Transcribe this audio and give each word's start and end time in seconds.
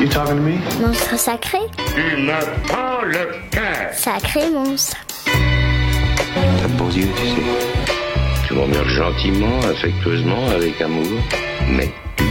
You 0.00 0.08
talking 0.08 0.36
to 0.36 0.40
me? 0.40 0.56
Monstre 0.80 1.18
sacré 1.18 1.58
Tu 1.94 2.22
me 2.22 2.40
prends 2.66 3.02
le 3.02 3.36
cœur. 3.50 3.92
Sacré 3.92 4.48
monstre. 4.48 4.96
T'as 5.26 6.68
de 6.68 6.72
beaux 6.78 6.88
yeux, 6.88 7.06
tu 7.16 7.26
sais. 7.26 7.42
Tu 8.46 8.54
m'emmerdes 8.54 8.88
gentiment, 8.88 9.58
affectueusement, 9.60 10.48
avec 10.54 10.80
amour, 10.80 11.04
mais 11.68 11.92
tu 12.16 12.24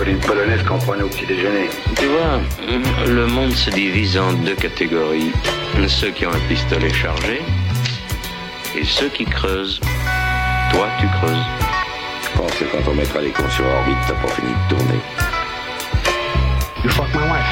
J'ai 0.00 0.06
connu 0.06 0.16
une 0.16 0.26
polonaise 0.26 0.62
qu'on 0.62 0.78
prenait 0.78 1.02
au 1.02 1.08
petit 1.08 1.26
déjeuner. 1.26 1.68
Tu 1.96 2.06
vois, 2.06 2.40
le 3.06 3.26
monde 3.26 3.52
se 3.52 3.68
divise 3.68 4.16
en 4.16 4.32
deux 4.32 4.54
catégories. 4.54 5.30
Ceux 5.88 6.10
qui 6.10 6.24
ont 6.24 6.30
un 6.30 6.48
pistolet 6.48 6.90
chargé 6.90 7.42
et 8.74 8.82
ceux 8.82 9.10
qui 9.10 9.26
creusent. 9.26 9.78
Toi, 10.72 10.86
tu 10.98 11.06
creuses. 11.18 11.44
Je 12.22 12.38
pense 12.38 12.50
que 12.52 12.64
quand 12.64 12.90
on 12.90 12.94
mettra 12.94 13.20
les 13.20 13.28
cons 13.28 13.46
sur 13.50 13.66
orbite, 13.66 13.98
t'as 14.08 14.14
pas 14.14 14.32
fini 14.32 14.48
de 14.48 14.74
tourner. 14.74 15.00
You 16.82 16.88
fuck 16.88 17.08
my 17.12 17.20
wife. 17.20 17.44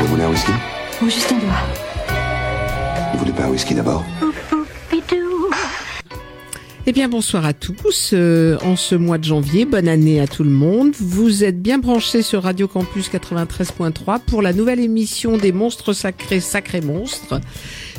Vous 0.00 0.06
voulez 0.08 0.24
un 0.24 0.30
whisky? 0.30 0.52
Oh, 1.00 1.04
juste 1.04 1.30
un 1.30 1.36
doigt. 1.36 1.62
Vous 3.12 3.18
voulez 3.20 3.32
pas 3.32 3.44
un 3.44 3.50
whisky 3.50 3.74
d'abord? 3.74 4.04
Eh 6.86 6.92
bien, 6.92 7.08
bonsoir 7.08 7.46
à 7.46 7.54
tous. 7.54 8.10
euh, 8.12 8.58
en 8.62 8.76
ce 8.76 8.94
mois 8.94 9.16
de 9.16 9.24
janvier, 9.24 9.64
bonne 9.64 9.88
année 9.88 10.20
à 10.20 10.26
tout 10.26 10.44
le 10.44 10.50
monde. 10.50 10.92
Vous 10.98 11.42
êtes 11.42 11.62
bien 11.62 11.78
branchés 11.78 12.20
sur 12.20 12.42
Radio 12.42 12.68
Campus 12.68 13.08
93.3 13.10 14.20
pour 14.26 14.42
la 14.42 14.52
nouvelle 14.52 14.80
émission 14.80 15.38
des 15.38 15.50
monstres 15.52 15.94
sacrés, 15.94 16.40
sacrés 16.40 16.82
monstres. 16.82 17.40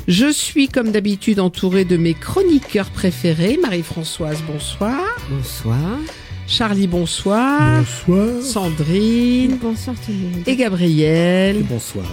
Je 0.06 0.30
suis 0.30 0.68
comme 0.68 0.92
d'habitude 0.92 1.40
entourée 1.40 1.84
de 1.84 1.96
mes 1.96 2.14
chroniqueurs 2.14 2.90
préférés. 2.90 3.58
Marie-Françoise, 3.60 4.38
bonsoir. 4.46 5.00
Bonsoir. 5.30 5.98
Charlie, 6.46 6.86
bonsoir. 6.86 7.80
Bonsoir. 7.80 8.40
Sandrine 8.40 9.58
Bonsoir 9.60 9.96
tout 9.96 10.12
le 10.12 10.18
monde. 10.36 10.46
et 10.46 10.54
Gabriel. 10.54 11.64
Bonsoir. 11.68 12.06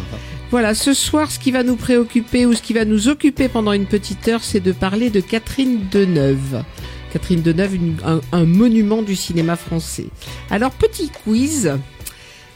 Voilà, 0.54 0.76
ce 0.76 0.94
soir, 0.94 1.32
ce 1.32 1.40
qui 1.40 1.50
va 1.50 1.64
nous 1.64 1.76
préoccuper 1.76 2.46
ou 2.46 2.54
ce 2.54 2.62
qui 2.62 2.74
va 2.74 2.86
nous 2.86 3.08
occuper 3.08 3.50
pendant 3.50 3.72
une 3.72 3.88
petite 3.88 4.28
heure, 4.28 4.44
c'est 4.44 4.60
de 4.60 4.72
parler 4.72 5.10
de 5.10 5.20
Catherine 5.20 5.80
Deneuve. 5.92 6.64
Catherine 7.12 7.42
Deneuve, 7.42 7.74
une- 7.74 7.98
un, 8.06 8.22
un 8.32 8.46
monument 8.46 9.02
du 9.02 9.16
cinéma 9.16 9.56
français. 9.56 10.06
Alors, 10.52 10.70
petit 10.70 11.10
quiz. 11.10 11.72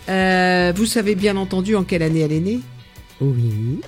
Euh, 0.09 0.73
vous 0.75 0.85
savez 0.85 1.15
bien 1.15 1.37
entendu 1.37 1.75
en 1.75 1.83
quelle 1.83 2.03
année 2.03 2.19
elle 2.19 2.33
est 2.33 2.39
née? 2.39 2.59
Oui. 3.19 3.79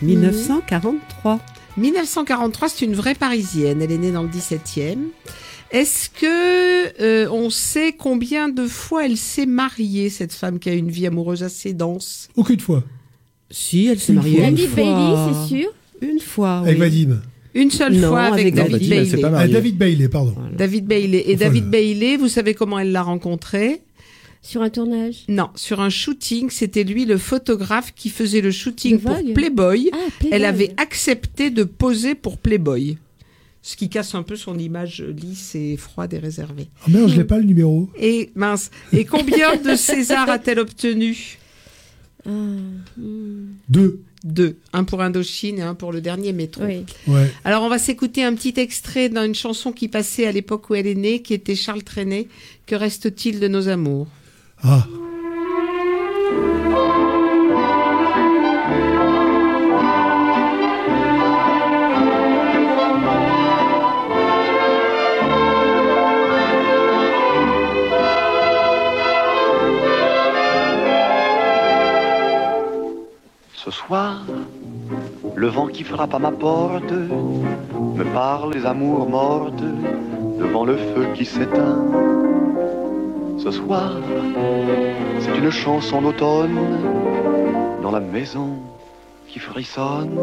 1943. 0.00 1.40
1943, 1.76 2.68
c'est 2.70 2.86
une 2.86 2.94
vraie 2.94 3.14
Parisienne. 3.14 3.82
Elle 3.82 3.92
est 3.92 3.98
née 3.98 4.12
dans 4.12 4.22
le 4.22 4.30
17e. 4.30 4.96
Est-ce 5.72 6.08
que 6.08 7.02
euh, 7.02 7.28
on 7.30 7.50
sait 7.50 7.92
combien 7.92 8.48
de 8.48 8.66
fois 8.66 9.04
elle 9.04 9.18
s'est 9.18 9.44
mariée, 9.44 10.08
cette 10.08 10.32
femme 10.32 10.58
qui 10.58 10.70
a 10.70 10.72
une 10.72 10.90
vie 10.90 11.06
amoureuse 11.06 11.42
assez 11.42 11.74
dense? 11.74 12.28
Aucune 12.34 12.60
fois. 12.60 12.82
Si, 13.50 13.86
elle 13.88 13.98
s'est 13.98 14.12
Une 14.12 14.18
mariée 14.18 14.36
fois. 14.38 14.48
une 14.48 14.54
David. 14.54 14.74
Bailey, 14.76 15.16
c'est 15.48 15.48
sûr. 15.56 15.68
Une 16.02 16.20
fois, 16.20 16.58
Avec 16.60 16.74
oui. 16.74 16.80
Vadim. 16.80 17.20
Une 17.52 17.70
seule 17.70 17.94
Non, 17.94 18.08
fois 18.10 18.20
avec, 18.22 18.40
avec 18.46 18.54
David 18.54 18.72
David, 18.88 18.88
Bailey. 19.10 19.24
Ah. 19.34 19.48
David 19.48 19.76
Bailey, 19.76 20.08
pardon. 20.08 20.34
David 20.56 20.86
Bailey. 20.86 21.18
Et 21.26 21.34
Enfin, 21.34 21.46
David 21.46 21.64
le- 21.64 21.70
Bailey, 21.70 22.16
vous 22.16 22.28
savez 22.28 22.54
comment 22.54 22.78
elle 22.78 22.92
l'a 22.92 23.02
rencontré 23.02 23.82
Sur 24.40 24.62
un 24.62 24.70
tournage? 24.70 25.24
Non, 25.28 25.48
sur 25.56 25.80
un 25.80 25.90
shooting, 25.90 26.48
c'était 26.48 26.84
lui 26.84 27.04
le 27.06 27.18
photographe 27.18 27.92
qui 27.96 28.08
faisait 28.08 28.40
le 28.40 28.52
shooting 28.52 29.00
pour 29.00 29.16
Playboy. 29.34 29.90
Ah, 29.92 29.96
Playboy. 30.20 30.28
Elle 30.32 30.44
avait 30.44 30.72
accepté 30.76 31.50
de 31.50 31.64
poser 31.64 32.14
pour 32.14 32.38
Playboy. 32.38 32.98
Ce 33.62 33.76
qui 33.76 33.88
casse 33.90 34.14
un 34.14 34.22
peu 34.22 34.36
son 34.36 34.56
image 34.58 35.02
lisse 35.20 35.54
et 35.56 35.76
froide 35.76 36.14
et 36.14 36.18
réservée. 36.18 36.68
Oh 36.86 36.90
merde, 36.90 37.10
je 37.10 37.16
l'ai 37.16 37.24
pas 37.24 37.36
le 37.38 37.44
numéro. 37.44 37.90
Et 38.00 38.30
mince, 38.36 38.70
et 38.92 39.04
combien 39.04 39.56
de 39.56 39.74
César 39.74 40.30
a-t-elle 40.30 40.60
obtenu? 40.60 41.16
Ah. 41.34 41.39
Deux. 42.26 44.00
Deux. 44.22 44.58
Un 44.72 44.84
pour 44.84 45.00
Indochine 45.00 45.58
et 45.58 45.62
un 45.62 45.74
pour 45.74 45.92
le 45.92 46.00
dernier 46.00 46.32
métro. 46.32 46.64
Oui. 46.64 46.84
Ouais. 47.06 47.32
Alors 47.44 47.62
on 47.62 47.68
va 47.68 47.78
s'écouter 47.78 48.22
un 48.22 48.34
petit 48.34 48.54
extrait 48.58 49.08
d'une 49.08 49.34
chanson 49.34 49.72
qui 49.72 49.88
passait 49.88 50.26
à 50.26 50.32
l'époque 50.32 50.68
où 50.68 50.74
elle 50.74 50.86
est 50.86 50.94
née, 50.94 51.22
qui 51.22 51.32
était 51.32 51.54
Charles 51.54 51.82
Trenet. 51.82 52.28
Que 52.66 52.74
reste-t-il 52.74 53.40
de 53.40 53.48
nos 53.48 53.68
amours? 53.68 54.08
Ah. 54.62 54.86
Ce 73.70 73.76
soir, 73.76 74.24
le 75.36 75.46
vent 75.46 75.68
qui 75.68 75.84
frappe 75.84 76.12
à 76.12 76.18
ma 76.18 76.32
porte 76.32 76.90
me 76.90 78.02
parle 78.12 78.52
des 78.52 78.66
amours 78.66 79.08
mortes 79.08 79.62
devant 80.40 80.64
le 80.64 80.76
feu 80.76 81.06
qui 81.14 81.24
s'éteint. 81.24 81.86
Ce 83.38 83.52
soir, 83.52 83.92
c'est 85.20 85.38
une 85.38 85.52
chanson 85.52 86.02
d'automne 86.02 86.58
dans 87.80 87.92
la 87.92 88.00
maison 88.00 88.56
qui 89.28 89.38
frissonne 89.38 90.18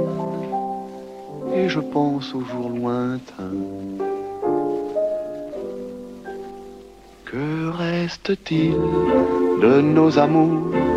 et 1.55 1.69
je 1.69 1.79
pense 1.79 2.35
aux 2.35 2.43
jours 2.43 2.69
lointains. 2.69 3.61
Que 7.23 7.69
reste-t-il 7.69 8.75
de 9.61 9.79
nos 9.79 10.19
amours 10.19 10.96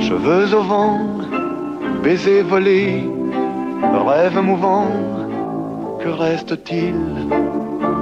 Cheveux 0.00 0.54
au 0.54 0.62
vent, 0.62 0.98
baisers 2.02 2.42
volés, 2.42 3.04
rêves 3.82 4.40
mouvants, 4.42 4.90
que 6.00 6.08
reste-t-il 6.08 6.94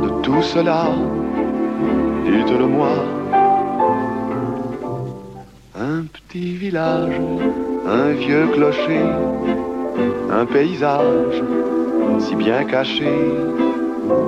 de 0.03 0.09
tout 0.23 0.43
cela? 0.43 0.87
Dites-le-moi. 2.25 2.95
Un 5.79 6.05
petit 6.05 6.53
village, 6.55 7.21
un 7.87 8.11
vieux 8.13 8.47
clocher, 8.55 9.05
un 10.31 10.47
paysage 10.47 11.43
si 12.21 12.35
bien 12.35 12.65
caché, 12.65 13.13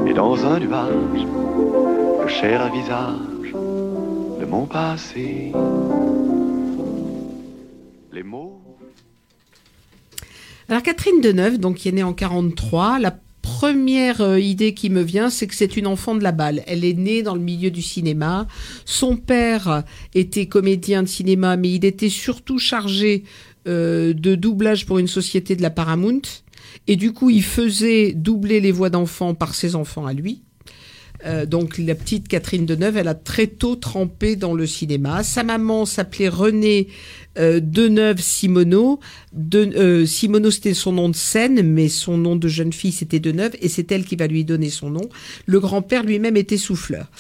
et 0.06 0.12
dans 0.12 0.46
un 0.46 0.58
nuage, 0.58 1.26
le 2.22 2.28
cher 2.28 2.70
visage 2.72 3.52
de 4.40 4.46
mon 4.46 4.66
passé. 4.66 5.52
Alors 10.70 10.84
Catherine 10.84 11.20
Deneuve, 11.20 11.58
donc 11.58 11.78
qui 11.78 11.88
est 11.88 11.92
née 11.92 12.04
en 12.04 12.12
43, 12.12 13.00
la 13.00 13.18
première 13.42 14.20
euh, 14.20 14.38
idée 14.38 14.72
qui 14.72 14.88
me 14.88 15.02
vient, 15.02 15.28
c'est 15.28 15.48
que 15.48 15.54
c'est 15.56 15.76
une 15.76 15.88
enfant 15.88 16.14
de 16.14 16.22
la 16.22 16.30
balle. 16.30 16.62
Elle 16.68 16.84
est 16.84 16.94
née 16.94 17.24
dans 17.24 17.34
le 17.34 17.40
milieu 17.40 17.72
du 17.72 17.82
cinéma. 17.82 18.46
Son 18.84 19.16
père 19.16 19.82
était 20.14 20.46
comédien 20.46 21.02
de 21.02 21.08
cinéma, 21.08 21.56
mais 21.56 21.72
il 21.72 21.84
était 21.84 22.08
surtout 22.08 22.60
chargé 22.60 23.24
euh, 23.66 24.12
de 24.12 24.36
doublage 24.36 24.86
pour 24.86 25.00
une 25.00 25.08
société 25.08 25.56
de 25.56 25.62
la 25.62 25.70
Paramount. 25.70 26.22
Et 26.86 26.94
du 26.94 27.12
coup, 27.12 27.30
il 27.30 27.42
faisait 27.42 28.12
doubler 28.12 28.60
les 28.60 28.70
voix 28.70 28.90
d'enfants 28.90 29.34
par 29.34 29.56
ses 29.56 29.74
enfants 29.74 30.06
à 30.06 30.12
lui. 30.12 30.44
Euh, 31.26 31.46
donc 31.46 31.78
la 31.78 31.94
petite 31.94 32.28
Catherine 32.28 32.66
Deneuve, 32.66 32.96
elle 32.96 33.08
a 33.08 33.14
très 33.14 33.46
tôt 33.46 33.76
trempé 33.76 34.36
dans 34.36 34.54
le 34.54 34.66
cinéma. 34.66 35.22
Sa 35.22 35.42
maman 35.42 35.84
s'appelait 35.84 36.28
Renée 36.28 36.88
euh, 37.38 37.60
Deneuve 37.62 38.20
Simoneau. 38.20 39.00
De, 39.32 39.60
euh, 39.76 40.06
Simoneau, 40.06 40.50
c'était 40.50 40.74
son 40.74 40.92
nom 40.92 41.08
de 41.08 41.14
scène, 41.16 41.62
mais 41.62 41.88
son 41.88 42.16
nom 42.16 42.36
de 42.36 42.48
jeune 42.48 42.72
fille, 42.72 42.92
c'était 42.92 43.20
Deneuve, 43.20 43.52
et 43.60 43.68
c'est 43.68 43.92
elle 43.92 44.04
qui 44.04 44.16
va 44.16 44.26
lui 44.26 44.44
donner 44.44 44.70
son 44.70 44.90
nom. 44.90 45.08
Le 45.46 45.60
grand-père 45.60 46.02
lui-même 46.02 46.36
était 46.36 46.56
souffleur. 46.56 47.10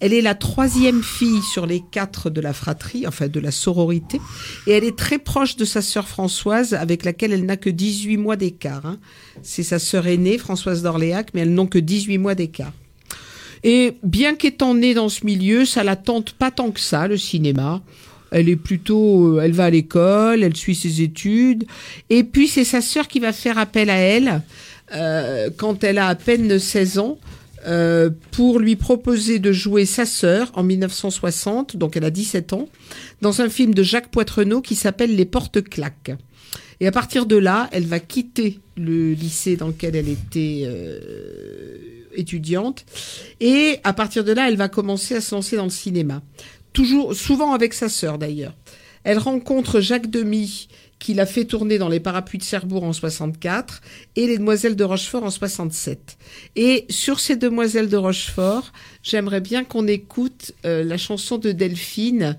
Elle 0.00 0.12
est 0.12 0.22
la 0.22 0.34
troisième 0.34 1.02
fille 1.02 1.42
sur 1.52 1.66
les 1.66 1.82
quatre 1.90 2.30
de 2.30 2.40
la 2.40 2.52
fratrie, 2.52 3.06
enfin 3.06 3.28
de 3.28 3.40
la 3.40 3.50
sororité, 3.50 4.20
et 4.66 4.72
elle 4.72 4.84
est 4.84 4.96
très 4.96 5.18
proche 5.18 5.56
de 5.56 5.64
sa 5.64 5.82
sœur 5.82 6.06
Françoise, 6.06 6.74
avec 6.74 7.04
laquelle 7.04 7.32
elle 7.32 7.46
n'a 7.46 7.56
que 7.56 7.70
18 7.70 8.16
mois 8.18 8.36
d'écart. 8.36 8.86
hein. 8.86 8.98
C'est 9.42 9.62
sa 9.62 9.78
sœur 9.78 10.06
aînée, 10.06 10.38
Françoise 10.38 10.82
d'Orléac, 10.82 11.30
mais 11.34 11.40
elles 11.40 11.54
n'ont 11.54 11.66
que 11.66 11.78
18 11.78 12.18
mois 12.18 12.34
d'écart. 12.34 12.72
Et 13.66 13.94
bien 14.04 14.36
qu'étant 14.36 14.74
née 14.74 14.94
dans 14.94 15.08
ce 15.08 15.26
milieu, 15.26 15.64
ça 15.64 15.82
la 15.82 15.96
tente 15.96 16.30
pas 16.30 16.52
tant 16.52 16.70
que 16.70 16.78
ça, 16.78 17.08
le 17.08 17.16
cinéma. 17.16 17.82
Elle 18.30 18.48
est 18.48 18.54
plutôt, 18.54 19.38
euh, 19.38 19.40
elle 19.40 19.50
va 19.50 19.64
à 19.64 19.70
l'école, 19.70 20.44
elle 20.44 20.54
suit 20.54 20.76
ses 20.76 21.02
études. 21.02 21.64
Et 22.08 22.22
puis 22.22 22.46
c'est 22.46 22.62
sa 22.62 22.80
sœur 22.80 23.08
qui 23.08 23.18
va 23.18 23.32
faire 23.32 23.58
appel 23.58 23.90
à 23.90 23.96
elle 23.96 24.42
euh, 24.94 25.50
quand 25.56 25.82
elle 25.82 25.98
a 25.98 26.06
à 26.06 26.14
peine 26.14 26.60
16 26.60 27.00
ans 27.00 27.18
euh, 27.66 28.08
pour 28.30 28.60
lui 28.60 28.76
proposer 28.76 29.40
de 29.40 29.50
jouer 29.50 29.84
sa 29.84 30.06
sœur 30.06 30.52
en 30.54 30.62
1960, 30.62 31.76
donc 31.76 31.96
elle 31.96 32.04
a 32.04 32.10
17 32.10 32.52
ans, 32.52 32.68
dans 33.20 33.40
un 33.40 33.48
film 33.48 33.74
de 33.74 33.82
Jacques 33.82 34.12
Poitrenaud 34.12 34.60
qui 34.60 34.76
s'appelle 34.76 35.16
Les 35.16 35.24
Portes 35.24 35.68
claques. 35.68 36.12
Et 36.78 36.86
à 36.86 36.92
partir 36.92 37.26
de 37.26 37.34
là, 37.34 37.68
elle 37.72 37.86
va 37.86 37.98
quitter 37.98 38.60
le 38.76 39.12
lycée 39.12 39.56
dans 39.56 39.68
lequel 39.68 39.96
elle 39.96 40.10
était 40.10 40.68
étudiante. 42.16 42.84
Et 43.40 43.78
à 43.84 43.92
partir 43.92 44.24
de 44.24 44.32
là, 44.32 44.48
elle 44.48 44.56
va 44.56 44.68
commencer 44.68 45.14
à 45.14 45.20
se 45.20 45.34
lancer 45.34 45.56
dans 45.56 45.64
le 45.64 45.70
cinéma. 45.70 46.22
Toujours, 46.72 47.14
souvent 47.14 47.52
avec 47.52 47.74
sa 47.74 47.88
sœur 47.88 48.18
d'ailleurs. 48.18 48.54
Elle 49.04 49.18
rencontre 49.18 49.80
Jacques 49.80 50.10
Demy, 50.10 50.68
qui 50.98 51.14
l'a 51.14 51.26
fait 51.26 51.44
tourner 51.44 51.78
dans 51.78 51.88
Les 51.88 52.00
Parapluies 52.00 52.38
de 52.38 52.44
Cherbourg 52.44 52.82
en 52.82 52.92
64 52.92 53.80
et 54.16 54.26
Les 54.26 54.38
Demoiselles 54.38 54.76
de 54.76 54.84
Rochefort 54.84 55.22
en 55.22 55.30
67. 55.30 56.16
Et 56.56 56.86
sur 56.88 57.20
ces 57.20 57.36
Demoiselles 57.36 57.88
de 57.88 57.96
Rochefort, 57.96 58.72
j'aimerais 59.02 59.40
bien 59.40 59.64
qu'on 59.64 59.86
écoute 59.86 60.52
euh, 60.64 60.82
la 60.82 60.96
chanson 60.96 61.38
de 61.38 61.52
Delphine 61.52 62.36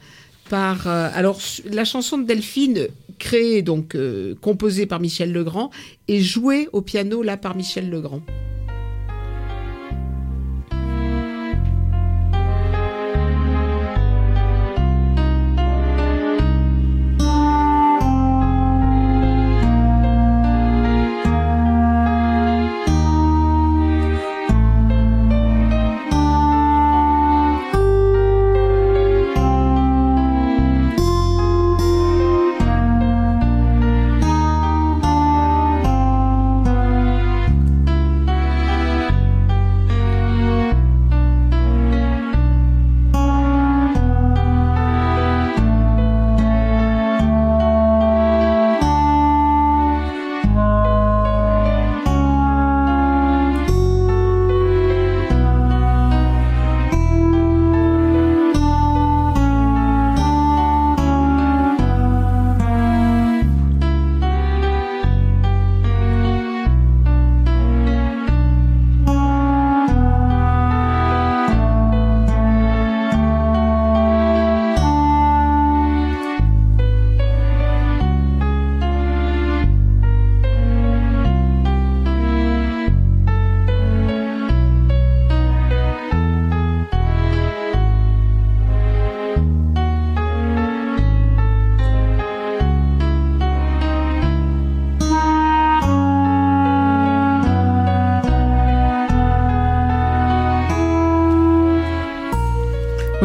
par 0.50 0.88
euh, 0.88 1.10
alors 1.14 1.40
la 1.66 1.86
chanson 1.86 2.18
de 2.18 2.24
Delphine 2.26 2.88
créée 3.20 3.62
donc 3.62 3.96
euh, 3.96 4.36
composée 4.42 4.86
par 4.86 5.00
Michel 5.00 5.32
Legrand 5.32 5.72
et 6.08 6.22
jouée 6.22 6.70
au 6.74 6.82
piano 6.82 7.24
là 7.24 7.38
par 7.38 7.56
Michel 7.56 7.90
Legrand. 7.90 8.22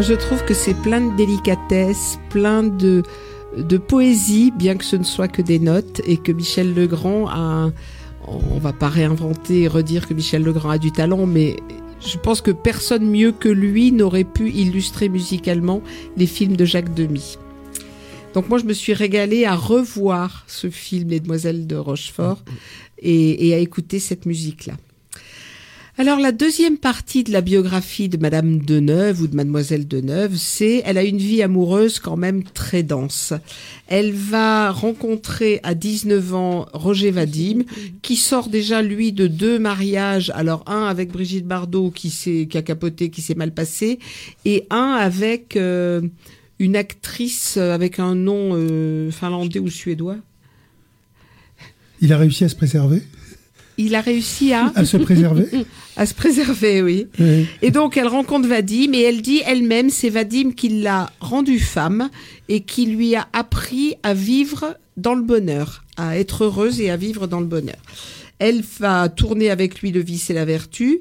Moi, 0.03 0.11
je 0.11 0.17
trouve 0.17 0.45
que 0.45 0.53
c'est 0.53 0.75
plein 0.75 1.01
de 1.01 1.17
délicatesse, 1.17 2.19
plein 2.29 2.65
de, 2.65 3.05
de 3.57 3.77
poésie, 3.79 4.51
bien 4.51 4.75
que 4.75 4.85
ce 4.85 4.97
ne 4.97 5.05
soit 5.05 5.29
que 5.29 5.43
des 5.43 5.61
notes, 5.61 6.01
et 6.05 6.17
que 6.17 6.33
Michel 6.33 6.75
Legrand 6.75 7.29
a, 7.29 7.71
on 8.27 8.59
va 8.59 8.73
pas 8.73 8.89
réinventer 8.89 9.61
et 9.61 9.69
redire 9.69 10.09
que 10.09 10.15
Michel 10.15 10.43
Legrand 10.43 10.71
a 10.71 10.79
du 10.79 10.91
talent, 10.91 11.25
mais 11.27 11.55
je 12.05 12.19
pense 12.19 12.41
que 12.41 12.51
personne 12.51 13.09
mieux 13.09 13.31
que 13.31 13.49
lui 13.49 13.93
n'aurait 13.93 14.25
pu 14.25 14.51
illustrer 14.51 15.09
musicalement 15.09 15.83
les 16.17 16.27
films 16.27 16.57
de 16.57 16.65
Jacques 16.65 16.95
Demy. 16.95 17.39
Donc 18.35 18.49
moi, 18.49 18.59
je 18.59 18.65
me 18.65 18.73
suis 18.73 18.95
régalée 18.95 19.45
à 19.45 19.55
revoir 19.55 20.43
ce 20.49 20.69
film 20.69 21.11
Les 21.11 21.21
Demoiselles 21.21 21.69
de 21.69 21.77
Rochefort 21.77 22.43
et, 22.99 23.47
et 23.47 23.55
à 23.55 23.59
écouter 23.59 24.01
cette 24.01 24.27
musique-là. 24.27 24.75
Alors 25.99 26.19
la 26.19 26.33
deuxième 26.33 26.79
partie 26.79 27.23
de 27.23 27.33
la 27.33 27.43
biographie 27.43 28.09
de 28.09 28.17
Madame 28.17 28.61
Deneuve 28.61 29.21
ou 29.21 29.27
de 29.27 29.37
Mademoiselle 29.37 29.87
Deneuve, 29.87 30.37
c'est 30.37 30.81
elle 30.87 30.97
a 30.97 31.05
une 31.05 31.19
vie 31.19 31.43
amoureuse 31.43 31.99
quand 31.99 32.17
même 32.17 32.45
très 32.45 32.83
dense. 32.83 33.35
Elle 33.89 34.13
va 34.13 34.71
rencontrer 34.71 35.61
à 35.63 35.75
19 35.75 36.35
ans 36.35 36.67
Roger 36.73 37.11
Vadim, 37.11 37.65
qui 38.01 38.17
sort 38.17 38.49
déjà 38.49 38.81
lui 38.81 39.13
de 39.13 39.27
deux 39.27 39.59
mariages. 39.59 40.33
Alors 40.35 40.65
un 40.67 40.87
avec 40.87 41.13
Brigitte 41.13 41.47
Bardot 41.47 41.91
qui 41.91 42.09
s'est 42.09 42.49
qui 42.51 42.57
a 42.57 42.63
capoté, 42.63 43.11
qui 43.11 43.21
s'est 43.21 43.35
mal 43.35 43.53
passé, 43.53 43.99
et 44.47 44.67
un 44.71 44.97
avec 44.99 45.57
euh, 45.57 46.01
une 46.59 46.75
actrice 46.75 47.59
avec 47.59 47.99
un 47.99 48.15
nom 48.15 48.53
euh, 48.55 49.11
finlandais 49.11 49.59
ou 49.59 49.69
suédois. 49.69 50.17
Il 52.01 52.15
a 52.15 52.17
réussi 52.17 52.45
à 52.45 52.49
se 52.49 52.57
préserver? 52.57 53.03
Il 53.79 53.95
a 53.95 54.01
réussi 54.01 54.53
à 54.53 54.73
À 54.75 54.85
se 54.85 54.97
préserver 54.97 55.47
à 55.97 56.07
se 56.07 56.15
préserver, 56.15 56.83
oui. 56.83 57.07
Oui. 57.19 57.47
Et 57.61 57.71
donc 57.71 57.97
elle 57.97 58.07
rencontre 58.07 58.49
Vadim 58.49 58.93
et 58.95 59.03
elle 59.03 59.23
dit 59.23 59.43
elle-même, 59.47 59.91
c'est 59.91 60.09
Vadim 60.09 60.53
qui 60.53 60.69
l'a 60.69 61.11
rendue 61.21 61.59
femme 61.59 62.09
et 62.49 62.61
qui 62.61 62.87
lui 62.87 63.15
a 63.15 63.29
appris 63.33 63.97
à 64.03 64.15
vivre 64.15 64.77
dans 64.97 65.15
le 65.15 65.23
bonheur, 65.23 65.85
à 65.97 66.19
être 66.19 66.45
heureuse 66.45 66.81
et 66.81 66.91
à 66.91 66.97
vivre 66.97 67.27
dans 67.27 67.41
le 67.41 67.47
bonheur. 67.47 67.77
Elle 68.39 68.63
va 68.81 69.09
tourner 69.09 69.51
avec 69.51 69.81
lui 69.81 69.93
le 69.93 70.01
vice 70.01 70.31
et 70.31 70.35
la 70.35 70.45
vertu 70.45 71.01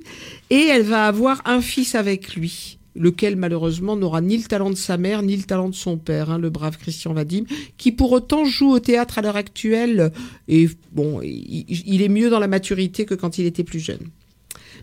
et 0.49 0.67
elle 0.67 0.83
va 0.83 1.07
avoir 1.07 1.41
un 1.45 1.61
fils 1.61 1.95
avec 1.95 2.35
lui 2.35 2.77
lequel 2.95 3.35
malheureusement 3.35 3.95
n'aura 3.95 4.21
ni 4.21 4.37
le 4.37 4.43
talent 4.43 4.69
de 4.69 4.75
sa 4.75 4.97
mère 4.97 5.21
ni 5.21 5.37
le 5.37 5.43
talent 5.43 5.69
de 5.69 5.75
son 5.75 5.97
père, 5.97 6.29
hein, 6.29 6.37
le 6.37 6.49
brave 6.49 6.77
Christian 6.77 7.13
Vadim, 7.13 7.43
qui 7.77 7.91
pour 7.91 8.11
autant 8.11 8.43
joue 8.45 8.71
au 8.71 8.79
théâtre 8.79 9.17
à 9.17 9.21
l'heure 9.21 9.37
actuelle 9.37 10.11
et 10.47 10.69
bon, 10.91 11.21
il, 11.23 12.01
est 12.01 12.09
mieux 12.09 12.29
dans 12.29 12.39
la 12.39 12.47
maturité 12.47 13.05
que 13.05 13.15
quand 13.15 13.37
il 13.37 13.45
était 13.45 13.63
plus 13.63 13.79
jeune 13.79 14.09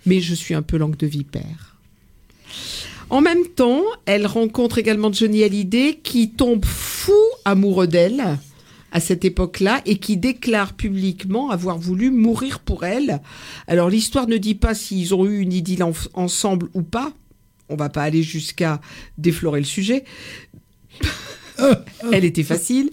mais 0.06 0.20
je 0.20 0.34
suis 0.34 0.54
un 0.54 0.62
peu 0.62 0.76
langue 0.76 0.96
de 0.96 1.06
vipère. 1.06 1.76
En 3.10 3.20
même 3.20 3.46
temps, 3.56 3.82
elle 4.06 4.26
rencontre 4.26 4.78
également 4.78 5.12
Johnny 5.12 5.42
Hallyday 5.42 5.98
qui 6.02 6.30
tombe 6.30 6.64
fou 6.64 7.12
amoureux 7.44 7.86
d'elle 7.86 8.38
à 8.92 9.00
cette 9.00 9.24
époque-là 9.24 9.82
et 9.86 9.96
qui 9.96 10.16
déclare 10.16 10.74
publiquement 10.74 11.50
avoir 11.50 11.78
voulu 11.78 12.10
mourir 12.10 12.60
pour 12.60 12.84
elle. 12.84 13.20
Alors 13.66 13.90
l'histoire 13.90 14.28
ne 14.28 14.36
dit 14.36 14.54
pas 14.54 14.74
s'ils 14.74 15.14
ont 15.14 15.26
eu 15.26 15.40
une 15.40 15.52
idylle 15.52 15.82
en- 15.82 15.92
ensemble 16.14 16.68
ou 16.74 16.82
pas. 16.82 17.12
On 17.68 17.76
va 17.76 17.88
pas 17.88 18.02
aller 18.02 18.22
jusqu'à 18.22 18.80
déflorer 19.16 19.60
le 19.60 19.66
sujet. 19.66 20.04
Elle 22.12 22.24
était 22.24 22.44
facile. 22.44 22.90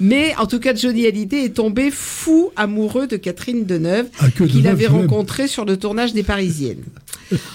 Mais 0.00 0.34
en 0.36 0.46
tout 0.46 0.58
cas, 0.58 0.74
Johnny 0.74 1.06
Hallyday 1.06 1.44
est 1.44 1.56
tombé 1.56 1.90
fou 1.90 2.50
amoureux 2.56 3.06
de 3.06 3.16
Catherine 3.16 3.64
Deneuve, 3.64 4.08
Ah, 4.18 4.30
qu'il 4.30 4.66
avait 4.66 4.86
rencontrée 4.86 5.48
sur 5.48 5.64
le 5.64 5.76
tournage 5.76 6.14
des 6.14 6.22
Parisiennes. 6.22 6.82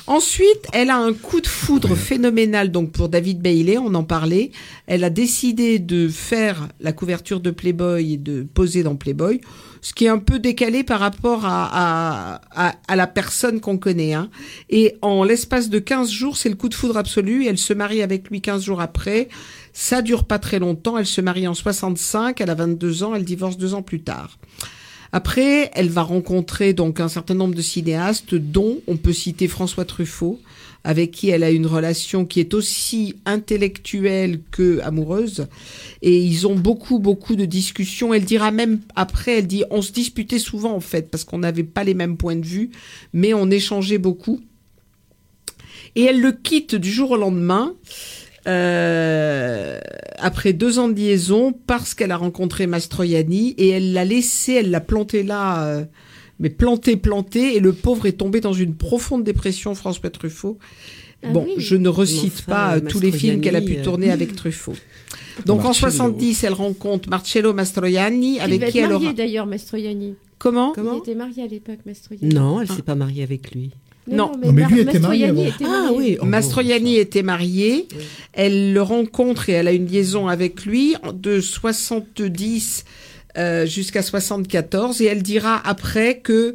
Ensuite, 0.06 0.68
elle 0.74 0.90
a 0.90 0.98
un 0.98 1.14
coup 1.14 1.40
de 1.42 1.48
foudre 1.48 1.96
phénoménal 1.96 2.72
donc 2.72 2.92
pour 2.92 3.10
David 3.10 3.42
Bailey, 3.42 3.78
on 3.78 3.94
en 3.96 4.04
parlait. 4.04 4.52
Elle 4.86 5.04
a 5.04 5.10
décidé 5.10 5.80
de 5.80 6.10
faire 6.10 6.68
la 6.82 6.92
couverture 6.92 7.40
de 7.40 7.52
Playboy 7.52 8.14
et 8.14 8.18
de 8.18 8.44
poser 8.54 8.84
dans 8.84 8.96
Playboy, 8.96 9.40
ce 9.82 9.94
qui 9.94 10.06
est 10.06 10.10
un 10.10 10.20
peu 10.20 10.40
décalé 10.40 10.84
par 10.84 11.00
rapport 11.00 11.46
à, 11.46 11.66
à, 11.72 12.42
à, 12.52 12.76
à 12.88 12.96
la 12.96 13.08
personne 13.08 13.60
qu'on 13.60 13.78
connaît. 13.78 14.14
Hein. 14.14 14.30
Et 14.70 14.98
en 15.02 15.24
l'espace 15.24 15.70
de 15.70 15.80
15 15.80 16.10
jours, 16.10 16.38
c'est 16.38 16.50
le 16.50 16.56
coup 16.56 16.70
de 16.70 16.76
foudre 16.76 16.98
absolu. 16.98 17.48
Elle 17.48 17.58
se 17.58 17.74
marie 17.74 18.02
avec 18.02 18.30
lui 18.30 18.42
15 18.42 18.64
jours 18.64 18.82
après. 18.82 19.28
Ça 19.74 20.02
dure 20.02 20.26
pas 20.26 20.40
très 20.40 20.60
longtemps. 20.60 20.98
Elle 20.98 21.08
se 21.08 21.22
marie 21.22 21.48
en 21.48 21.54
65, 21.54 22.40
elle 22.42 22.50
a 22.50 22.56
22 22.56 23.04
ans, 23.04 23.16
elle 23.16 23.26
divorce 23.26 23.58
deux 23.58 23.74
ans 23.74 23.82
plus 23.82 24.02
tard. 24.02 24.38
Après, 25.14 25.72
elle 25.74 25.90
va 25.90 26.04
rencontrer 26.04 26.74
donc 26.74 27.00
un 27.00 27.10
certain 27.10 27.34
nombre 27.34 27.56
de 27.56 27.62
cinéastes, 27.62 28.36
dont 28.36 28.78
on 28.88 28.96
peut 28.96 29.14
citer 29.14 29.48
François 29.48 29.84
Truffaut, 29.84 30.40
avec 30.84 31.12
qui 31.12 31.30
elle 31.30 31.44
a 31.44 31.52
une 31.52 31.68
relation 31.68 32.26
qui 32.26 32.40
est 32.40 32.54
aussi 32.54 33.16
intellectuelle 33.26 34.42
que 34.52 34.80
amoureuse. 34.82 35.48
Et 36.02 36.18
ils 36.18 36.48
ont 36.48 36.56
beaucoup, 36.56 37.00
beaucoup 37.00 37.36
de 37.36 37.46
discussions. 37.46 38.14
Elle 38.14 38.26
dira 38.26 38.52
même 38.52 38.80
après, 38.96 39.40
elle 39.40 39.48
dit, 39.48 39.64
on 39.70 39.82
se 39.82 39.92
disputait 39.92 40.40
souvent 40.40 40.74
en 40.74 40.80
fait, 40.80 41.10
parce 41.12 41.24
qu'on 41.24 41.40
n'avait 41.40 41.64
pas 41.64 41.84
les 41.84 41.94
mêmes 41.94 42.18
points 42.18 42.36
de 42.36 42.46
vue, 42.46 42.72
mais 43.14 43.34
on 43.34 43.50
échangeait 43.50 44.00
beaucoup. 44.00 44.42
Et 45.96 46.04
elle 46.04 46.22
le 46.22 46.32
quitte 46.32 46.76
du 46.76 46.92
jour 46.92 47.12
au 47.12 47.18
lendemain. 47.18 47.76
Euh, 48.48 49.80
après 50.18 50.54
deux 50.54 50.80
ans 50.80 50.88
de 50.88 50.96
liaison 50.96 51.54
parce 51.68 51.94
qu'elle 51.94 52.12
a 52.12 52.18
rencontré 52.18 52.66
Mastroianni 52.66 53.54
et 53.60 53.70
elle 53.70 53.94
l'a 53.94 54.04
laissé, 54.04 54.54
elle 54.54 54.72
l'a 54.72 54.82
planté 54.82 55.22
là, 55.22 55.68
euh, 55.68 55.86
mais 56.42 56.50
planté, 56.50 56.98
planté, 56.98 57.56
et 57.56 57.60
le 57.62 57.72
pauvre 57.72 58.06
est 58.08 58.14
tombé 58.14 58.42
dans 58.42 58.52
une 58.54 58.76
profonde 58.76 59.24
dépression, 59.24 59.74
François 59.76 60.10
Truffaut. 60.10 60.58
Ah 61.24 61.30
bon, 61.30 61.46
oui. 61.48 61.54
je 61.58 61.76
ne 61.76 61.88
recite 61.88 62.34
Enfin, 62.40 62.52
pas 62.52 62.76
euh, 62.78 62.80
tous 62.82 63.00
les 63.00 63.12
films 63.12 63.42
qu'elle 63.42 63.56
a 63.56 63.62
pu 63.62 63.76
Mastroianni, 63.76 63.84
tourner 63.86 64.10
euh, 64.10 64.14
avec 64.14 64.36
Truffaut. 64.36 64.74
Donc 65.46 65.60
en 65.62 65.66
Marcello. 65.66 65.92
70, 65.92 66.44
elle 66.44 66.54
rencontre 66.54 67.10
Marcello 67.10 67.54
Mastroianni, 67.54 68.36
Il 68.38 68.42
avec 68.42 68.60
va 68.62 68.72
qui 68.72 68.80
elle 68.80 68.90
marié 68.90 69.06
aura... 69.08 69.14
d'ailleurs, 69.14 69.46
Mastroianni. 69.46 70.16
Comment 70.40 70.72
Il 70.72 70.76
Comment 70.76 70.98
était 70.98 71.14
marié 71.16 71.44
à 71.44 71.48
l'époque, 71.48 71.80
Mastroianni. 71.86 72.34
Non, 72.34 72.60
elle 72.60 72.68
s'est 72.72 72.82
pas 72.82 72.96
mariée 72.96 73.22
avec 73.22 73.52
lui. 73.52 73.70
Non. 74.08 74.32
Non, 74.42 74.52
mais 74.52 74.66
lui 74.66 74.80
était 74.82 74.98
marié 74.98 75.26
était 75.30 75.64
Ah 75.64 75.68
marié. 75.92 75.96
oui. 75.96 76.18
oh, 76.20 76.26
Mastroianni 76.26 76.96
était 76.98 77.22
mariée, 77.22 77.88
elle 78.34 78.74
le 78.74 78.82
rencontre 78.82 79.48
et 79.50 79.54
elle 79.54 79.68
a 79.68 79.74
une 79.74 79.86
liaison 79.86 80.28
avec 80.28 80.66
lui 80.66 80.96
de 81.14 81.40
70 81.40 82.84
euh, 83.38 83.66
jusqu'à 83.66 84.02
74 84.02 85.02
et 85.02 85.06
elle 85.06 85.24
dira 85.24 85.62
après 85.68 86.20
que 86.20 86.54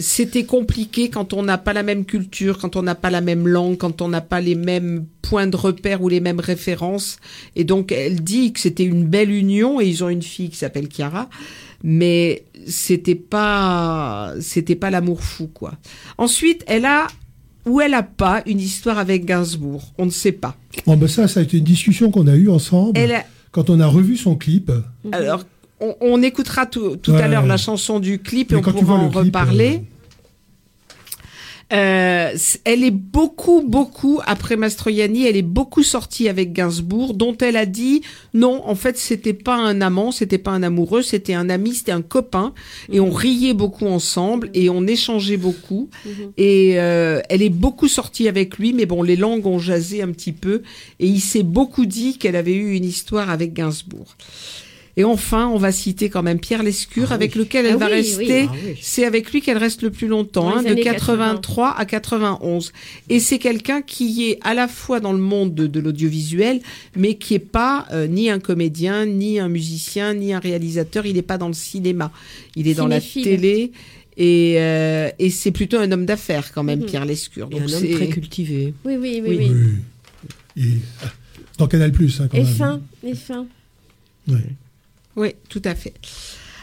c'était 0.00 0.44
compliqué 0.44 1.10
quand 1.10 1.32
on 1.32 1.42
n'a 1.44 1.58
pas 1.58 1.72
la 1.72 1.82
même 1.84 2.04
culture, 2.04 2.58
quand 2.58 2.74
on 2.74 2.82
n'a 2.82 2.96
pas 2.96 3.10
la 3.10 3.20
même 3.20 3.46
langue, 3.46 3.76
quand 3.76 4.02
on 4.02 4.08
n'a 4.08 4.20
pas 4.20 4.40
les 4.40 4.56
mêmes 4.56 5.06
points 5.22 5.46
de 5.46 5.56
repère 5.56 6.02
ou 6.02 6.08
les 6.08 6.18
mêmes 6.20 6.40
références. 6.40 7.18
Et 7.54 7.62
donc 7.64 7.92
elle 7.92 8.20
dit 8.22 8.52
que 8.52 8.58
c'était 8.60 8.82
une 8.84 9.04
belle 9.04 9.30
union 9.30 9.80
et 9.80 9.86
ils 9.86 10.02
ont 10.02 10.08
une 10.08 10.22
fille 10.24 10.50
qui 10.50 10.56
s'appelle 10.56 10.88
Chiara, 10.92 11.28
mais 11.84 12.44
c'était 12.66 13.14
pas 13.14 14.32
c'était 14.40 14.74
pas 14.74 14.90
l'amour 14.90 15.22
fou 15.22 15.46
quoi. 15.46 15.74
Ensuite, 16.18 16.64
elle 16.66 16.84
a 16.84 17.06
ou 17.64 17.80
elle 17.80 17.94
a 17.94 18.02
pas 18.02 18.42
une 18.46 18.60
histoire 18.60 18.98
avec 18.98 19.24
Gainsbourg, 19.24 19.92
on 19.98 20.06
ne 20.06 20.10
sait 20.10 20.32
pas. 20.32 20.56
Bon, 20.86 20.96
ben 20.96 21.08
ça, 21.08 21.26
ça 21.28 21.40
a 21.40 21.42
été 21.42 21.58
une 21.58 21.64
discussion 21.64 22.10
qu'on 22.10 22.26
a 22.28 22.34
eue 22.34 22.48
ensemble 22.48 22.96
Elle 22.98 23.12
a- 23.12 23.24
quand 23.52 23.70
on 23.70 23.80
a 23.80 23.86
revu 23.86 24.16
son 24.16 24.34
clip. 24.36 24.70
alors 25.12 25.44
on, 25.80 25.94
on 26.00 26.22
écoutera 26.22 26.66
tout, 26.66 26.96
tout 26.96 27.12
Ouais. 27.12 27.22
à 27.22 27.28
l'heure 27.28 27.46
la 27.46 27.56
chanson 27.56 28.00
du 28.00 28.18
clip 28.20 28.52
et 28.52 28.56
Mais 28.56 28.60
on 28.66 28.72
pourra 28.72 28.94
en 28.94 29.08
clip, 29.10 29.24
reparler. 29.24 29.82
Euh, 31.72 32.30
c- 32.36 32.60
elle 32.62 32.84
est 32.84 32.92
beaucoup, 32.92 33.60
beaucoup, 33.66 34.20
après 34.24 34.54
Mastroianni, 34.54 35.26
elle 35.26 35.36
est 35.36 35.42
beaucoup 35.42 35.82
sortie 35.82 36.28
avec 36.28 36.52
Gainsbourg, 36.52 37.12
dont 37.14 37.36
elle 37.38 37.56
a 37.56 37.66
dit, 37.66 38.02
non, 38.34 38.62
en 38.68 38.76
fait, 38.76 38.96
c'était 38.96 39.32
pas 39.32 39.56
un 39.56 39.80
amant, 39.80 40.12
c'était 40.12 40.38
pas 40.38 40.52
un 40.52 40.62
amoureux, 40.62 41.02
c'était 41.02 41.34
un 41.34 41.50
ami, 41.50 41.74
c'était 41.74 41.90
un 41.90 42.02
copain, 42.02 42.54
et 42.92 43.00
on 43.00 43.10
riait 43.10 43.52
beaucoup 43.52 43.86
ensemble, 43.86 44.48
et 44.54 44.70
on 44.70 44.86
échangeait 44.86 45.38
beaucoup, 45.38 45.88
et 46.36 46.74
euh, 46.78 47.20
elle 47.30 47.42
est 47.42 47.50
beaucoup 47.50 47.88
sortie 47.88 48.28
avec 48.28 48.58
lui, 48.58 48.72
mais 48.72 48.86
bon, 48.86 49.02
les 49.02 49.16
langues 49.16 49.46
ont 49.46 49.58
jasé 49.58 50.02
un 50.02 50.12
petit 50.12 50.32
peu, 50.32 50.62
et 51.00 51.08
il 51.08 51.20
s'est 51.20 51.42
beaucoup 51.42 51.84
dit 51.84 52.16
qu'elle 52.16 52.36
avait 52.36 52.54
eu 52.54 52.74
une 52.76 52.84
histoire 52.84 53.28
avec 53.28 53.54
Gainsbourg. 53.54 54.14
Et 54.98 55.04
enfin, 55.04 55.48
on 55.48 55.58
va 55.58 55.72
citer 55.72 56.08
quand 56.08 56.22
même 56.22 56.40
Pierre 56.40 56.62
Lescure, 56.62 57.12
avec 57.12 57.34
lequel 57.34 57.66
elle 57.66 57.74
Ah 57.74 57.76
va 57.76 57.86
oui, 57.86 57.92
rester. 57.92 58.42
Ah 58.48 58.52
oui. 58.64 58.78
C'est 58.80 59.04
avec 59.04 59.30
lui 59.30 59.42
qu'elle 59.42 59.58
reste 59.58 59.82
le 59.82 59.90
plus 59.90 60.06
longtemps, 60.08 60.48
hein, 60.56 60.62
de 60.62 60.68
années 60.68 60.80
83 60.82 61.74
à 61.76 61.84
91. 61.84 62.72
Et 63.10 63.20
c'est 63.20 63.38
quelqu'un 63.38 63.82
qui 63.82 64.30
est 64.30 64.38
à 64.42 64.54
la 64.54 64.68
fois 64.68 64.98
dans 65.00 65.12
le 65.12 65.18
monde 65.18 65.54
de, 65.54 65.66
de 65.66 65.80
l'audiovisuel, 65.80 66.60
mais 66.96 67.16
qui 67.16 67.34
est 67.34 67.38
pas 67.38 67.86
euh, 67.92 68.06
ni 68.06 68.30
un 68.30 68.38
comédien, 68.38 69.04
ni 69.04 69.38
un 69.38 69.48
musicien, 69.48 70.14
ni 70.14 70.32
un 70.32 70.38
réalisateur. 70.38 71.04
Il 71.04 71.16
n'est 71.16 71.22
pas 71.22 71.36
dans 71.36 71.48
le 71.48 71.54
cinéma. 71.54 72.10
Il 72.54 72.66
est 72.66 72.74
dans 72.74 72.86
la 72.88 73.00
télé. 73.00 73.72
Et, 74.16 74.54
euh, 74.56 75.10
et 75.18 75.28
c'est 75.28 75.50
plutôt 75.50 75.76
un 75.76 75.92
homme 75.92 76.06
d'affaires 76.06 76.52
quand 76.54 76.62
même, 76.62 76.80
Mhm. 76.80 76.86
Pierre 76.86 77.04
Lescure. 77.04 77.48
Et 77.52 77.56
un 77.60 77.66
Donc 77.66 77.74
homme 77.74 77.90
très 77.90 78.08
cultivé. 78.08 78.72
Oui, 78.86 78.96
oui, 78.98 79.20
oui. 79.22 79.36
Oui. 79.38 79.50
oui. 79.50 79.50
Oui. 80.56 80.62
Et, 80.64 80.68
euh, 81.04 81.08
dans 81.58 81.66
Canal 81.66 81.92
Plus, 81.92 82.18
hein, 82.18 82.28
quand 82.30 82.38
Et 82.38 82.44
même. 82.44 82.54
fin, 82.54 82.80
et 83.04 83.14
fin. 83.14 83.46
Ouais. 84.26 84.36
Oui, 85.16 85.34
tout 85.48 85.62
à 85.64 85.74
fait. 85.74 85.94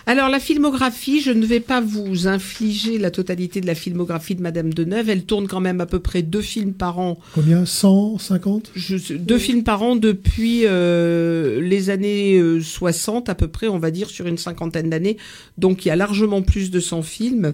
Alors 0.05 0.27
la 0.27 0.39
filmographie, 0.39 1.21
je 1.21 1.31
ne 1.31 1.45
vais 1.45 1.61
pas 1.61 1.79
vous 1.79 2.27
infliger 2.27 2.97
la 2.97 3.09
totalité 3.09 3.61
de 3.61 3.67
la 3.67 3.75
filmographie 3.75 4.35
de 4.35 4.41
Madame 4.41 4.73
Deneuve. 4.73 5.09
Elle 5.09 5.23
tourne 5.23 5.47
quand 5.47 5.61
même 5.61 5.79
à 5.79 5.85
peu 5.85 5.99
près 5.99 6.21
deux 6.21 6.41
films 6.41 6.73
par 6.73 6.99
an 6.99 7.17
Combien? 7.33 7.65
150 7.65 8.71
je, 8.75 9.13
deux 9.13 9.37
films 9.37 9.63
par 9.63 9.81
an 9.81 9.95
depuis 9.95 10.63
euh, 10.65 11.61
les 11.61 11.89
années 11.89 12.37
euh, 12.37 12.59
60 12.61 13.29
à 13.29 13.35
peu 13.35 13.47
près, 13.47 13.69
on 13.69 13.79
va 13.79 13.91
dire, 13.91 14.09
sur 14.09 14.27
une 14.27 14.37
cinquantaine 14.37 14.89
d'années. 14.89 15.17
Donc 15.57 15.85
il 15.85 15.87
y 15.87 15.91
a 15.91 15.95
largement 15.95 16.41
plus 16.41 16.69
de 16.69 16.81
100 16.81 17.01
films. 17.03 17.53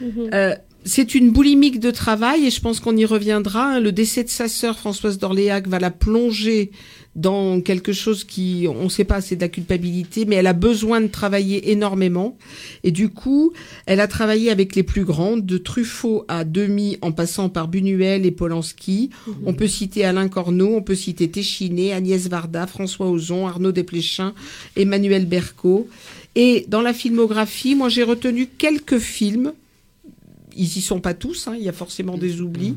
Mhm. 0.00 0.30
Euh, 0.34 0.54
c'est 0.84 1.14
une 1.14 1.30
boulimique 1.30 1.80
de 1.80 1.90
travail 1.90 2.46
et 2.46 2.50
je 2.50 2.60
pense 2.60 2.78
qu'on 2.80 2.96
y 2.96 3.04
reviendra. 3.06 3.74
hein. 3.74 3.80
Le 3.80 3.92
décès 3.92 4.22
de 4.24 4.28
sa 4.28 4.48
sœur 4.48 4.78
Françoise 4.78 5.18
d'Orléac 5.18 5.66
va 5.66 5.78
la 5.78 5.90
plonger 5.90 6.70
dans 7.16 7.60
quelque 7.60 7.92
chose 7.92 8.24
qui, 8.24 8.66
on 8.68 8.84
ne 8.84 8.88
sait 8.88 9.04
pas, 9.04 9.20
c'est 9.20 9.36
de 9.36 9.40
la 9.40 9.48
culpabilité, 9.48 10.24
mais 10.24 10.34
elle 10.34 10.48
a 10.48 10.52
besoin 10.52 11.00
de 11.00 11.06
travailler 11.06 11.70
énormément. 11.70 12.36
Et 12.82 12.90
du 12.90 13.08
coup, 13.08 13.52
elle 13.86 14.00
a 14.00 14.08
travaillé 14.08 14.50
avec 14.50 14.74
les 14.74 14.82
plus 14.82 15.04
grandes, 15.04 15.46
de 15.46 15.56
Truffaut 15.56 16.24
à 16.26 16.44
Demi, 16.44 16.98
en 17.02 17.12
passant 17.12 17.48
par 17.48 17.68
Buñuel 17.68 18.26
et 18.26 18.32
Polanski. 18.32 19.10
On 19.46 19.54
peut 19.54 19.68
citer 19.68 20.04
Alain 20.04 20.28
Corneau, 20.28 20.74
on 20.76 20.82
peut 20.82 20.96
citer 20.96 21.30
Téchiné, 21.30 21.92
Agnès 21.92 22.28
Varda, 22.28 22.66
François 22.66 23.08
Ozon, 23.08 23.46
Arnaud 23.46 23.72
Desplechin, 23.72 24.34
Emmanuel 24.76 25.26
Berco. 25.26 25.88
Et 26.34 26.64
dans 26.68 26.82
la 26.82 26.92
filmographie, 26.92 27.76
moi 27.76 27.88
j'ai 27.88 28.02
retenu 28.02 28.48
quelques 28.58 28.98
films. 28.98 29.52
Ils 30.56 30.76
y 30.76 30.80
sont 30.80 31.00
pas 31.00 31.14
tous, 31.14 31.48
hein, 31.48 31.54
il 31.56 31.64
y 31.64 31.68
a 31.68 31.72
forcément 31.72 32.18
des 32.18 32.40
oublis. 32.40 32.74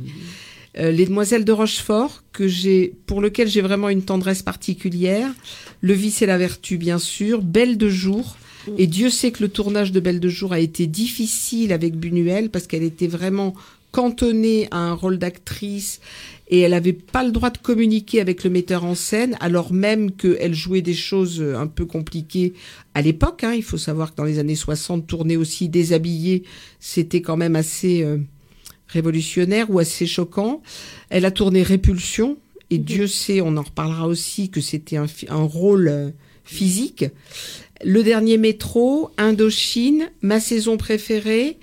Euh, 0.79 0.91
les 0.91 1.05
Demoiselles 1.05 1.46
de 1.46 1.51
Rochefort, 1.51 2.24
que 2.34 2.48
j'ai, 2.48 2.93
pour 3.07 3.22
lequel 3.22 3.48
j'ai 3.48 3.62
vraiment 3.62 3.89
une 3.89 4.03
tendresse 4.03 4.43
particulière. 4.43 5.34
Le 5.81 5.93
vice 5.93 6.22
et 6.22 6.25
la 6.25 6.38
vertu, 6.38 6.77
bien 6.77 7.00
sûr. 7.00 7.41
Belle 7.41 7.77
de 7.77 7.89
jour. 7.89 8.38
Et 8.77 8.86
Dieu 8.86 9.10
sait 9.10 9.31
que 9.31 9.43
le 9.43 9.50
tournage 9.50 9.91
de 9.91 10.00
Belle 10.00 10.19
de 10.19 10.29
jour 10.29 10.51
a 10.51 10.60
été 10.60 10.88
difficile 10.88 11.72
avec 11.72 11.96
Buñuel 11.96 12.50
parce 12.50 12.67
qu'elle 12.67 12.84
était 12.84 13.07
vraiment 13.07 13.55
cantonnée 13.91 14.67
à 14.72 14.77
un 14.77 14.93
rôle 14.93 15.17
d'actrice 15.17 16.01
et 16.49 16.59
elle 16.59 16.71
n'avait 16.71 16.93
pas 16.93 17.23
le 17.23 17.31
droit 17.31 17.49
de 17.49 17.57
communiquer 17.57 18.21
avec 18.21 18.43
le 18.43 18.49
metteur 18.49 18.85
en 18.85 18.95
scène 18.95 19.35
alors 19.39 19.73
même 19.73 20.11
qu'elle 20.11 20.53
jouait 20.53 20.81
des 20.81 20.93
choses 20.93 21.41
euh, 21.41 21.57
un 21.57 21.67
peu 21.67 21.85
compliquées 21.85 22.53
à 22.93 23.01
l'époque. 23.01 23.43
Hein. 23.43 23.53
Il 23.53 23.63
faut 23.63 23.77
savoir 23.77 24.11
que 24.11 24.17
dans 24.17 24.23
les 24.23 24.39
années 24.39 24.55
60, 24.55 25.05
tourner 25.07 25.37
aussi 25.37 25.69
déshabillée, 25.69 26.43
c'était 26.79 27.21
quand 27.21 27.37
même 27.37 27.55
assez 27.55 28.03
euh, 28.03 28.17
révolutionnaire 28.87 29.69
ou 29.69 29.79
assez 29.79 30.05
choquant. 30.05 30.61
Elle 31.09 31.25
a 31.25 31.31
tourné 31.31 31.63
Répulsion 31.63 32.37
et 32.69 32.77
Dieu 32.77 33.07
sait, 33.07 33.41
on 33.41 33.57
en 33.57 33.61
reparlera 33.61 34.07
aussi, 34.07 34.49
que 34.49 34.61
c'était 34.61 34.97
un, 34.97 35.05
un 35.29 35.43
rôle 35.43 35.87
euh, 35.87 36.09
physique. 36.43 37.05
Le 37.83 38.03
dernier 38.03 38.37
métro, 38.37 39.11
Indochine, 39.17 40.09
ma 40.21 40.39
saison 40.39 40.77
préférée, 40.77 41.57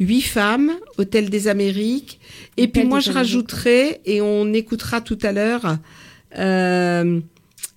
Huit 0.00 0.22
femmes, 0.22 0.72
Hôtel 0.96 1.28
des 1.28 1.46
Amériques. 1.46 2.18
Et 2.56 2.68
puis 2.68 2.84
moi, 2.84 3.00
je 3.00 3.12
rajouterai, 3.12 4.00
et 4.06 4.22
on 4.22 4.52
écoutera 4.54 5.02
tout 5.02 5.18
à 5.22 5.30
l'heure, 5.30 5.76
euh, 6.38 7.20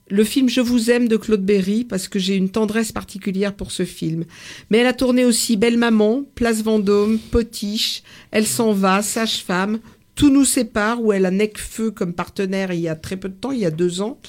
le 0.10 0.24
film 0.24 0.48
Je 0.48 0.62
vous 0.62 0.90
aime 0.90 1.10
de 1.10 1.18
Claude 1.18 1.46
Berry, 1.46 1.84
parce 1.84 2.08
que 2.08 2.20
j'ai 2.20 2.36
une 2.36 2.50
tendresse 2.50 2.94
particulière 2.94 3.54
pour 3.54 3.72
ce 3.72 3.84
film. 3.84 4.24
Mais 4.70 4.78
elle 4.80 4.88
a 4.88 4.94
tourné 4.94 5.26
aussi 5.26 5.58
Belle 5.58 5.78
Maman, 5.78 6.24
Place 6.36 6.64
Vendôme, 6.64 7.20
Potiche, 7.20 8.04
Elle 8.32 8.48
s'en 8.48 8.72
va, 8.72 9.02
Sage-femme, 9.02 9.80
Tout 10.16 10.30
nous 10.30 10.46
sépare, 10.46 11.02
où 11.02 11.12
elle 11.12 11.26
a 11.26 11.32
Necfeu 11.32 11.92
comme 11.92 12.14
partenaire 12.14 12.72
il 12.72 12.80
y 12.80 12.88
a 12.88 12.96
très 12.96 13.18
peu 13.18 13.28
de 13.28 13.34
temps, 13.34 13.52
il 13.52 13.60
y 13.60 13.66
a 13.66 13.72
deux 13.72 14.02
ans. 14.02 14.20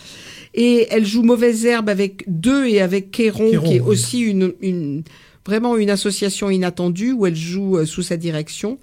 Et 0.55 0.87
elle 0.91 1.05
joue 1.05 1.23
Mauvaise 1.23 1.65
Herbe 1.65 1.89
avec 1.89 2.25
deux 2.27 2.67
et 2.67 2.81
avec 2.81 3.11
Kéron, 3.11 3.51
Kéron, 3.51 3.69
qui 3.69 3.77
est 3.77 3.81
oui. 3.81 3.87
aussi 3.87 4.21
une, 4.21 4.53
une, 4.61 5.03
vraiment 5.47 5.77
une 5.77 5.91
association 5.91 6.51
inattendue 6.51 7.13
où 7.13 7.27
elle 7.27 7.37
joue 7.37 7.79
euh, 7.79 7.87
sous 7.87 8.03
sa 8.03 8.17
direction. 8.17 8.79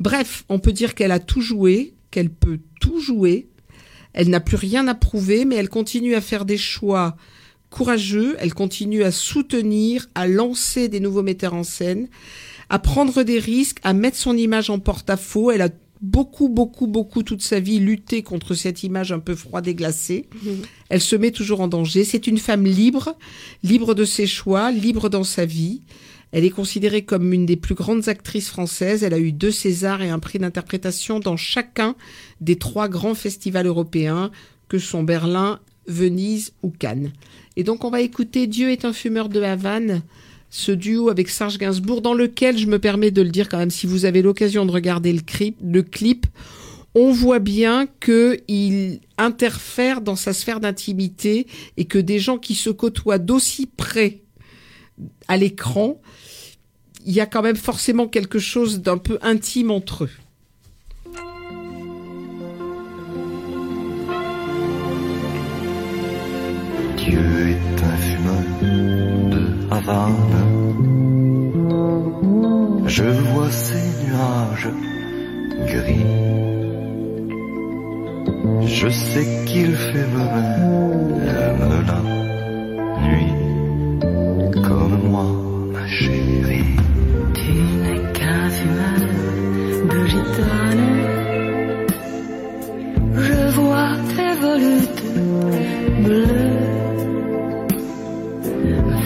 Bref, 0.00 0.44
on 0.48 0.58
peut 0.58 0.72
dire 0.72 0.94
qu'elle 0.94 1.12
a 1.12 1.18
tout 1.18 1.40
joué, 1.40 1.94
qu'elle 2.10 2.30
peut 2.30 2.60
tout 2.80 3.00
jouer. 3.00 3.48
Elle 4.12 4.28
n'a 4.28 4.40
plus 4.40 4.56
rien 4.56 4.86
à 4.88 4.94
prouver, 4.94 5.44
mais 5.44 5.56
elle 5.56 5.68
continue 5.68 6.14
à 6.14 6.20
faire 6.20 6.44
des 6.44 6.58
choix 6.58 7.16
courageux. 7.70 8.36
Elle 8.38 8.54
continue 8.54 9.02
à 9.02 9.10
soutenir, 9.10 10.08
à 10.14 10.26
lancer 10.26 10.88
des 10.88 11.00
nouveaux 11.00 11.22
metteurs 11.22 11.54
en 11.54 11.64
scène, 11.64 12.08
à 12.68 12.78
prendre 12.78 13.22
des 13.22 13.38
risques, 13.38 13.78
à 13.82 13.94
mettre 13.94 14.18
son 14.18 14.36
image 14.36 14.70
en 14.70 14.78
porte-à-faux. 14.78 15.50
Elle 15.50 15.62
a 15.62 15.70
beaucoup, 16.02 16.48
beaucoup, 16.48 16.88
beaucoup 16.88 17.22
toute 17.22 17.42
sa 17.42 17.60
vie 17.60 17.78
lutté 17.78 18.22
contre 18.22 18.54
cette 18.54 18.82
image 18.82 19.12
un 19.12 19.20
peu 19.20 19.34
froide 19.34 19.68
et 19.68 19.74
glacée. 19.74 20.28
Elle 20.88 21.00
se 21.00 21.16
met 21.16 21.30
toujours 21.30 21.60
en 21.60 21.68
danger. 21.68 22.04
C'est 22.04 22.26
une 22.26 22.38
femme 22.38 22.64
libre, 22.64 23.16
libre 23.62 23.94
de 23.94 24.04
ses 24.04 24.26
choix, 24.26 24.72
libre 24.72 25.08
dans 25.08 25.24
sa 25.24 25.46
vie. 25.46 25.82
Elle 26.32 26.44
est 26.44 26.50
considérée 26.50 27.02
comme 27.02 27.32
une 27.32 27.46
des 27.46 27.56
plus 27.56 27.74
grandes 27.74 28.08
actrices 28.08 28.48
françaises. 28.48 29.04
Elle 29.04 29.14
a 29.14 29.18
eu 29.18 29.32
deux 29.32 29.50
Césars 29.50 30.02
et 30.02 30.10
un 30.10 30.18
prix 30.18 30.38
d'interprétation 30.38 31.20
dans 31.20 31.36
chacun 31.36 31.94
des 32.40 32.56
trois 32.56 32.88
grands 32.88 33.14
festivals 33.14 33.66
européens 33.66 34.30
que 34.68 34.78
sont 34.78 35.02
Berlin, 35.02 35.60
Venise 35.86 36.52
ou 36.62 36.70
Cannes. 36.70 37.12
Et 37.56 37.64
donc 37.64 37.84
on 37.84 37.90
va 37.90 38.00
écouter 38.00 38.46
Dieu 38.46 38.70
est 38.70 38.84
un 38.84 38.92
fumeur 38.92 39.28
de 39.28 39.42
Havane, 39.42 40.02
ce 40.52 40.70
duo 40.70 41.08
avec 41.08 41.30
Serge 41.30 41.56
Gainsbourg, 41.56 42.02
dans 42.02 42.12
lequel 42.12 42.58
je 42.58 42.66
me 42.66 42.78
permets 42.78 43.10
de 43.10 43.22
le 43.22 43.30
dire 43.30 43.48
quand 43.48 43.56
même, 43.56 43.70
si 43.70 43.86
vous 43.86 44.04
avez 44.04 44.20
l'occasion 44.20 44.66
de 44.66 44.70
regarder 44.70 45.10
le 45.14 45.82
clip, 45.82 46.26
on 46.94 47.10
voit 47.10 47.38
bien 47.38 47.86
qu'il 48.04 49.00
interfère 49.16 50.02
dans 50.02 50.14
sa 50.14 50.34
sphère 50.34 50.60
d'intimité 50.60 51.46
et 51.78 51.86
que 51.86 51.98
des 51.98 52.18
gens 52.18 52.36
qui 52.36 52.54
se 52.54 52.68
côtoient 52.68 53.16
d'aussi 53.16 53.64
près 53.66 54.20
à 55.26 55.38
l'écran, 55.38 55.98
il 57.06 57.14
y 57.14 57.20
a 57.20 57.26
quand 57.26 57.42
même 57.42 57.56
forcément 57.56 58.06
quelque 58.06 58.38
chose 58.38 58.82
d'un 58.82 58.98
peu 58.98 59.18
intime 59.22 59.70
entre 59.70 60.04
eux. 60.04 60.10
Je 72.96 73.04
vois 73.04 73.50
ces 73.50 73.88
nuages 74.04 74.68
gris. 75.66 76.06
Je 78.66 78.88
sais 78.90 79.44
qu'il 79.46 79.74
fait 79.74 80.08
même 80.14 81.24
la 81.24 82.00
nuit 83.06 83.32
comme 84.68 84.98
moi, 85.10 85.24
ma 85.72 85.86
chérie. 85.86 86.76
Tu 87.32 87.52
n'es 87.82 88.02
qu'un 88.12 88.50
fumeur 88.56 89.02
de 89.90 90.00
gitane. 90.12 90.88
Je 93.26 93.38
vois 93.56 93.92
tes 94.14 94.32
volutes 94.44 95.04
bleues 96.04 96.72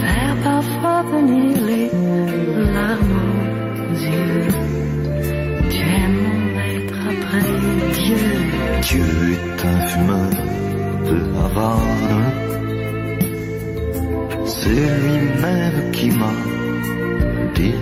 faire 0.01 0.35
parfois 0.43 1.03
venir 1.03 1.56
Dieu 8.89 9.03
est 9.33 9.65
un 9.65 9.79
fumeur 9.89 10.29
de 11.09 11.17
Havane. 11.43 12.23
C'est 14.45 14.89
lui-même 15.03 15.91
qui 15.91 16.09
m'a 16.11 16.33
dit 17.53 17.75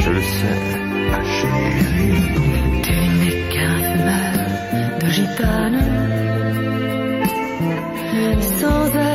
Je 0.00 0.11
le 0.11 0.23
sais, 0.37 0.61
ma 1.12 1.23
chérie. 1.37 2.27
Tu 2.87 2.97
n'es 3.19 3.37
qu'un 3.53 3.79
fumeur 3.88 4.37
de 5.00 5.09
gitane. 5.17 5.81
Sans 8.61 9.08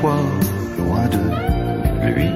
toi, 0.00 0.16
loin 0.78 1.06
de 1.08 2.08
lui. 2.14 2.30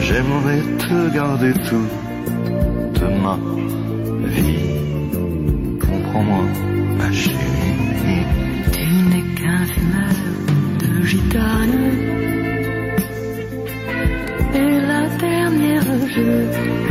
J'aimerais 0.00 0.62
te 0.78 1.14
garder 1.14 1.52
toute 1.68 3.02
ma 3.24 3.38
vie. 4.28 5.78
Comprends-moi, 5.80 6.44
ma 6.98 7.12
chérie. 7.12 8.26
Tu 8.72 8.86
n'es 9.10 9.24
qu'un 9.38 9.64
fumeur 9.72 10.16
de 10.80 11.06
gitane. 11.06 11.78
Et 14.54 14.80
la 14.90 15.08
dernière, 15.18 15.88
je 16.14 16.81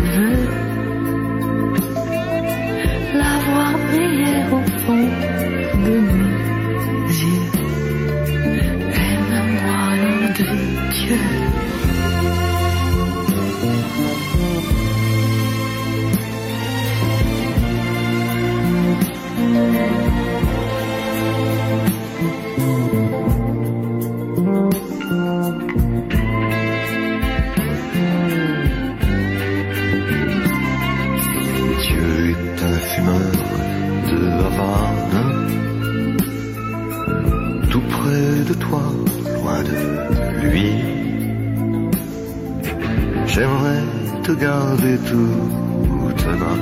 J'aimerais 43.33 43.83
te 44.23 44.33
garder 44.33 44.97
toute 45.09 46.25
ma 46.41 46.53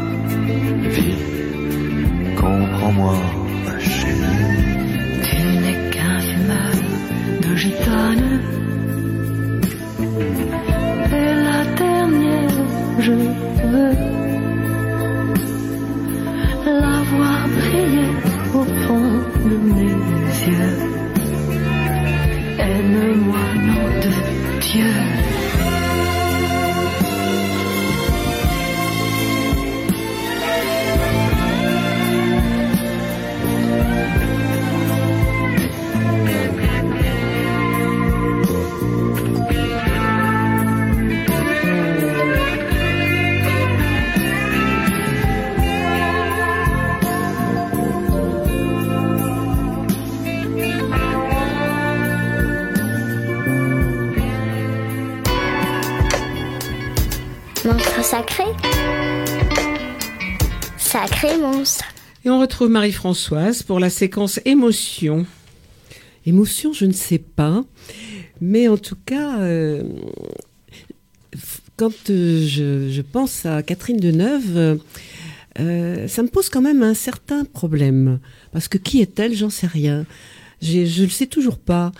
vie. 0.95 1.15
Comprends-moi, 2.35 3.15
ma 3.65 3.79
chérie. 3.79 4.45
Tu 5.27 5.37
n'es 5.61 5.89
qu'un 5.89 6.19
fumeur 6.19 6.75
de 7.41 7.55
gitane. 7.55 8.41
Et 11.19 11.33
la 11.47 11.61
dernière, 11.83 12.57
je 12.99 13.13
veux 13.71 13.95
la 16.81 16.97
voir 17.11 17.39
briller 17.57 18.11
au 18.53 18.63
fond 18.83 19.09
de 19.49 19.55
mes 19.73 19.95
yeux. 20.47 20.75
Aime-moi, 22.59 23.45
nom 23.69 23.85
de 24.03 24.13
Dieu. 24.61 25.38
Sacré. 58.09 58.45
Sacré 60.77 61.37
monstre. 61.37 61.85
Et 62.25 62.29
on 62.31 62.39
retrouve 62.39 62.67
Marie-Françoise 62.69 63.61
pour 63.61 63.79
la 63.79 63.91
séquence 63.91 64.39
émotion. 64.45 65.27
Émotion, 66.25 66.73
je 66.73 66.85
ne 66.85 66.91
sais 66.91 67.19
pas. 67.19 67.63
Mais 68.41 68.67
en 68.67 68.77
tout 68.77 68.97
cas, 69.05 69.39
euh, 69.41 69.83
quand 71.77 72.09
euh, 72.09 72.47
je, 72.47 73.01
pense 73.01 73.45
à 73.45 73.61
Catherine 73.61 73.99
Deneuve, 73.99 74.79
euh, 75.59 76.07
ça 76.07 76.23
me 76.23 76.29
pose 76.29 76.49
quand 76.49 76.61
même 76.63 76.81
un 76.81 76.95
certain 76.95 77.45
problème. 77.45 78.19
Parce 78.51 78.67
que 78.67 78.79
qui 78.79 79.01
est-elle? 79.01 79.35
J'en 79.35 79.51
sais 79.51 79.67
rien. 79.67 80.07
Je 80.63 81.03
le 81.03 81.09
sais 81.09 81.27
toujours 81.27 81.59
pas. 81.59 81.91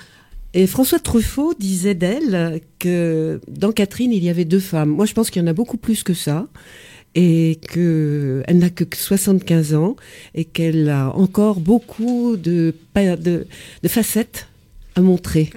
Et 0.54 0.66
François 0.68 1.00
Truffaut 1.00 1.54
disait 1.60 1.94
d'elle 1.96 2.62
que 2.80 3.40
dans 3.48 3.72
Catherine, 3.72 4.12
il 4.12 4.24
y 4.24 4.30
avait 4.30 4.46
deux 4.46 4.60
femmes. 4.60 4.90
Moi, 4.90 5.06
je 5.06 5.14
pense 5.14 5.30
qu'il 5.30 5.42
y 5.42 5.46
en 5.46 5.48
a 5.48 5.54
beaucoup 5.54 5.78
plus 5.78 6.04
que 6.04 6.14
ça. 6.14 6.48
Et 7.16 7.60
que 7.72 8.44
elle 8.48 8.60
n'a 8.60 8.70
que 8.70 8.84
75 8.96 9.74
ans 9.74 9.96
et 10.36 10.46
qu'elle 10.46 10.90
a 10.90 11.10
encore 11.16 11.60
beaucoup 11.60 12.38
de, 12.38 12.74
pa- 12.94 13.16
de, 13.16 13.48
de 13.82 13.88
facettes 13.88 14.48
à 14.96 15.02
montrer. 15.02 15.50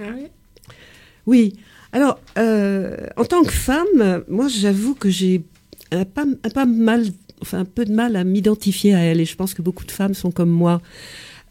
Oui. 1.27 1.53
Alors, 1.91 2.19
euh, 2.39 2.97
en 3.17 3.25
tant 3.25 3.43
que 3.43 3.51
femme, 3.51 4.23
moi, 4.29 4.47
j'avoue 4.47 4.95
que 4.95 5.09
j'ai 5.11 5.43
un 5.91 6.05
pas, 6.05 6.25
un 6.43 6.49
pas 6.49 6.65
mal, 6.65 7.05
enfin 7.39 7.59
un 7.59 7.65
peu 7.65 7.85
de 7.85 7.93
mal 7.93 8.15
à 8.15 8.23
m'identifier 8.23 8.95
à 8.95 8.99
elle. 9.01 9.21
Et 9.21 9.25
je 9.25 9.35
pense 9.35 9.53
que 9.53 9.61
beaucoup 9.61 9.85
de 9.85 9.91
femmes 9.91 10.15
sont 10.15 10.31
comme 10.31 10.49
moi. 10.49 10.81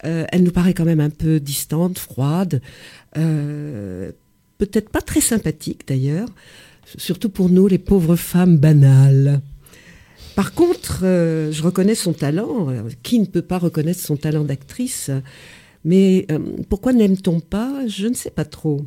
Euh, 0.05 0.25
elle 0.31 0.43
nous 0.43 0.51
paraît 0.51 0.73
quand 0.73 0.85
même 0.85 0.99
un 0.99 1.09
peu 1.09 1.39
distante, 1.39 1.97
froide, 1.97 2.61
euh, 3.17 4.11
peut-être 4.57 4.89
pas 4.89 5.01
très 5.01 5.21
sympathique 5.21 5.87
d'ailleurs, 5.87 6.27
surtout 6.97 7.29
pour 7.29 7.49
nous, 7.49 7.67
les 7.67 7.77
pauvres 7.77 8.15
femmes 8.15 8.57
banales. 8.57 9.41
Par 10.35 10.53
contre, 10.53 11.01
euh, 11.03 11.51
je 11.51 11.63
reconnais 11.63 11.95
son 11.95 12.13
talent. 12.13 12.67
Qui 13.03 13.19
ne 13.19 13.25
peut 13.25 13.41
pas 13.41 13.59
reconnaître 13.59 13.99
son 13.99 14.17
talent 14.17 14.43
d'actrice? 14.43 15.11
Mais 15.85 16.27
pourquoi 16.69 16.93
n'aime-t-on 16.93 17.39
pas? 17.41 17.81
Je 17.87 18.07
ne 18.07 18.13
sais 18.13 18.31
pas 18.31 18.45
trop. 18.45 18.85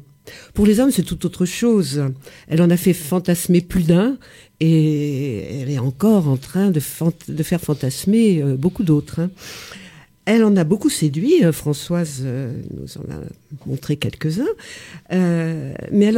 Pour 0.55 0.67
les 0.67 0.81
hommes, 0.81 0.91
c'est 0.91 1.03
tout 1.03 1.25
autre 1.27 1.45
chose. 1.45 2.03
Elle 2.49 2.63
en 2.63 2.71
a 2.71 2.77
fait 2.77 2.95
fantasmer 2.95 3.61
plus 3.61 3.85
d'un 3.85 4.17
et 4.61 5.61
elle 5.61 5.71
est 5.71 5.79
encore 5.79 6.27
en 6.27 6.39
train 6.39 6.71
de, 6.71 6.81
faire 6.81 7.61
fantasmer 7.61 8.43
beaucoup 8.57 8.83
d'autres. 8.83 9.21
hein. 9.21 9.31
Elle 10.27 10.43
en 10.43 10.57
a 10.57 10.65
beaucoup 10.65 10.91
séduit, 10.91 11.45
euh, 11.45 11.53
Françoise 11.53 12.23
euh, 12.25 12.53
nous 12.77 12.99
en 12.99 13.13
a 13.13 13.21
montré 13.65 13.97
quelques-uns, 13.97 14.45
euh, 15.13 15.73
mais 15.93 16.07
elle 16.07 16.15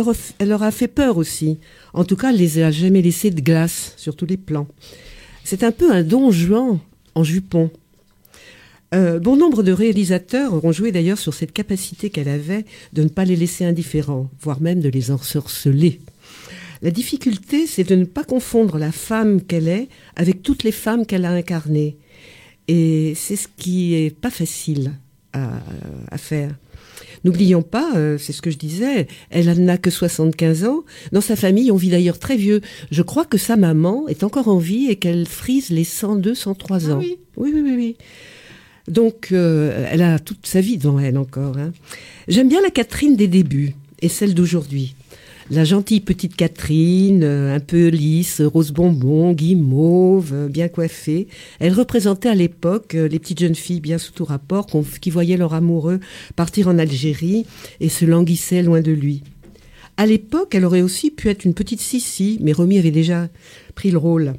leur, 0.48 0.62
a, 0.62 0.70
fait 0.70 0.88
peur 0.88 1.18
aussi. 1.18 1.58
En 1.92 2.04
tout 2.04 2.16
cas, 2.16 2.30
elle 2.30 2.38
les 2.38 2.62
a 2.62 2.70
jamais 2.70 3.02
laissés 3.02 3.30
de 3.30 3.42
glace 3.42 3.92
sur 3.98 4.16
tous 4.16 4.24
les 4.24 4.38
plans. 4.38 4.66
C'est 5.44 5.62
un 5.62 5.72
peu 5.72 5.92
un 5.92 6.02
don 6.02 6.30
Juan 6.30 6.78
en 7.14 7.22
jupon. 7.22 7.70
Bon 8.90 9.36
nombre 9.36 9.62
de 9.62 9.72
réalisateurs 9.72 10.64
ont 10.64 10.72
joué 10.72 10.92
d'ailleurs 10.92 11.18
sur 11.18 11.34
cette 11.34 11.52
capacité 11.52 12.08
qu'elle 12.08 12.28
avait 12.28 12.64
de 12.94 13.02
ne 13.02 13.08
pas 13.08 13.26
les 13.26 13.36
laisser 13.36 13.66
indifférents, 13.66 14.30
voire 14.40 14.62
même 14.62 14.80
de 14.80 14.88
les 14.88 15.10
ensorceler. 15.10 16.00
La 16.80 16.90
difficulté, 16.90 17.66
c'est 17.66 17.84
de 17.84 17.96
ne 17.96 18.06
pas 18.06 18.24
confondre 18.24 18.78
la 18.78 18.90
femme 18.90 19.42
qu'elle 19.42 19.68
est 19.68 19.88
avec 20.16 20.42
toutes 20.42 20.62
les 20.62 20.72
femmes 20.72 21.04
qu'elle 21.04 21.26
a 21.26 21.32
incarnées. 21.32 21.98
Et 22.68 23.14
c'est 23.16 23.36
ce 23.36 23.48
qui 23.56 23.94
est 23.94 24.10
pas 24.14 24.30
facile 24.30 24.92
à, 25.32 25.50
à 26.10 26.18
faire. 26.18 26.54
N'oublions 27.24 27.62
pas, 27.62 27.90
euh, 27.96 28.16
c'est 28.18 28.32
ce 28.32 28.40
que 28.42 28.50
je 28.50 28.58
disais, 28.58 29.08
elle 29.30 29.50
n'a 29.64 29.76
que 29.78 29.90
75 29.90 30.64
ans. 30.64 30.84
Dans 31.10 31.20
sa 31.20 31.34
famille, 31.34 31.72
on 31.72 31.76
vit 31.76 31.88
d'ailleurs 31.90 32.18
très 32.18 32.36
vieux. 32.36 32.60
Je 32.92 33.02
crois 33.02 33.24
que 33.24 33.38
sa 33.38 33.56
maman 33.56 34.06
est 34.08 34.22
encore 34.22 34.48
en 34.48 34.58
vie 34.58 34.86
et 34.88 34.96
qu'elle 34.96 35.26
frise 35.26 35.70
les 35.70 35.84
102, 35.84 36.34
103 36.34 36.90
ans. 36.90 36.98
oui. 36.98 37.18
oui, 37.36 37.50
oui, 37.54 37.60
oui. 37.62 37.74
oui. 37.76 37.96
Donc, 38.86 39.28
euh, 39.32 39.86
elle 39.90 40.02
a 40.02 40.18
toute 40.18 40.46
sa 40.46 40.60
vie 40.60 40.78
devant 40.78 40.98
elle 40.98 41.18
encore. 41.18 41.58
hein. 41.58 41.72
J'aime 42.28 42.48
bien 42.48 42.62
la 42.62 42.70
Catherine 42.70 43.16
des 43.16 43.28
débuts 43.28 43.74
et 44.00 44.08
celle 44.08 44.32
d'aujourd'hui. 44.34 44.94
La 45.50 45.64
gentille 45.64 46.00
petite 46.00 46.36
Catherine, 46.36 47.22
euh, 47.24 47.56
un 47.56 47.60
peu 47.60 47.88
lisse, 47.88 48.42
rose 48.42 48.70
bonbon, 48.70 49.32
guimauve, 49.32 50.32
euh, 50.34 50.48
bien 50.48 50.68
coiffée. 50.68 51.26
Elle 51.58 51.72
représentait 51.72 52.28
à 52.28 52.34
l'époque 52.34 52.94
euh, 52.94 53.08
les 53.08 53.18
petites 53.18 53.40
jeunes 53.40 53.54
filles 53.54 53.80
bien 53.80 53.96
sous 53.96 54.12
tout 54.12 54.26
rapport 54.26 54.66
qui 55.00 55.08
voyaient 55.08 55.38
leur 55.38 55.54
amoureux 55.54 56.00
partir 56.36 56.68
en 56.68 56.78
Algérie 56.78 57.46
et 57.80 57.88
se 57.88 58.04
languissaient 58.04 58.62
loin 58.62 58.82
de 58.82 58.92
lui. 58.92 59.22
À 59.96 60.04
l'époque, 60.04 60.54
elle 60.54 60.66
aurait 60.66 60.82
aussi 60.82 61.10
pu 61.10 61.30
être 61.30 61.44
une 61.44 61.54
petite 61.54 61.80
Sissi, 61.80 62.38
mais 62.42 62.52
Romy 62.52 62.78
avait 62.78 62.90
déjà 62.90 63.28
pris 63.74 63.90
le 63.90 63.98
rôle. 63.98 64.34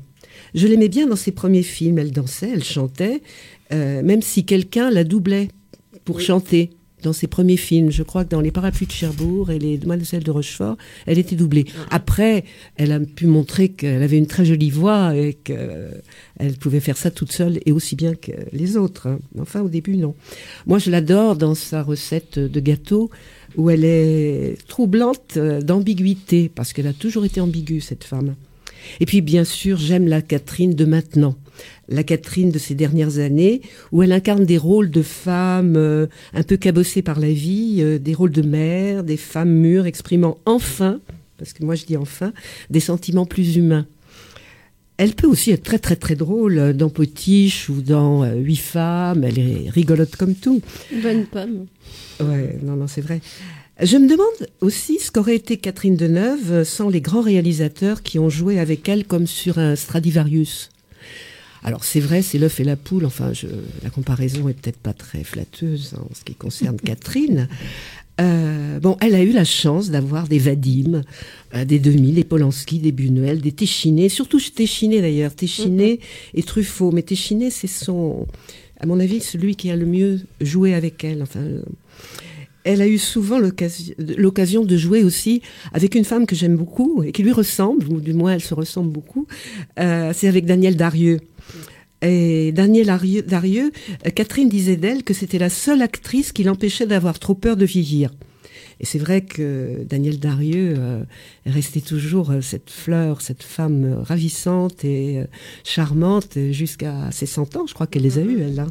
Je 0.54 0.68
l'aimais 0.68 0.90
bien 0.90 1.08
dans 1.08 1.16
ses 1.16 1.32
premiers 1.32 1.64
films. 1.64 1.98
Elle 1.98 2.12
dansait, 2.12 2.52
elle 2.54 2.64
chantait, 2.64 3.22
euh, 3.74 4.04
même 4.04 4.22
si 4.22 4.46
quelqu'un 4.46 4.92
la 4.92 5.04
doublait 5.04 5.48
pour 6.06 6.22
chanter 6.22 6.70
dans 7.04 7.14
ses 7.14 7.28
premiers 7.28 7.58
films. 7.58 7.92
Je 7.92 8.04
crois 8.04 8.24
que 8.26 8.30
dans 8.30 8.42
Les 8.42 8.52
Parapluies 8.52 8.88
de 8.88 8.92
Cherbourg 8.92 9.52
et 9.52 9.60
Les 9.60 9.78
Demoiselles 9.78 10.24
de 10.24 10.32
Rochefort, 10.32 10.78
elle 11.06 11.18
était 11.18 11.36
doublée. 11.36 11.66
Après, 11.92 12.44
elle 12.76 12.92
a 12.92 13.00
pu 13.00 13.28
montrer 13.28 13.70
qu'elle 13.70 14.04
avait 14.04 14.18
une 14.18 14.28
très 14.28 14.46
jolie 14.46 14.70
voix 14.70 15.16
et 15.16 15.34
qu'elle 15.34 16.58
pouvait 16.60 16.80
faire 16.80 16.98
ça 16.98 17.12
toute 17.12 17.32
seule 17.32 17.60
et 17.66 17.72
aussi 17.72 17.96
bien 17.96 18.16
que 18.16 18.32
les 18.52 18.78
autres. 18.78 19.08
hein. 19.08 19.20
Enfin, 19.40 19.62
au 19.62 19.70
début, 19.70 19.98
non. 19.98 20.16
Moi, 20.66 20.80
je 20.80 20.90
l'adore 20.92 21.36
dans 21.36 21.56
sa 21.56 21.84
recette 21.84 22.40
de 22.40 22.60
gâteau 22.60 23.10
où 23.56 23.70
elle 23.70 23.84
est 23.84 24.58
troublante 24.68 25.38
d'ambiguïté 25.38 26.50
parce 26.54 26.74
qu'elle 26.74 26.88
a 26.88 26.94
toujours 26.94 27.26
été 27.26 27.42
ambiguë, 27.42 27.82
cette 27.82 28.04
femme. 28.04 28.36
Et 29.00 29.06
puis, 29.06 29.22
bien 29.22 29.44
sûr, 29.44 29.78
j'aime 29.78 30.08
la 30.08 30.22
Catherine 30.22 30.74
de 30.74 30.86
maintenant. 30.86 31.36
La 31.90 32.04
Catherine 32.04 32.52
de 32.52 32.60
ces 32.60 32.76
dernières 32.76 33.18
années, 33.20 33.62
où 33.92 34.04
elle 34.04 34.12
incarne 34.12 34.46
des 34.46 34.58
rôles 34.58 34.92
de 34.92 35.02
femmes 35.02 35.76
euh, 35.76 36.08
un 36.34 36.44
peu 36.44 36.56
cabossées 36.56 37.02
par 37.02 37.20
la 37.20 37.32
vie, 37.32 37.78
euh, 37.80 38.00
des 38.00 38.14
rôles 38.14 38.32
de 38.32 38.44
mère, 38.44 39.04
des 39.04 39.18
femmes 39.18 39.52
mûres 39.52 39.86
exprimant 39.86 40.38
enfin, 40.46 41.00
parce 41.38 41.54
que 41.54 41.64
moi 41.64 41.76
je 41.76 41.86
dis 41.86 41.98
enfin, 41.98 42.32
des 42.70 42.80
sentiments 42.80 43.26
plus 43.26 43.56
humains. 43.56 43.88
Elle 45.00 45.14
peut 45.14 45.28
aussi 45.28 45.52
être 45.52 45.64
très 45.64 45.80
très 45.80 45.96
très 45.96 46.16
drôle 46.16 46.58
euh, 46.58 46.74
dans 46.74 46.90
Potiche 46.90 47.70
ou 47.70 47.82
dans 47.82 48.24
euh, 48.26 48.36
Huit 48.36 48.58
femmes. 48.58 49.24
Elle 49.24 49.40
est 49.40 49.70
rigolote 49.70 50.18
comme 50.18 50.36
tout. 50.36 50.62
Bonne 51.02 51.26
pomme. 51.26 51.68
Ouais, 52.20 52.60
non, 52.62 52.76
non, 52.76 52.88
c'est 52.88 53.00
vrai. 53.00 53.22
Je 53.82 53.96
me 53.96 54.10
demande 54.10 54.50
aussi 54.60 55.00
ce 55.00 55.10
qu'aurait 55.10 55.38
été 55.38 55.56
Catherine 55.56 55.96
Deneuve 55.96 56.66
sans 56.66 56.90
les 56.90 57.00
grands 57.00 57.22
réalisateurs 57.22 58.04
qui 58.04 58.20
ont 58.20 58.30
joué 58.30 58.60
avec 58.60 58.90
elle 58.90 59.06
comme 59.06 59.26
sur 59.26 59.58
un 59.58 59.78
Stradivarius. 59.78 60.70
Alors 61.64 61.84
c'est 61.84 62.00
vrai, 62.00 62.22
c'est 62.22 62.38
l'œuf 62.38 62.60
et 62.60 62.64
la 62.64 62.76
poule. 62.76 63.06
Enfin, 63.06 63.34
je, 63.34 63.48
la 63.84 63.90
comparaison 63.90 64.48
est 64.50 64.54
peut-être 64.54 64.78
pas 64.80 64.94
très 64.94 65.24
flatteuse 65.24 65.94
en 65.98 66.08
ce 66.16 66.24
qui 66.24 66.36
concerne 66.36 66.78
Catherine. 66.78 67.48
Euh, 68.22 68.80
bon, 68.80 68.98
elle 69.00 69.16
a 69.16 69.24
eu 69.24 69.32
la 69.32 69.46
chance 69.46 69.90
d'avoir 69.92 70.28
des 70.28 70.40
Vadim, 70.40 71.04
euh, 71.56 71.66
des 71.66 71.80
2000, 71.80 72.16
des 72.16 72.24
Polanski, 72.26 72.80
des 72.80 72.92
Buñuel, 72.92 73.40
des 73.40 73.54
Téchiné, 73.54 74.10
surtout 74.10 74.40
Téchiné 74.42 75.00
d'ailleurs, 75.02 75.34
Téchiné 75.34 76.00
et 76.34 76.44
Truffaut. 76.44 76.92
Mais 76.92 77.02
Téchiné, 77.02 77.50
c'est 77.50 77.68
son, 77.68 78.28
à 78.80 78.86
mon 78.86 79.00
avis, 79.00 79.22
celui 79.22 79.56
qui 79.56 79.72
a 79.72 79.76
le 79.78 79.86
mieux 79.86 80.20
joué 80.42 80.74
avec 80.74 81.04
elle. 81.06 81.22
Enfin, 81.22 81.40
euh, 81.40 81.62
elle 82.66 82.82
a 82.82 82.88
eu 82.88 82.98
souvent 82.98 83.40
l'occasion- 83.40 83.96
l'occasion 84.18 84.66
de 84.66 84.76
jouer 84.76 85.02
aussi 85.04 85.42
avec 85.72 85.96
une 85.96 86.04
femme 86.04 86.26
que 86.26 86.36
j'aime 86.36 86.58
beaucoup 86.58 87.04
et 87.04 87.14
qui 87.14 87.24
lui 87.24 87.32
ressemble, 87.32 87.88
ou 87.88 88.02
du 88.02 88.14
moins 88.14 88.34
elle 88.34 88.42
se 88.44 88.54
ressemble 88.54 88.92
beaucoup. 88.92 89.28
Euh, 89.80 90.12
c'est 90.14 90.28
avec 90.28 90.46
Daniel 90.46 90.76
Darieux. 90.76 91.20
Et 92.02 92.52
Daniel 92.54 92.90
Arieux- 92.90 93.24
Darieux, 93.24 93.72
euh, 94.06 94.10
Catherine 94.10 94.48
disait 94.50 94.78
d'elle 94.78 95.04
que 95.04 95.14
c'était 95.14 95.38
la 95.40 95.50
seule 95.50 95.82
actrice 95.82 96.32
qui 96.32 96.44
l'empêchait 96.44 96.88
d'avoir 96.88 97.20
trop 97.20 97.34
peur 97.36 97.58
de 97.58 97.66
vieillir. 97.66 98.12
Et 98.82 98.86
c'est 98.86 99.00
vrai 99.00 99.22
que 99.22 99.84
Daniel 99.90 100.20
Darieux 100.20 100.76
euh, 100.78 101.04
est 101.46 101.52
resté 101.52 101.82
toujours 101.82 102.32
euh, 102.32 102.40
cette 102.40 102.70
fleur, 102.70 103.22
cette 103.22 103.44
femme 103.44 104.02
ravissante 104.06 104.86
et 104.86 105.20
euh, 105.20 105.26
charmante 105.66 106.38
jusqu'à 106.52 107.10
ses 107.12 107.26
100 107.26 107.58
ans. 107.58 107.68
Je 107.68 107.74
crois 107.74 107.88
qu'elle 107.88 108.04
les 108.04 108.18
a 108.18 108.22
eues, 108.22 108.40
elle. 108.42 108.60
hein. 108.62 108.68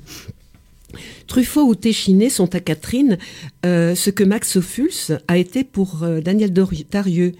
Truffaut 1.27 1.64
ou 1.69 1.75
Téchiné 1.75 2.31
sont 2.31 2.55
à 2.55 2.61
Catherine 2.61 3.19
euh, 3.67 3.95
ce 3.95 4.09
que 4.09 4.25
Max 4.25 4.57
Ophuls 4.57 5.19
a 5.29 5.37
été 5.37 5.62
pour 5.62 6.07
Daniel 6.25 6.55
Darieux. 6.91 7.33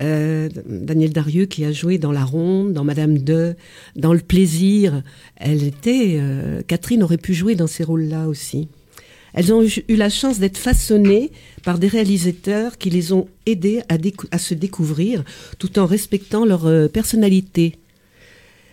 Euh, 0.00 0.48
Daniel 0.66 1.12
Darieux 1.12 1.46
qui 1.46 1.64
a 1.64 1.72
joué 1.72 1.98
dans 1.98 2.12
La 2.12 2.24
Ronde, 2.24 2.72
dans 2.72 2.84
Madame 2.84 3.18
de, 3.18 3.56
dans 3.96 4.12
Le 4.12 4.20
Plaisir. 4.20 5.02
Elle 5.36 5.64
était, 5.64 6.18
euh, 6.20 6.62
Catherine 6.66 7.02
aurait 7.02 7.16
pu 7.16 7.34
jouer 7.34 7.56
dans 7.56 7.66
ces 7.66 7.82
rôles-là 7.82 8.28
aussi. 8.28 8.68
Elles 9.34 9.52
ont 9.52 9.62
eu, 9.62 9.96
la 9.96 10.08
chance 10.08 10.38
d'être 10.38 10.56
façonnées 10.56 11.30
par 11.62 11.78
des 11.78 11.88
réalisateurs 11.88 12.78
qui 12.78 12.90
les 12.90 13.12
ont 13.12 13.28
aidées 13.46 13.82
à 14.30 14.38
se 14.38 14.54
découvrir 14.54 15.24
tout 15.58 15.78
en 15.78 15.86
respectant 15.86 16.44
leur 16.44 16.66
euh, 16.66 16.88
personnalité. 16.88 17.76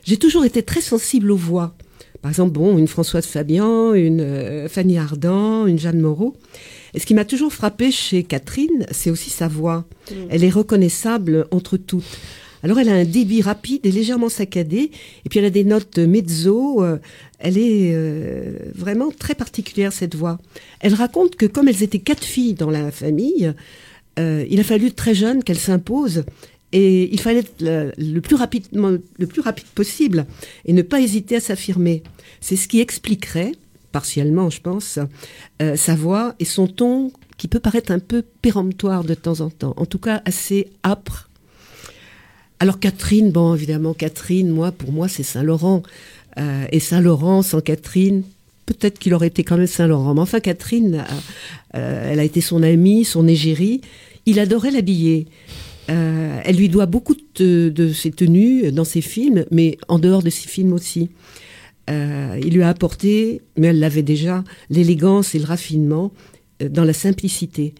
J'ai 0.03 0.17
toujours 0.17 0.45
été 0.45 0.61
très 0.63 0.81
sensible 0.81 1.31
aux 1.31 1.37
voix. 1.37 1.75
Par 2.21 2.31
exemple, 2.31 2.53
bon, 2.53 2.77
une 2.77 2.87
Françoise 2.87 3.25
Fabian, 3.25 3.93
une 3.93 4.21
euh, 4.21 4.67
Fanny 4.67 4.97
Ardant, 4.97 5.67
une 5.67 5.79
Jeanne 5.79 5.99
Moreau. 5.99 6.35
Et 6.93 6.99
ce 6.99 7.05
qui 7.05 7.13
m'a 7.13 7.25
toujours 7.25 7.53
frappé 7.53 7.91
chez 7.91 8.23
Catherine, 8.23 8.85
c'est 8.91 9.09
aussi 9.09 9.29
sa 9.29 9.47
voix. 9.47 9.85
Elle 10.29 10.43
est 10.43 10.49
reconnaissable 10.49 11.45
entre 11.51 11.77
toutes. 11.77 12.03
Alors 12.63 12.79
elle 12.79 12.89
a 12.89 12.93
un 12.93 13.05
débit 13.05 13.41
rapide 13.41 13.85
et 13.85 13.91
légèrement 13.91 14.29
saccadé, 14.29 14.91
et 15.23 15.29
puis 15.29 15.39
elle 15.39 15.45
a 15.45 15.49
des 15.49 15.65
notes 15.65 15.99
mezzo. 15.99 16.83
euh, 16.83 16.97
elle 17.37 17.57
est 17.57 17.91
euh, 17.93 18.57
vraiment 18.73 19.11
très 19.11 19.35
particulière 19.35 19.93
cette 19.93 20.15
voix. 20.15 20.39
Elle 20.79 20.95
raconte 20.95 21.35
que 21.35 21.45
comme 21.45 21.67
elles 21.67 21.83
étaient 21.83 21.99
quatre 21.99 22.23
filles 22.23 22.53
dans 22.53 22.71
la 22.71 22.91
famille, 22.91 23.53
il 24.17 24.59
a 24.61 24.63
fallu 24.63 24.93
très 24.93 25.13
jeune 25.13 25.43
qu'elle 25.43 25.59
s'impose 25.59 26.23
Et 26.77 27.13
il 27.13 27.21
fallait 27.21 27.39
être 27.39 27.55
le, 27.61 28.19
plus 28.19 28.35
rapidement, 28.35 28.91
le 29.17 29.27
plus 29.27 29.39
rapide 29.39 29.67
possible 29.73 30.25
et 30.65 30.73
ne 30.73 30.81
pas 30.81 30.99
hésiter 30.99 31.37
à 31.37 31.39
s'affirmer. 31.39 32.03
C'est 32.41 32.57
ce 32.57 32.67
qui 32.67 32.81
expliquerait, 32.81 33.53
partiellement, 33.93 34.49
je 34.49 34.59
pense, 34.59 34.99
euh, 35.61 35.77
sa 35.77 35.95
voix 35.95 36.35
et 36.39 36.45
son 36.45 36.67
ton 36.67 37.13
qui 37.37 37.47
peut 37.47 37.61
paraître 37.61 37.93
un 37.93 37.99
peu 37.99 38.23
péremptoire 38.41 39.05
de 39.05 39.13
temps 39.13 39.39
en 39.39 39.49
temps, 39.49 39.73
en 39.77 39.85
tout 39.85 39.99
cas 39.99 40.21
assez 40.25 40.67
âpre. 40.83 41.29
Alors 42.59 42.79
Catherine, 42.79 43.31
bon 43.31 43.55
évidemment 43.55 43.93
Catherine, 43.93 44.49
moi 44.49 44.73
pour 44.73 44.91
moi 44.91 45.07
c'est 45.07 45.23
Saint-Laurent 45.23 45.81
Euh, 46.37 46.65
et 46.73 46.81
Saint-Laurent 46.81 47.41
sans 47.43 47.61
Catherine, 47.61 48.23
peut-être 48.65 48.99
qu'il 48.99 49.13
aurait 49.13 49.27
été 49.27 49.45
quand 49.45 49.57
même 49.57 49.67
Saint-Laurent. 49.67 50.13
Mais 50.13 50.19
enfin 50.19 50.41
Catherine, 50.41 51.05
euh, 51.75 52.11
elle 52.11 52.19
a 52.19 52.25
été 52.25 52.41
son 52.41 52.61
amie, 52.61 53.05
son 53.05 53.25
égérie. 53.25 53.79
Il 54.25 54.39
adorait 54.39 54.71
l'habiller. 54.71 55.27
Euh, 55.89 56.39
elle 56.43 56.55
lui 56.55 56.69
doit 56.69 56.85
beaucoup 56.85 57.15
de, 57.35 57.91
ses 57.93 58.11
tenues 58.11 58.71
dans 58.71 58.83
ses 58.83 59.01
films, 59.01 59.45
mais 59.51 59.77
en 59.87 59.99
dehors 59.99 60.23
de 60.23 60.29
ses 60.29 60.47
films 60.47 60.73
aussi. 60.73 61.09
Euh, 61.89 62.39
il 62.43 62.53
lui 62.53 62.63
a 62.63 62.69
apporté, 62.69 63.41
mais 63.57 63.67
elle 63.67 63.79
l'avait 63.79 64.01
déjà, 64.01 64.43
l'élégance 64.69 65.35
et 65.35 65.39
le 65.39 65.45
raffinement 65.45 66.11
euh, 66.63 66.69
dans 66.69 66.83
la 66.83 66.93
simplicité. 66.93 67.75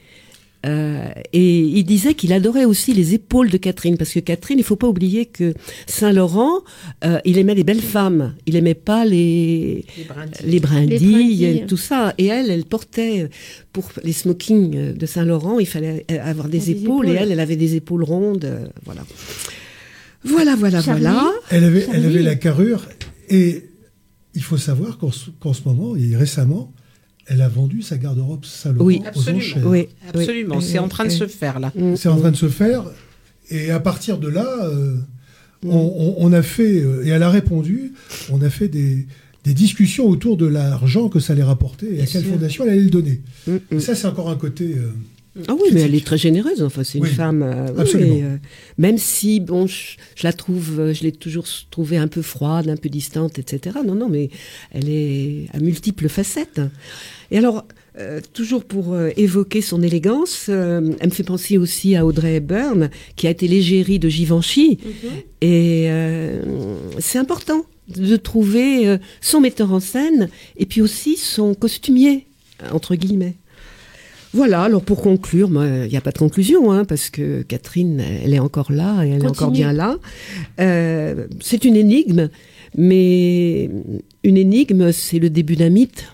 Euh, 0.66 1.08
et 1.32 1.60
il 1.60 1.84
disait 1.84 2.14
qu'il 2.16 2.34
adorait 2.34 2.66
aussi 2.66 2.94
les 2.94 3.14
épaules 3.14 3.50
de 3.50 3.58
Catherine, 3.58 3.98
parce 3.98 4.12
que 4.12 4.20
Catherine, 4.20 4.58
il 4.58 4.64
faut 4.64 4.76
pas 4.76 4.88
oublier 4.88 5.26
que 5.26 5.54
Saint 5.88 6.12
Laurent, 6.12 6.62
euh, 7.04 7.20
il 7.26 7.38
aimait 7.38 7.56
les 7.56 7.64
belles 7.64 7.82
femmes, 7.82 8.34
il 8.46 8.56
aimait 8.56 8.74
pas 8.74 9.06
les 9.06 9.86
Les 9.98 10.04
brindilles. 10.06 10.46
les 10.46 10.60
brindilles, 10.60 10.98
Les 11.00 11.12
brindilles. 11.12 11.66
tout 11.68 11.78
ça. 11.78 12.14
Et 12.18 12.26
elle, 12.28 12.50
elle 12.50 12.66
portait 12.66 13.30
pour 13.74 13.90
les 14.04 14.14
smokings 14.14 14.94
de 14.94 15.06
Saint 15.06 15.26
Laurent, 15.26 15.60
il 15.60 15.68
fallait 15.68 16.06
euh, 16.12 16.18
avoir 16.24 16.48
des, 16.50 16.60
Des 16.60 16.72
épaules, 16.72 17.10
et 17.10 17.14
elle, 17.14 17.32
elle 17.32 17.40
avait 17.40 17.56
des 17.58 17.76
épaules 17.76 18.04
rondes, 18.04 18.46
euh, 18.46 18.66
voilà. 18.86 19.04
Voilà, 20.24 20.56
voilà, 20.56 20.82
Charlie 20.82 21.02
voilà. 21.04 21.32
Elle 21.52 21.64
avait, 21.66 21.86
elle 21.94 22.06
avait 22.06 22.24
la 22.24 22.36
carrure 22.36 22.88
et 23.30 23.70
il 24.34 24.42
faut 24.42 24.58
savoir 24.58 24.98
qu'en 24.98 25.12
ce, 25.12 25.30
qu'en 25.40 25.54
ce 25.54 25.62
moment 25.66 25.96
et 25.96 26.16
récemment, 26.16 26.74
elle 27.28 27.42
a 27.42 27.48
vendu 27.50 27.82
sa 27.82 27.98
garde-robe 27.98 28.46
Saint-Laurent 28.46 28.86
Oui, 28.86 29.02
aux 29.04 29.08
Absolument. 29.08 29.38
enchères. 29.44 29.68
Oui, 29.68 29.88
Absolument, 30.14 30.56
oui, 30.58 30.64
c'est 30.64 30.80
en 30.80 30.88
train 30.88 31.06
de 31.06 31.10
oui. 31.10 31.18
se 31.18 31.28
faire 31.28 31.60
là. 31.60 31.72
C'est 31.96 32.10
en 32.10 32.18
train 32.18 32.32
de 32.32 32.36
se 32.38 32.50
faire. 32.50 32.84
Et 33.50 33.72
à 33.72 33.80
partir 33.80 34.18
de 34.18 34.28
là, 34.28 34.46
euh, 34.64 34.96
on, 35.66 35.70
on- 35.70 36.16
on 36.20 36.34
a 36.34 36.42
fait, 36.42 36.82
euh, 36.82 37.04
et 37.06 37.10
elle 37.10 37.24
a 37.24 37.30
répondu, 37.30 37.94
on 38.32 38.42
a 38.42 38.50
fait 38.50 38.68
des, 38.68 39.08
des 39.44 39.54
discussions 39.54 40.08
autour 40.08 40.38
de 40.38 40.46
l'argent 40.46 41.10
que 41.10 41.20
ça 41.20 41.34
allait 41.34 41.44
rapporter 41.44 41.96
et 41.96 42.02
à 42.02 42.06
quelle 42.06 42.22
sûr. 42.24 42.32
fondation 42.32 42.64
elle 42.66 42.72
allait 42.72 42.82
le 42.82 42.90
donner. 42.90 43.22
Mm, 43.48 43.52
mm. 43.54 43.60
Et 43.72 43.80
ça, 43.80 43.96
c'est 43.96 44.08
encore 44.08 44.30
un 44.30 44.36
côté. 44.36 44.76
euh, 44.78 44.92
Ah 45.48 45.54
oui, 45.54 45.70
mais 45.74 45.82
elle 45.82 45.96
est 45.96 46.06
très 46.06 46.18
généreuse. 46.18 46.64
Enfin, 46.64 46.84
c'est 46.84 46.98
une 46.98 47.06
femme. 47.06 47.44
euh, 47.44 47.68
absolument. 47.78 48.16
euh, 48.24 48.38
même 48.78 48.98
si, 48.98 49.40
bon, 49.42 49.68
je, 49.68 49.98
je 50.16 50.24
la 50.24 50.32
trouve, 50.32 50.80
euh, 50.80 50.94
je 50.94 51.04
l'ai 51.04 51.12
toujours 51.12 51.46
trouvée 51.72 51.98
un 51.98 52.08
peu 52.08 52.22
froide, 52.22 52.70
un 52.70 52.78
peu 52.78 52.88
distante, 52.90 53.38
etc. 53.38 53.78
Non, 53.86 53.96
non, 53.96 54.08
mais 54.08 54.30
elle 54.72 54.88
est 54.90 55.48
à 55.54 55.60
multiples 55.60 56.08
facettes. 56.08 56.62
Et 57.32 57.38
alors, 57.38 57.66
toujours 58.34 58.66
pour 58.66 58.98
évoquer 59.18 59.62
son 59.62 59.82
élégance, 59.82 60.50
elle 60.50 60.96
me 61.06 61.10
fait 61.10 61.24
penser 61.24 61.58
aussi 61.58 61.96
à 61.96 62.06
Audrey 62.06 62.36
Hepburn, 62.36 62.90
qui 63.16 63.26
a 63.26 63.30
été 63.30 63.48
l'égérie 63.48 64.00
de 64.00 64.10
Givenchy. 64.10 64.80
Et 65.42 65.86
euh, 65.90 66.44
c'est 67.00 67.18
important 67.20 67.66
de 67.88 68.16
trouver 68.18 68.98
son 69.22 69.40
metteur 69.42 69.72
en 69.72 69.80
scène 69.80 70.30
et 70.58 70.66
puis 70.66 70.82
aussi 70.82 71.16
son 71.18 71.54
costumier, 71.56 72.26
entre 72.72 72.96
guillemets. 72.96 73.36
Voilà, 74.36 74.64
alors 74.64 74.82
pour 74.82 75.02
conclure, 75.02 75.50
il 75.64 75.88
n'y 75.90 75.96
a 75.96 76.02
pas 76.02 76.12
de 76.12 76.18
conclusion, 76.18 76.70
hein, 76.70 76.84
parce 76.84 77.10
que 77.10 77.42
Catherine, 77.44 78.02
elle 78.02 78.34
est 78.34 78.40
encore 78.40 78.70
là 78.70 79.06
et 79.06 79.12
elle 79.12 79.24
est 79.24 79.28
encore 79.28 79.50
bien 79.50 79.72
là. 79.72 79.98
Euh, 80.60 81.28
c'est 81.40 81.64
une 81.64 81.78
énigme, 81.78 82.30
mais 82.78 83.70
une 84.26 84.36
énigme, 84.36 84.92
c'est 84.92 85.20
le 85.20 85.30
début 85.30 85.56
d'un 85.56 85.70
mythe. 85.70 86.12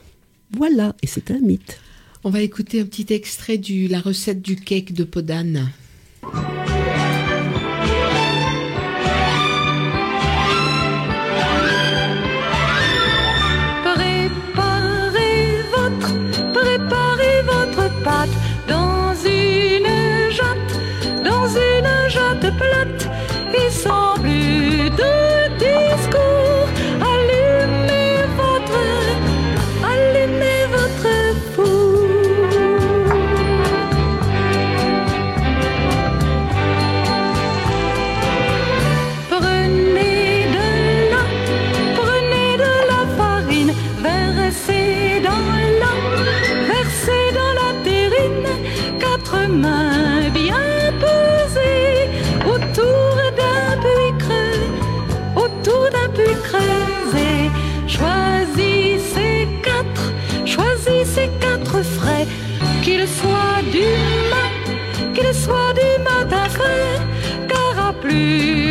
Voilà, 0.55 0.95
et 1.01 1.07
c'est 1.07 1.31
un 1.31 1.39
mythe. 1.39 1.79
On 2.23 2.29
va 2.29 2.41
écouter 2.41 2.81
un 2.81 2.85
petit 2.85 3.11
extrait 3.11 3.57
de 3.57 3.89
la 3.89 3.99
recette 3.99 4.43
du 4.43 4.55
cake 4.55 4.93
de 4.93 5.03
Podane. 5.03 5.71
Bien 49.59 50.93
pesées 50.99 52.09
autour 52.45 53.15
d'un 53.37 53.77
puits 53.81 54.17
creux, 54.19 54.63
autour 55.35 55.89
d'un 55.89 56.09
puits 56.13 56.41
creusé. 56.43 57.51
Choisissez 57.87 59.47
quatre, 59.63 60.13
choisissez 60.45 61.29
quatre 61.39 61.83
frais, 61.83 62.25
qu'ils 62.81 63.07
soient 63.07 63.61
du 63.71 63.87
mat, 64.31 65.13
qu'ils 65.13 65.33
soient 65.33 65.73
du 65.73 66.03
matin 66.03 66.49
frais, 66.49 66.99
car 67.47 67.87
à 67.89 67.93
plus 67.93 68.70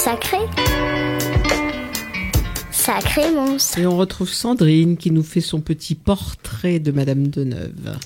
sacré. 0.00 0.38
Sacré 2.70 3.30
monstre. 3.32 3.78
Et 3.78 3.86
on 3.86 3.98
retrouve 3.98 4.30
Sandrine 4.30 4.96
qui 4.96 5.10
nous 5.10 5.22
fait 5.22 5.42
son 5.42 5.60
petit 5.60 5.94
portrait 5.94 6.78
de 6.78 6.90
Madame 6.90 7.26
Deneuve. 7.26 7.98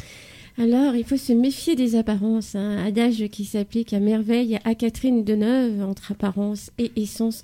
Il 0.97 1.05
faut 1.05 1.17
se 1.17 1.33
méfier 1.33 1.75
des 1.75 1.97
apparences. 1.97 2.55
Un 2.55 2.85
adage 2.85 3.25
qui 3.31 3.45
s'applique 3.45 3.93
à 3.93 4.01
merveille 4.01 4.59
à 4.65 4.75
Catherine 4.75 5.25
Deneuve, 5.25 5.83
entre 5.83 6.13
apparence 6.13 6.71
et 6.79 6.93
essence. 6.97 7.43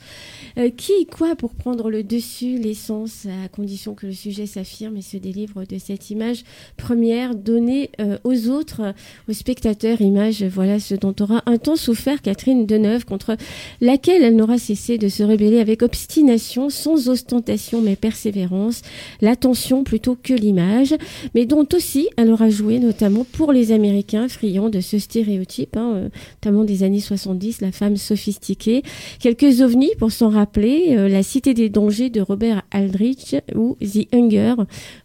Euh, 0.59 0.71
qui, 0.71 1.07
quoi, 1.07 1.35
pour 1.35 1.55
prendre 1.55 1.91
le 1.91 2.03
dessus, 2.03 2.59
l'essence, 2.59 3.27
à 3.27 3.49
condition 3.49 3.95
que 3.95 4.07
le 4.07 4.13
sujet 4.13 4.47
s'affirme 4.47 4.97
et 4.97 5.03
se 5.03 5.17
délivre 5.17 5.65
de 5.65 5.79
cette 5.79 6.11
image 6.11 6.45
première 6.77 7.35
donnée 7.35 7.91
euh, 8.01 8.19
aux 8.25 8.49
autres, 8.49 8.95
aux 9.29 9.33
spectateurs? 9.33 10.01
Image, 10.01 10.45
voilà 10.45 10.79
ce 10.79 10.95
dont 10.95 11.15
aura 11.21 11.43
un 11.47 11.59
temps 11.59 11.77
souffert 11.77 12.23
Catherine 12.23 12.67
Deneuve, 12.67 13.05
contre 13.05 13.37
laquelle 13.81 14.23
elle 14.23 14.37
n'aura 14.37 14.59
cessé 14.59 14.99
de 14.99 15.09
se 15.09 15.23
rebeller 15.23 15.59
avec 15.59 15.83
obstination, 15.83 16.71
sans 16.71 17.09
ostentation 17.09 17.81
mais 17.81 17.97
persévérance, 17.97 18.83
l'attention 19.21 19.85
plutôt 19.85 20.17
que 20.23 20.35
l'image, 20.35 20.95
mais 21.35 21.47
dont 21.47 21.67
aussi 21.73 22.09
elle 22.17 22.31
aura 22.31 22.51
joué 22.51 22.79
notamment 22.79 22.91
notamment 22.91 23.25
pour 23.41 23.55
les 23.55 23.73
Américains 23.73 24.29
friands 24.29 24.69
de 24.69 24.81
ce 24.81 24.99
stéréotype, 24.99 25.75
hein, 25.75 25.93
euh, 25.95 26.09
notamment 26.45 26.63
des 26.63 26.83
années 26.83 27.01
70, 27.01 27.63
la 27.63 27.73
femme 27.73 27.97
sophistiquée. 27.97 28.83
Quelques 29.19 29.63
ovnis 29.63 29.93
pour 29.99 30.13
s'en 30.13 30.29
rappeler, 30.29 30.89
euh, 30.91 31.09
La 31.09 31.23
Cité 31.23 31.55
des 31.55 31.71
dangers 31.71 32.11
de 32.11 32.21
Robert 32.21 32.65
Aldrich 32.71 33.37
ou 33.55 33.79
The 33.81 34.15
Hunger, 34.15 34.57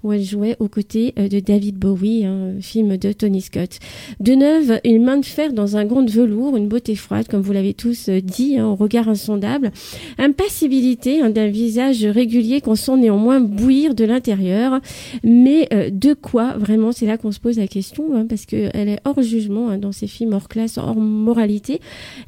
où 0.04 0.12
elle 0.12 0.24
jouait 0.24 0.58
aux 0.60 0.67
côtés 0.67 1.13
euh, 1.17 1.30
de 1.30 1.39
David 1.39 1.78
Bowie, 1.78 2.26
un 2.26 2.60
film 2.60 2.98
de 2.98 3.13
Tony 3.13 3.39
Scott. 3.39 3.80
De 4.19 4.34
neuf, 4.34 4.82
une 4.84 5.04
main 5.04 5.17
de 5.17 5.26
fer 5.26 5.54
dans 5.54 5.78
un 5.78 5.86
gant 5.86 6.02
de 6.02 6.12
velours, 6.12 6.58
une 6.58 6.67
beauté 6.67 6.95
froide, 6.95 7.28
comme 7.30 7.41
vous 7.41 7.54
l'avez 7.54 7.74
tous 7.74 8.10
euh, 8.10 8.19
dit, 8.21 8.58
hein, 8.58 8.67
au 8.67 8.76
regard 8.76 9.08
insondable, 9.08 9.71
impassibilité 10.17 11.21
hein, 11.21 11.30
d'un 11.30 11.48
visage 11.48 12.04
régulier 12.06 12.62
qu'on 12.62 12.76
sent 12.76 12.98
néanmoins 12.98 13.39
bouillir 13.39 13.95
de 13.95 14.04
l'intérieur, 14.04 14.80
mais 15.24 15.67
euh, 15.74 15.89
de 15.89 16.13
quoi 16.13 16.58
vraiment 16.58 16.91
C'est 16.91 17.06
là 17.06 17.17
qu'on 17.17 17.32
se 17.32 17.39
pose 17.39 17.58
la 17.58 17.67
question, 17.67 18.25
hein, 18.26 18.28
parce 18.28 18.46
qu'elle 18.46 18.90
est 18.90 19.00
hors 19.06 19.22
jugement 19.22 19.70
hein, 19.70 19.78
dans 19.78 19.92
ces 19.92 20.08
films 20.08 20.34
hors 20.34 20.48
classe, 20.48 20.78
hors 20.78 20.96
moralité. 20.96 21.80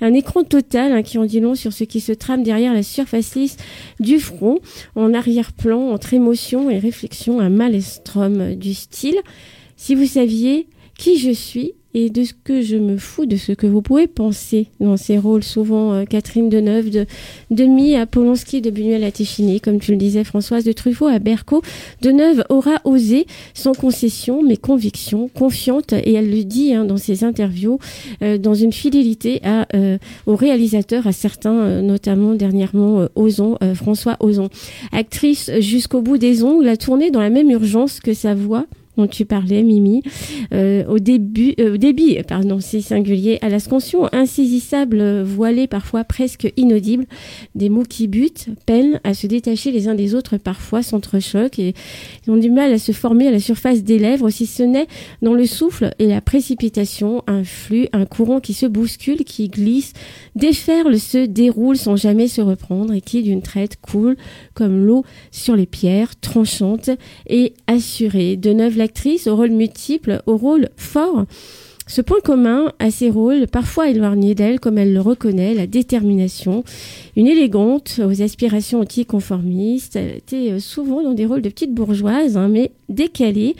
Un 0.01 0.13
écran 0.13 0.43
total 0.43 0.93
hein, 0.93 1.03
qui 1.03 1.17
en 1.17 1.25
dit 1.25 1.39
long 1.39 1.55
sur 1.55 1.73
ce 1.73 1.83
qui 1.83 1.99
se 1.99 2.11
trame 2.11 2.43
derrière 2.43 2.73
la 2.73 2.83
surface 2.83 3.35
lisse 3.35 3.57
du 3.99 4.19
front, 4.19 4.59
en 4.95 5.13
arrière-plan, 5.13 5.89
entre 5.89 6.13
émotion 6.13 6.69
et 6.69 6.79
réflexion, 6.79 7.39
un 7.39 7.49
maelstrom 7.49 8.55
du 8.55 8.73
style. 8.73 9.17
Si 9.75 9.95
vous 9.95 10.05
saviez 10.05 10.67
qui 10.97 11.17
je 11.17 11.31
suis 11.31 11.73
et 11.97 12.11
de 12.11 12.23
ce 12.23 12.33
que 12.43 12.61
je 12.61 12.77
me 12.77 12.95
fous 12.97 13.25
de 13.25 13.37
ce 13.37 13.53
que 13.53 13.65
vous 13.65 13.81
pouvez 13.81 14.05
penser 14.05 14.67
dans 14.79 14.97
ces 14.97 15.17
rôles, 15.17 15.41
souvent 15.41 15.93
euh, 15.93 16.05
Catherine 16.05 16.47
Deneuve, 16.47 16.91
de 16.91 17.07
Demi 17.49 17.95
à 17.95 18.05
Polanski, 18.05 18.61
de 18.61 18.69
Buñuel 18.69 19.03
à 19.03 19.11
Téchiné, 19.11 19.59
comme 19.59 19.79
tu 19.79 19.93
le 19.93 19.97
disais 19.97 20.23
Françoise, 20.23 20.63
de 20.63 20.73
Truffaut 20.73 21.07
à 21.07 21.17
Berco. 21.17 21.63
Deneuve 22.03 22.43
aura 22.49 22.81
osé, 22.83 23.25
sans 23.55 23.73
concession, 23.73 24.43
mais 24.43 24.57
conviction, 24.57 25.27
confiante, 25.27 25.93
et 25.93 26.13
elle 26.13 26.29
le 26.29 26.43
dit 26.43 26.75
hein, 26.75 26.85
dans 26.85 26.97
ses 26.97 27.23
interviews, 27.23 27.79
euh, 28.21 28.37
dans 28.37 28.53
une 28.53 28.73
fidélité 28.73 29.41
à, 29.43 29.65
euh, 29.75 29.97
aux 30.27 30.35
réalisateurs, 30.35 31.07
à 31.07 31.11
certains, 31.11 31.57
euh, 31.57 31.81
notamment 31.81 32.35
dernièrement 32.35 33.07
Ozon, 33.15 33.57
François 33.73 34.17
Ozon. 34.19 34.49
Actrice 34.91 35.49
jusqu'au 35.61 36.03
bout 36.03 36.19
des 36.19 36.43
ongles, 36.43 36.67
a 36.67 36.77
tourné 36.77 37.09
dans 37.09 37.21
la 37.21 37.31
même 37.31 37.49
urgence 37.49 37.99
que 37.99 38.13
sa 38.13 38.35
voix 38.35 38.67
dont 38.97 39.07
tu 39.07 39.25
parlais, 39.25 39.63
Mimi, 39.63 40.03
euh, 40.53 40.83
au 40.87 40.99
début, 40.99 41.53
euh, 41.59 41.77
débit, 41.77 42.17
pardon, 42.27 42.59
c'est 42.59 42.81
singulier, 42.81 43.37
à 43.41 43.49
l'ascension 43.49 44.09
insaisissable, 44.11 45.21
voilée, 45.21 45.67
parfois 45.67 46.03
presque 46.03 46.51
inaudible, 46.57 47.05
des 47.55 47.69
mots 47.69 47.83
qui 47.83 48.07
butent, 48.07 48.47
peinent 48.65 48.99
à 49.03 49.13
se 49.13 49.27
détacher 49.27 49.71
les 49.71 49.87
uns 49.87 49.95
des 49.95 50.15
autres, 50.15 50.37
parfois 50.37 50.81
s'entrechoquent 50.81 51.59
et 51.59 51.73
ont 52.27 52.37
du 52.37 52.49
mal 52.49 52.73
à 52.73 52.77
se 52.77 52.91
former 52.91 53.27
à 53.27 53.31
la 53.31 53.39
surface 53.39 53.83
des 53.83 53.99
lèvres, 53.99 54.29
si 54.29 54.45
ce 54.45 54.63
n'est 54.63 54.87
dans 55.21 55.33
le 55.33 55.45
souffle 55.45 55.93
et 55.99 56.07
la 56.07 56.21
précipitation, 56.21 57.23
un 57.27 57.43
flux, 57.43 57.87
un 57.93 58.05
courant 58.05 58.39
qui 58.39 58.53
se 58.53 58.65
bouscule, 58.65 59.23
qui 59.23 59.49
glisse, 59.49 59.93
déferle, 60.35 60.99
se 60.99 61.25
déroule 61.25 61.77
sans 61.77 61.95
jamais 61.95 62.27
se 62.27 62.41
reprendre 62.41 62.93
et 62.93 63.01
qui 63.01 63.23
d'une 63.23 63.41
traite 63.41 63.77
coule 63.81 64.17
comme 64.53 64.85
l'eau 64.85 65.03
sur 65.31 65.55
les 65.55 65.65
pierres, 65.65 66.19
tranchante 66.19 66.89
et 67.27 67.53
assurée. 67.67 68.37
De 68.37 68.53
neuf 68.53 68.75
l'actrice, 68.87 69.27
au 69.27 69.35
rôle 69.35 69.51
multiple, 69.51 70.21
au 70.27 70.37
rôle 70.37 70.69
fort. 70.77 71.25
Ce 71.89 72.01
point 72.01 72.19
commun 72.21 72.71
à 72.79 72.89
ces 72.89 73.09
rôles, 73.09 73.47
parfois 73.47 73.89
éloignés 73.89 74.33
d'elle, 74.33 74.59
comme 74.59 74.77
elle 74.77 74.93
le 74.93 75.01
reconnaît, 75.01 75.53
la 75.53 75.67
détermination, 75.67 76.63
une 77.15 77.27
élégante 77.27 77.99
aux 78.05 78.21
aspirations 78.21 78.81
anticonformistes, 78.81 79.95
elle 79.95 80.17
était 80.17 80.59
souvent 80.59 81.01
dans 81.01 81.13
des 81.13 81.25
rôles 81.25 81.41
de 81.41 81.49
petite 81.49 81.73
bourgeoise, 81.73 82.35
hein, 82.35 82.49
mais 82.49 82.71
décalée. 82.87 83.55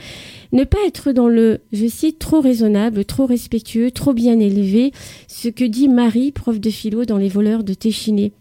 Ne 0.54 0.64
pas 0.64 0.80
être 0.86 1.12
dans 1.12 1.28
le, 1.28 1.60
je 1.74 1.88
cite, 1.88 2.20
trop 2.20 2.42
raisonnable, 2.42 3.04
trop 3.04 3.26
respectueux, 3.26 3.92
trop 3.92 4.14
bien 4.14 4.40
élevé, 4.40 4.92
ce 5.28 5.50
que 5.50 5.66
dit 5.66 5.90
Marie, 5.90 6.32
prof 6.32 6.60
de 6.60 6.70
philo 6.70 7.06
dans 7.06 7.18
Les 7.18 7.30
voleurs 7.30 7.64
de 7.64 7.74
Téchiné 7.74 8.32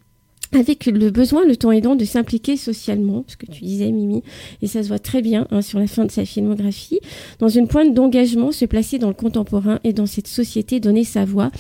avec 0.53 0.87
le 0.87 1.11
besoin, 1.11 1.45
le 1.45 1.57
temps 1.57 1.73
aidant, 1.73 1.97
de 1.97 2.05
s'impliquer 2.05 2.57
socialement, 2.57 3.25
ce 3.27 3.37
que 3.37 3.47
tu 3.47 3.65
disais, 3.65 3.91
Mimi, 3.91 4.23
et 4.63 4.67
ça 4.67 4.83
se 4.83 4.89
voit 4.89 4.99
très 4.99 5.23
bien 5.23 5.47
hein, 5.51 5.63
sur 5.63 5.79
la 5.79 5.87
fin 5.87 6.05
de 6.05 6.11
sa 6.11 6.25
filmographie, 6.25 7.01
dans 7.39 7.49
une 7.49 7.69
pointe 7.69 7.95
d'engagement, 7.95 8.53
se 8.53 8.65
placer 8.65 8.99
dans 8.99 9.09
le 9.09 9.15
contemporain 9.15 9.81
et 9.85 9.93
dans 9.93 10.07
cette 10.07 10.29
société, 10.29 10.81
donner 10.81 11.05
sa 11.05 11.25
voix, 11.25 11.51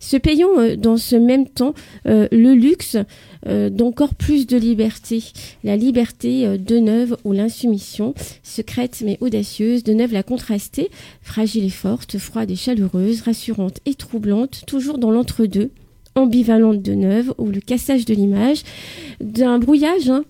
se 0.00 0.16
payant 0.16 0.58
euh, 0.58 0.76
dans 0.76 0.96
ce 0.96 1.16
même 1.16 1.48
temps 1.48 1.74
euh, 2.06 2.28
le 2.32 2.54
luxe 2.54 2.96
euh, 3.48 3.70
d'encore 3.70 4.14
plus 4.14 4.46
de 4.46 4.56
liberté, 4.56 5.20
la 5.64 5.76
liberté 5.76 6.46
euh, 6.46 6.58
de 6.58 6.78
Neuve 6.78 7.16
ou 7.24 7.32
l'insoumission, 7.32 8.14
secrète 8.44 9.02
mais 9.04 9.18
audacieuse, 9.20 9.82
de 9.82 9.92
Neuve 9.92 10.12
la 10.12 10.22
contrastée, 10.22 10.90
fragile 11.22 11.64
et 11.64 11.70
forte, 11.70 12.18
froide 12.18 12.52
et 12.52 12.56
chaleureuse, 12.56 13.22
rassurante 13.22 13.80
et 13.84 13.94
troublante, 13.94 14.62
toujours 14.66 14.98
dans 14.98 15.10
l'entre-deux, 15.10 15.72
ambivalente 16.14 16.82
de 16.82 16.94
Neuve 16.94 17.34
ou 17.38 17.46
le 17.46 17.60
cassage 17.60 18.04
de 18.04 18.14
l'image, 18.14 18.62
d'un 19.20 19.58
brouillage 19.58 20.10
hein, 20.10 20.24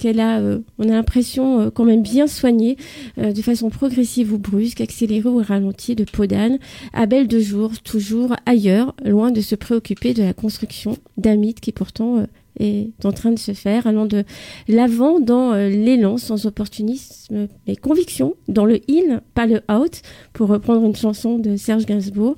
qu'elle 0.00 0.18
a, 0.18 0.40
euh, 0.40 0.60
on 0.78 0.88
a 0.88 0.92
l'impression 0.92 1.60
euh, 1.60 1.70
quand 1.70 1.84
même 1.84 2.02
bien 2.02 2.26
soigné, 2.26 2.76
euh, 3.18 3.32
de 3.32 3.42
façon 3.42 3.68
progressive 3.68 4.32
ou 4.32 4.38
brusque, 4.38 4.80
accélérée 4.80 5.28
ou 5.28 5.42
ralentie, 5.42 5.94
de 5.94 6.04
peau 6.04 6.26
d'âne, 6.26 6.58
à 6.92 7.06
belle 7.06 7.28
de 7.28 7.38
jour, 7.38 7.72
toujours 7.82 8.34
ailleurs, 8.46 8.94
loin 9.04 9.30
de 9.30 9.40
se 9.40 9.54
préoccuper 9.54 10.14
de 10.14 10.22
la 10.22 10.32
construction 10.32 10.96
d'un 11.18 11.36
mythe 11.36 11.60
qui 11.60 11.70
pourtant 11.70 12.18
euh, 12.18 12.24
est 12.60 13.04
en 13.04 13.12
train 13.12 13.32
de 13.32 13.38
se 13.38 13.52
faire, 13.52 13.86
allant 13.86 14.06
de 14.06 14.24
l'avant 14.68 15.18
dans 15.18 15.52
euh, 15.52 15.68
l'élan, 15.68 16.16
sans 16.16 16.46
opportunisme, 16.46 17.48
mais 17.66 17.76
conviction, 17.76 18.34
dans 18.48 18.64
le 18.64 18.80
in, 18.88 19.20
pas 19.34 19.46
le 19.46 19.62
out, 19.70 20.02
pour 20.32 20.48
reprendre 20.48 20.84
une 20.84 20.94
chanson 20.94 21.38
de 21.38 21.56
Serge 21.56 21.86
Gainsbourg, 21.86 22.36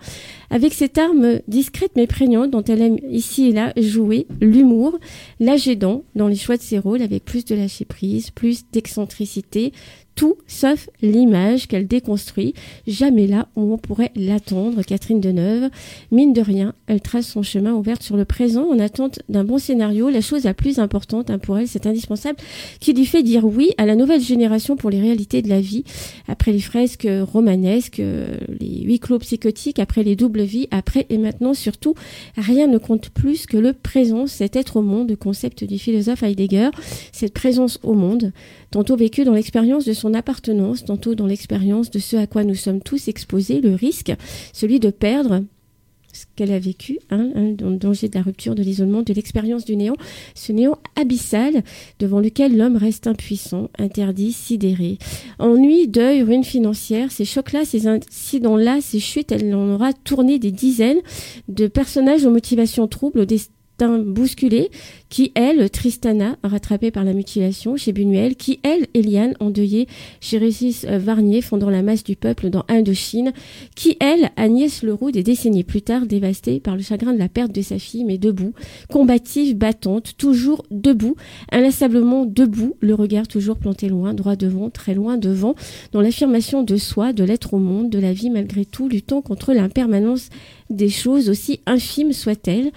avec 0.51 0.73
cette 0.73 0.99
arme 0.99 1.41
discrète 1.49 1.93
mais 1.97 2.07
prégnante 2.07 2.51
dont 2.51 2.63
elle 2.63 2.83
aime 2.83 2.99
ici 3.11 3.49
et 3.49 3.53
là 3.53 3.73
jouer, 3.77 4.27
l'humour, 4.41 4.99
l'âge 5.41 5.69
aidant 5.69 6.05
dans 6.15 6.29
les 6.29 6.37
choix 6.37 6.57
de 6.57 6.63
ses 6.63 6.79
rôles, 6.79 7.03
avec 7.03 7.25
plus 7.25 7.45
de 7.45 7.55
lâcher 7.55 7.85
prise, 7.85 8.31
plus 8.31 8.65
d'excentricité, 8.73 9.73
tout 10.15 10.37
sauf 10.47 10.89
l'image 11.01 11.69
qu'elle 11.69 11.87
déconstruit, 11.87 12.55
jamais 12.87 13.27
là 13.27 13.49
où 13.57 13.73
on 13.73 13.79
pourrait 13.79 14.13
l'attendre. 14.15 14.83
Catherine 14.83 15.21
Deneuve, 15.21 15.71
mine 16.11 16.33
de 16.33 16.41
rien, 16.41 16.75
elle 16.87 17.01
trace 17.01 17.27
son 17.27 17.43
chemin 17.43 17.73
ouvert 17.73 18.03
sur 18.03 18.17
le 18.17 18.25
présent 18.25 18.69
en 18.69 18.79
attente 18.79 19.21
d'un 19.29 19.45
bon 19.45 19.59
scénario. 19.59 20.11
La 20.11 20.21
chose 20.21 20.45
la 20.45 20.55
plus 20.55 20.79
importante 20.79 21.31
hein, 21.31 21.39
pour 21.39 21.59
elle, 21.59 21.69
c'est 21.69 21.87
indispensable, 21.87 22.39
qui 22.81 22.93
lui 22.93 23.07
fait 23.07 23.23
dire 23.23 23.45
oui 23.45 23.71
à 23.79 23.87
la 23.87 23.97
nouvelle 23.97 24.21
génération 24.21 24.77
pour 24.77 24.91
les 24.91 25.01
réalités 25.01 25.43
de 25.43 25.49
la 25.49 25.61
vie, 25.61 25.85
après 26.29 26.53
les 26.53 26.61
fresques 26.61 27.09
romanesques, 27.23 28.01
euh, 28.01 28.37
les 28.61 28.83
huis 28.83 28.99
clos 28.99 29.19
psychotiques, 29.19 29.79
après 29.79 30.03
les 30.03 30.17
doubles 30.17 30.43
vies, 30.43 30.69
après 30.71 31.07
et 31.09 31.19
maintenant 31.19 31.55
surtout, 31.55 31.95
rien 32.37 32.67
ne 32.67 32.79
compte 32.79 33.11
plus 33.11 33.47
que 33.47 33.57
le 33.57 33.73
présent, 33.73 34.27
cet 34.27 34.57
être 34.57 34.77
au 34.77 34.83
monde, 34.83 35.15
concept 35.17 35.65
du 35.65 35.79
philosophe 35.79 36.23
Heidegger, 36.23 36.71
cette 37.13 37.35
présence 37.35 37.79
au 37.83 37.95
monde, 37.95 38.33
tantôt 38.71 38.97
vécue 38.97 39.25
dans 39.25 39.35
l'expérience 39.35 39.85
de 39.85 39.93
son 39.93 40.02
appartenance, 40.15 40.85
tantôt 40.85 41.15
dans 41.15 41.27
l'expérience 41.27 41.91
de 41.91 41.99
ce 41.99 42.17
à 42.17 42.27
quoi 42.27 42.45
nous 42.45 42.55
sommes 42.55 42.81
tous 42.81 43.09
exposés, 43.09 43.61
le 43.61 43.75
risque, 43.75 44.13
celui 44.53 44.81
de 44.81 44.91
perdre 44.91 45.43
ce 46.13 46.27
qu'elle 46.37 46.53
a 46.53 46.59
vécu, 46.59 46.99
hein, 47.11 47.31
hein, 47.35 47.55
dans 47.57 47.71
le 47.71 47.77
danger 47.77 48.09
de 48.09 48.15
la 48.15 48.23
rupture, 48.23 48.55
de 48.55 48.63
l'isolement, 48.63 49.03
de 49.03 49.15
l'expérience 49.15 49.65
du 49.65 49.77
néant, 49.77 49.97
ce 50.35 50.53
néant 50.53 50.79
abyssal 50.95 51.63
devant 51.99 52.21
lequel 52.21 52.57
l'homme 52.57 52.77
reste 52.77 53.07
impuissant, 53.07 53.71
interdit, 53.79 54.33
sidéré. 54.33 54.99
Ennui, 55.39 55.89
deuil, 55.89 56.23
ruine 56.23 56.45
financière, 56.45 57.11
ces 57.11 57.25
chocs-là, 57.25 57.65
ces 57.65 57.87
incidents-là, 57.87 58.81
ces 58.81 59.01
chutes, 59.01 59.33
elle 59.33 59.55
en 59.55 59.75
aura 59.75 59.93
tourné 59.93 60.39
des 60.39 60.53
dizaines 60.53 61.01
de 61.49 61.67
personnages 61.67 62.27
aux 62.27 62.31
motivations 62.31 62.87
troubles, 62.89 63.21
au 63.21 63.27
destin 63.83 63.99
bousculé, 63.99 64.71
qui 65.09 65.33
elle, 65.35 65.69
Tristana, 65.69 66.37
rattrapée 66.43 66.91
par 66.91 67.05
la 67.05 67.13
mutilation 67.13 67.77
chez 67.77 67.93
Buñuel, 67.93 68.37
qui 68.37 68.61
elle, 68.63 68.87
Eliane, 68.95 69.35
endeuillée 69.41 69.89
chez 70.21 70.39
Régis 70.39 70.85
Varnier, 70.85 71.43
fondant 71.43 71.69
la 71.69 71.83
masse 71.83 72.05
du 72.05 72.17
peuple 72.17 72.49
dans 72.49 72.65
Indochine, 72.69 73.33
qui 73.75 73.97
elle, 74.01 74.31
Agnès 74.37 74.83
Leroux, 74.83 75.11
des 75.11 75.23
décennies 75.23 75.65
plus 75.65 75.83
tard, 75.83 76.07
dévastée 76.07 76.61
par 76.61 76.77
le 76.77 76.83
chagrin 76.83 77.13
de 77.13 77.19
la 77.19 77.29
perte 77.29 77.53
de 77.53 77.63
sa 77.63 77.79
fille, 77.79 78.05
mais 78.05 78.19
debout, 78.19 78.53
combative, 78.91 79.57
battante, 79.57 80.15
toujours 80.17 80.65
debout, 80.71 81.17
inlassablement 81.51 82.25
debout, 82.25 82.77
le 82.81 82.95
regard 82.95 83.29
toujours 83.29 83.57
planté 83.57 83.89
loin, 83.89 84.15
droit 84.15 84.37
devant, 84.37 84.71
très 84.71 84.95
loin 84.95 85.19
devant, 85.19 85.55
dans 85.93 86.01
l'affirmation 86.01 86.63
de 86.63 86.77
soi, 86.77 87.13
de 87.13 87.25
l'être 87.25 87.55
au 87.55 87.59
monde, 87.59 87.91
de 87.91 87.99
la 87.99 88.13
vie 88.13 88.31
malgré 88.31 88.65
tout, 88.65 88.89
luttant 88.89 89.21
contre 89.21 89.53
l'impermanence 89.53 90.31
des 90.71 90.89
choses, 90.89 91.29
aussi 91.29 91.61
infimes 91.67 92.13
soient-elles, 92.13 92.73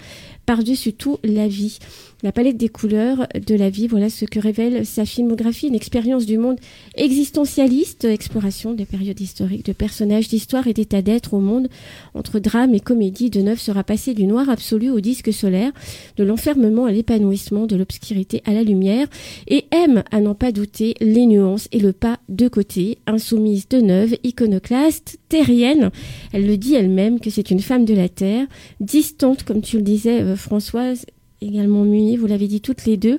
par-dessus 0.46 0.94
tout 0.94 1.18
la 1.22 1.48
vie. 1.48 1.78
La 2.26 2.32
palette 2.32 2.56
des 2.56 2.68
couleurs 2.68 3.28
de 3.46 3.54
la 3.54 3.70
vie. 3.70 3.86
Voilà 3.86 4.10
ce 4.10 4.24
que 4.24 4.40
révèle 4.40 4.84
sa 4.84 5.04
filmographie, 5.04 5.68
une 5.68 5.76
expérience 5.76 6.26
du 6.26 6.38
monde 6.38 6.58
existentialiste, 6.96 8.04
exploration 8.04 8.74
des 8.74 8.84
périodes 8.84 9.20
historiques, 9.20 9.64
de 9.64 9.72
personnages, 9.72 10.26
d'histoire 10.26 10.66
et 10.66 10.72
d'état 10.72 11.02
d'être 11.02 11.34
au 11.34 11.38
monde. 11.38 11.68
Entre 12.14 12.40
drame 12.40 12.74
et 12.74 12.80
comédie, 12.80 13.30
de 13.30 13.42
neuf 13.42 13.60
sera 13.60 13.84
passé 13.84 14.12
du 14.12 14.26
noir 14.26 14.50
absolu 14.50 14.90
au 14.90 14.98
disque 14.98 15.32
solaire, 15.32 15.70
de 16.16 16.24
l'enfermement 16.24 16.86
à 16.86 16.90
l'épanouissement, 16.90 17.66
de 17.66 17.76
l'obscurité 17.76 18.42
à 18.44 18.52
la 18.52 18.64
lumière, 18.64 19.06
et 19.46 19.66
aime, 19.70 20.02
à 20.10 20.20
n'en 20.20 20.34
pas 20.34 20.50
douter, 20.50 20.94
les 21.00 21.26
nuances 21.26 21.68
et 21.70 21.78
le 21.78 21.92
pas 21.92 22.18
de 22.28 22.48
côté. 22.48 22.98
Insoumise 23.06 23.68
de 23.68 23.80
neuve, 23.80 24.16
iconoclaste, 24.24 25.20
terrienne, 25.28 25.92
elle 26.32 26.48
le 26.48 26.56
dit 26.56 26.74
elle-même 26.74 27.20
que 27.20 27.30
c'est 27.30 27.52
une 27.52 27.60
femme 27.60 27.84
de 27.84 27.94
la 27.94 28.08
terre, 28.08 28.48
distante, 28.80 29.44
comme 29.44 29.62
tu 29.62 29.76
le 29.76 29.84
disais, 29.84 30.22
euh, 30.22 30.34
Françoise, 30.34 31.06
également 31.40 31.84
munie, 31.84 32.16
vous 32.16 32.26
l'avez 32.26 32.48
dit 32.48 32.60
toutes 32.60 32.84
les 32.86 32.96
deux, 32.96 33.18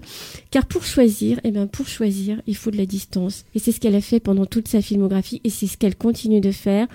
car 0.51 0.65
pour 0.65 0.83
choisir, 0.83 1.39
eh 1.43 1.51
bien 1.51 1.67
pour 1.67 1.87
choisir, 1.87 2.41
il 2.47 2.55
faut 2.55 2.71
de 2.71 2.77
la 2.77 2.85
distance. 2.85 3.45
Et 3.55 3.59
c'est 3.59 3.71
ce 3.71 3.79
qu'elle 3.79 3.95
a 3.95 4.01
fait 4.01 4.19
pendant 4.19 4.45
toute 4.45 4.67
sa 4.67 4.81
filmographie, 4.81 5.41
et 5.43 5.49
c'est 5.49 5.67
ce 5.67 5.77
qu'elle 5.77 5.95
continue 5.95 6.41
de 6.41 6.51
faire, 6.51 6.87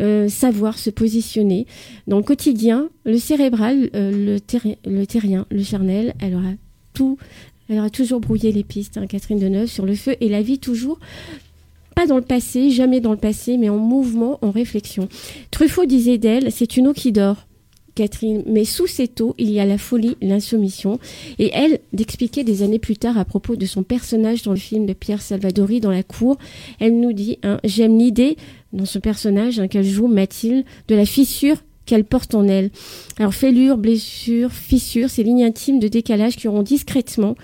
euh, 0.00 0.28
savoir 0.28 0.78
se 0.78 0.90
positionner. 0.90 1.66
Dans 2.06 2.18
le 2.18 2.22
quotidien, 2.22 2.88
le 3.04 3.18
cérébral, 3.18 3.90
euh, 3.94 4.38
le 4.84 5.06
terrien, 5.06 5.46
le 5.50 5.62
charnel, 5.62 6.14
elle 6.20 6.34
aura 6.34 6.52
tout, 6.94 7.18
elle 7.68 7.78
aura 7.78 7.90
toujours 7.90 8.20
brouillé 8.20 8.52
les 8.52 8.64
pistes, 8.64 8.98
hein, 8.98 9.06
Catherine 9.06 9.38
Deneuve, 9.38 9.68
sur 9.68 9.86
le 9.86 9.94
feu, 9.94 10.16
et 10.20 10.28
la 10.28 10.42
vie 10.42 10.58
toujours 10.58 10.98
pas 11.94 12.06
dans 12.06 12.16
le 12.16 12.22
passé, 12.22 12.70
jamais 12.70 13.00
dans 13.00 13.10
le 13.10 13.18
passé, 13.18 13.58
mais 13.58 13.68
en 13.68 13.76
mouvement, 13.76 14.38
en 14.42 14.50
réflexion. 14.50 15.08
Truffaut 15.50 15.86
disait 15.86 16.18
d'elle, 16.18 16.52
c'est 16.52 16.76
une 16.76 16.88
eau 16.88 16.92
qui 16.92 17.12
dort. 17.12 17.46
Catherine, 17.94 18.42
mais 18.46 18.64
sous 18.64 18.86
cette 18.86 19.20
eau, 19.20 19.34
il 19.38 19.50
y 19.50 19.60
a 19.60 19.64
la 19.64 19.78
folie, 19.78 20.16
l'insoumission. 20.20 20.98
Et 21.38 21.50
elle, 21.52 21.80
d'expliquer 21.92 22.44
des 22.44 22.62
années 22.62 22.78
plus 22.78 22.96
tard 22.96 23.18
à 23.18 23.24
propos 23.24 23.56
de 23.56 23.66
son 23.66 23.82
personnage 23.82 24.42
dans 24.42 24.52
le 24.52 24.58
film 24.58 24.86
de 24.86 24.92
Pierre 24.92 25.22
Salvadori 25.22 25.80
dans 25.80 25.90
la 25.90 26.02
cour, 26.02 26.38
elle 26.78 26.98
nous 26.98 27.12
dit, 27.12 27.38
hein, 27.42 27.58
j'aime 27.64 27.98
l'idée 27.98 28.36
dans 28.72 28.86
ce 28.86 28.98
personnage 28.98 29.58
hein, 29.58 29.68
qu'elle 29.68 29.84
joue, 29.84 30.06
Mathilde, 30.06 30.64
de 30.88 30.94
la 30.94 31.04
fissure 31.04 31.56
qu'elle 31.86 32.04
porte 32.04 32.34
en 32.34 32.46
elle. 32.46 32.70
Alors 33.18 33.34
fêlure, 33.34 33.76
blessure, 33.76 34.52
fissure, 34.52 35.10
ces 35.10 35.24
lignes 35.24 35.44
intimes 35.44 35.80
de 35.80 35.88
décalage 35.88 36.36
qui 36.36 36.46
auront 36.46 36.62
discrètement 36.62 37.34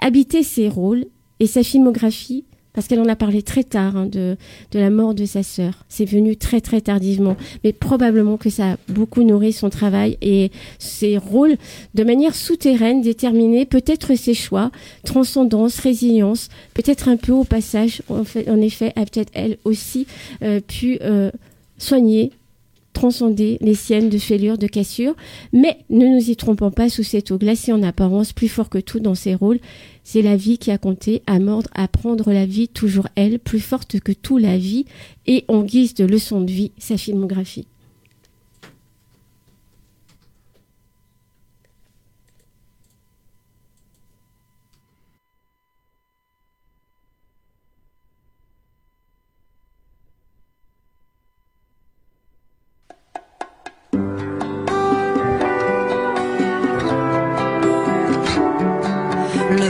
habité 0.00 0.42
ses 0.42 0.68
rôles 0.68 1.06
et 1.40 1.46
sa 1.46 1.62
filmographie 1.62 2.44
parce 2.76 2.88
qu'elle 2.88 3.00
en 3.00 3.08
a 3.08 3.16
parlé 3.16 3.40
très 3.40 3.64
tard 3.64 3.96
hein, 3.96 4.06
de, 4.06 4.36
la 4.74 4.90
mort 4.90 5.14
de 5.14 5.24
sa 5.24 5.42
sœur. 5.42 5.72
C'est 5.88 6.04
venu 6.04 6.36
très 6.36 6.60
très 6.60 6.82
tardivement, 6.82 7.34
mais 7.64 7.72
probablement 7.72 8.36
que 8.36 8.50
ça 8.50 8.72
a 8.72 8.76
beaucoup 8.88 9.24
nourri 9.24 9.54
son 9.54 9.70
travail 9.70 10.18
et 10.20 10.50
ses 10.78 11.16
rôles 11.16 11.56
de 11.94 12.04
manière 12.04 12.34
souterraine, 12.34 13.00
déterminée, 13.00 13.64
peut-être 13.64 14.14
ses 14.14 14.34
choix, 14.34 14.70
transcendance, 15.04 15.78
résilience, 15.80 16.50
peut-être 16.74 17.08
un 17.08 17.16
peu 17.16 17.32
au 17.32 17.44
passage, 17.44 18.02
en 18.10 18.60
effet, 18.60 18.92
a 18.94 19.06
peut-être 19.06 19.32
elle 19.32 19.56
aussi 19.64 20.06
euh, 20.42 20.60
pu 20.60 20.98
euh, 21.00 21.30
soigner 21.78 22.30
transcender 22.92 23.58
les 23.60 23.74
siennes 23.74 24.08
de 24.08 24.16
fêlures, 24.16 24.56
de 24.56 24.66
cassures, 24.66 25.14
mais 25.52 25.76
ne 25.90 26.06
nous 26.06 26.30
y 26.30 26.34
trompons 26.34 26.70
pas 26.70 26.88
sous 26.88 27.02
cette 27.02 27.30
eau 27.30 27.36
glacée 27.36 27.70
en 27.70 27.82
apparence, 27.82 28.32
plus 28.32 28.48
fort 28.48 28.70
que 28.70 28.78
tout 28.78 29.00
dans 29.00 29.14
ses 29.14 29.34
rôles, 29.34 29.58
c'est 30.08 30.22
la 30.22 30.36
vie 30.36 30.56
qui 30.56 30.70
a 30.70 30.78
compté, 30.78 31.24
à 31.26 31.40
mordre, 31.40 31.68
à 31.74 31.88
prendre 31.88 32.32
la 32.32 32.46
vie, 32.46 32.68
toujours 32.68 33.08
elle, 33.16 33.40
plus 33.40 33.58
forte 33.58 33.98
que 33.98 34.12
tout 34.12 34.38
la 34.38 34.56
vie, 34.56 34.84
et 35.26 35.44
en 35.48 35.64
guise 35.64 35.94
de 35.94 36.04
leçon 36.04 36.40
de 36.40 36.52
vie, 36.52 36.70
sa 36.78 36.96
filmographie. 36.96 37.66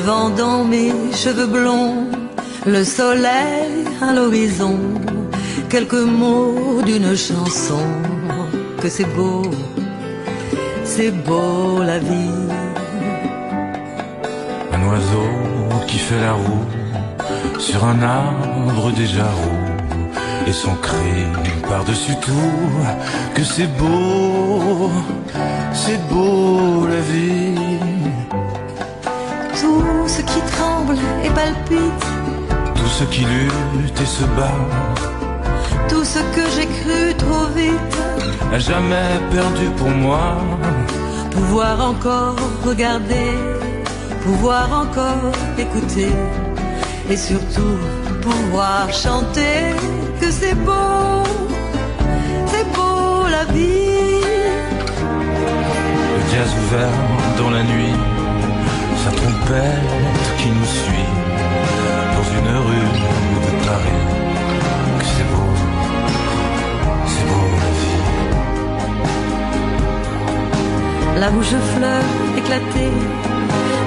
Vent 0.07 0.31
dans 0.31 0.63
mes 0.65 0.93
cheveux 1.13 1.51
blonds, 1.59 2.07
le 2.65 2.85
soleil 2.85 3.73
à 4.01 4.13
l'horizon, 4.13 4.79
quelques 5.69 6.05
mots 6.21 6.81
d'une 6.89 7.17
chanson, 7.17 7.85
que 8.81 8.89
c'est 8.89 9.11
beau, 9.17 9.43
c'est 10.85 11.15
beau 11.29 11.83
la 11.91 11.99
vie. 11.99 12.47
Un 14.75 14.83
oiseau 14.91 15.29
qui 15.89 15.99
fait 15.99 16.21
la 16.29 16.35
roue 16.35 16.69
sur 17.59 17.81
un 17.85 18.01
arbre 18.01 18.93
déjà 18.93 19.29
roux 19.41 19.65
et 20.47 20.53
son 20.53 20.75
cri 20.87 21.17
par-dessus 21.69 22.17
tout 22.27 22.53
que 23.35 23.43
c'est 23.43 23.71
beau, 23.81 24.91
c'est 25.73 26.01
beau 26.09 26.87
la 26.95 27.01
vie. 27.13 27.76
Tout 29.67 30.07
ce 30.07 30.23
qui 30.23 30.41
tremble 30.53 30.97
et 31.25 31.31
palpite, 31.31 32.05
Tout 32.77 32.93
ce 32.99 33.05
qui 33.13 33.23
lutte 33.23 34.01
et 34.01 34.11
se 34.19 34.25
bat. 34.37 34.61
Tout 35.89 36.05
ce 36.05 36.21
que 36.35 36.45
j'ai 36.55 36.69
cru 36.79 37.03
trop 37.25 37.47
vite, 37.61 37.97
n'a 38.51 38.61
jamais 38.61 39.11
perdu 39.37 39.67
pour 39.79 39.91
moi. 39.91 40.27
pouvoir 41.33 41.77
encore 41.93 42.37
regarder, 42.65 43.31
pouvoir 44.27 44.67
encore 44.85 45.33
écouter, 45.59 46.13
et 47.11 47.17
surtout 47.17 47.79
pouvoir 48.23 48.83
chanter. 49.05 49.59
Que 50.21 50.31
c'est 50.31 50.59
beau, 50.69 51.23
c'est 52.51 52.67
beau 52.77 53.27
la 53.37 53.45
vie. 53.55 54.23
Le 56.17 56.23
jazz 56.33 56.51
ouvert 56.63 56.99
dans 57.41 57.51
la 57.51 57.63
nuit, 57.73 57.99
sa 59.07 59.13
trompette 59.13 60.27
qui 60.39 60.49
nous 60.57 60.71
suit 60.83 61.13
dans 62.15 62.27
une 62.39 62.51
rue 62.67 62.91
de 63.45 63.53
Paris. 63.67 64.03
Que 64.99 65.07
c'est 65.15 65.29
beau, 65.33 65.53
c'est 67.13 67.27
beau 67.31 67.49
la 67.63 67.71
vie. 67.81 68.01
La 71.21 71.29
rouge 71.35 71.57
fleur 71.75 72.05
éclatée 72.41 72.97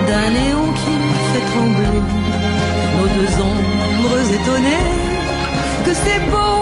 d'un 0.08 0.30
néon 0.38 0.68
qui 0.82 0.96
fait 1.32 1.46
trembler 1.52 2.02
nos 2.96 3.10
deux 3.18 3.34
ombres 3.52 4.22
étonnées. 4.40 4.88
Que 5.86 5.94
c'est 6.04 6.22
beau, 6.34 6.60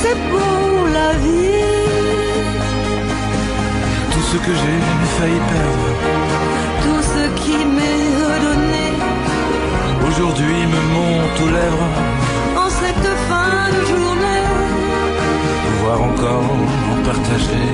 c'est 0.00 0.18
beau 0.30 0.58
la 0.98 1.10
vie. 1.24 1.66
Tout 4.12 4.24
ce 4.30 4.36
que 4.44 4.52
j'ai 4.60 4.78
failli 5.16 5.40
perdre, 5.52 5.88
qui 7.34 7.56
m'est 7.74 8.06
redonné 8.22 8.86
aujourd'hui 10.08 10.66
me 10.74 10.80
monte 10.94 11.40
aux 11.44 11.52
lèvres. 11.58 11.88
en 12.56 12.70
cette 12.80 13.10
fin 13.28 13.68
de 13.76 13.82
journée. 13.92 14.44
Pouvoir 15.66 16.02
encore 16.02 16.56
partager 17.04 17.68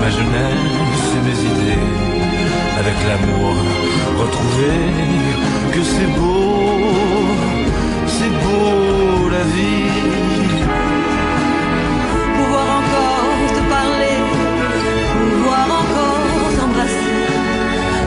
ma 0.00 0.08
jeunesse 0.10 1.06
et 1.16 1.22
mes 1.28 1.38
idées 1.50 1.86
avec 2.80 2.96
l'amour 3.08 3.54
retrouvé. 4.20 4.72
Que 5.72 5.82
c'est 5.82 6.12
beau, 6.18 6.80
c'est 8.06 8.34
beau 8.42 9.28
la 9.30 9.44
vie. 9.54 10.41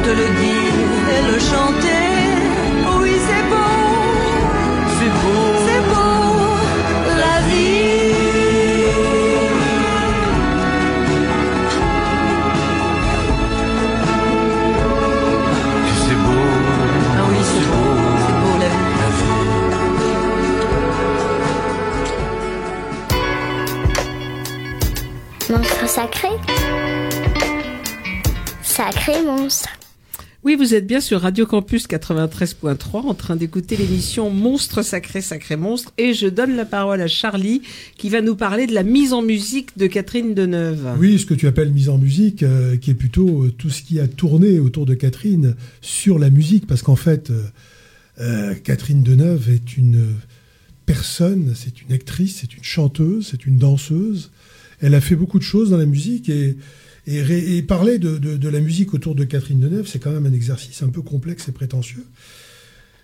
Te 0.05 0.11
le 0.11 0.27
dire 0.41 0.75
et 1.15 1.31
le 1.31 1.39
chanter. 1.39 2.04
Vous 30.65 30.73
êtes 30.73 30.87
bien 30.87 30.99
sur 30.99 31.21
Radio 31.21 31.45
Campus 31.45 31.87
93.3 31.87 33.01
en 33.05 33.13
train 33.13 33.35
d'écouter 33.35 33.77
l'émission 33.77 34.31
Monstre 34.31 34.81
sacré 34.81 35.21
sacré 35.21 35.57
monstre 35.57 35.93
et 35.99 36.15
je 36.15 36.25
donne 36.25 36.55
la 36.55 36.65
parole 36.65 37.01
à 37.01 37.07
Charlie 37.07 37.61
qui 37.97 38.09
va 38.09 38.21
nous 38.21 38.35
parler 38.35 38.65
de 38.65 38.73
la 38.73 38.81
mise 38.81 39.13
en 39.13 39.21
musique 39.21 39.77
de 39.77 39.85
Catherine 39.85 40.33
Deneuve. 40.33 40.95
Oui, 40.97 41.19
ce 41.19 41.27
que 41.27 41.35
tu 41.35 41.45
appelles 41.45 41.71
mise 41.71 41.89
en 41.89 41.99
musique, 41.99 42.41
euh, 42.41 42.77
qui 42.77 42.89
est 42.89 42.95
plutôt 42.95 43.43
euh, 43.43 43.51
tout 43.55 43.69
ce 43.69 43.83
qui 43.83 43.99
a 43.99 44.07
tourné 44.07 44.57
autour 44.57 44.87
de 44.87 44.95
Catherine 44.95 45.55
sur 45.81 46.17
la 46.17 46.31
musique, 46.31 46.65
parce 46.65 46.81
qu'en 46.81 46.95
fait, 46.95 47.31
euh, 48.19 48.55
Catherine 48.55 49.03
Deneuve 49.03 49.51
est 49.51 49.77
une 49.77 50.15
personne, 50.87 51.53
c'est 51.53 51.83
une 51.83 51.93
actrice, 51.93 52.37
c'est 52.41 52.57
une 52.57 52.63
chanteuse, 52.63 53.27
c'est 53.29 53.45
une 53.45 53.59
danseuse. 53.59 54.31
Elle 54.81 54.95
a 54.95 55.01
fait 55.01 55.15
beaucoup 55.15 55.37
de 55.37 55.43
choses 55.43 55.69
dans 55.69 55.77
la 55.77 55.85
musique 55.85 56.27
et, 56.27 56.57
et, 57.07 57.57
et 57.57 57.61
parler 57.61 57.99
de, 57.99 58.17
de- 58.17 58.37
de 58.37 58.49
la 58.49 58.59
musique 58.59 58.93
autour 58.93 59.15
de 59.15 59.23
Catherine 59.23 59.59
Deneuve, 59.59 59.87
c'est 59.87 59.99
quand 59.99 60.11
même 60.11 60.25
un 60.25 60.33
exercice 60.33 60.81
un 60.83 60.89
peu 60.89 61.01
complexe 61.01 61.47
et 61.47 61.51
prétentieux. 61.51 62.05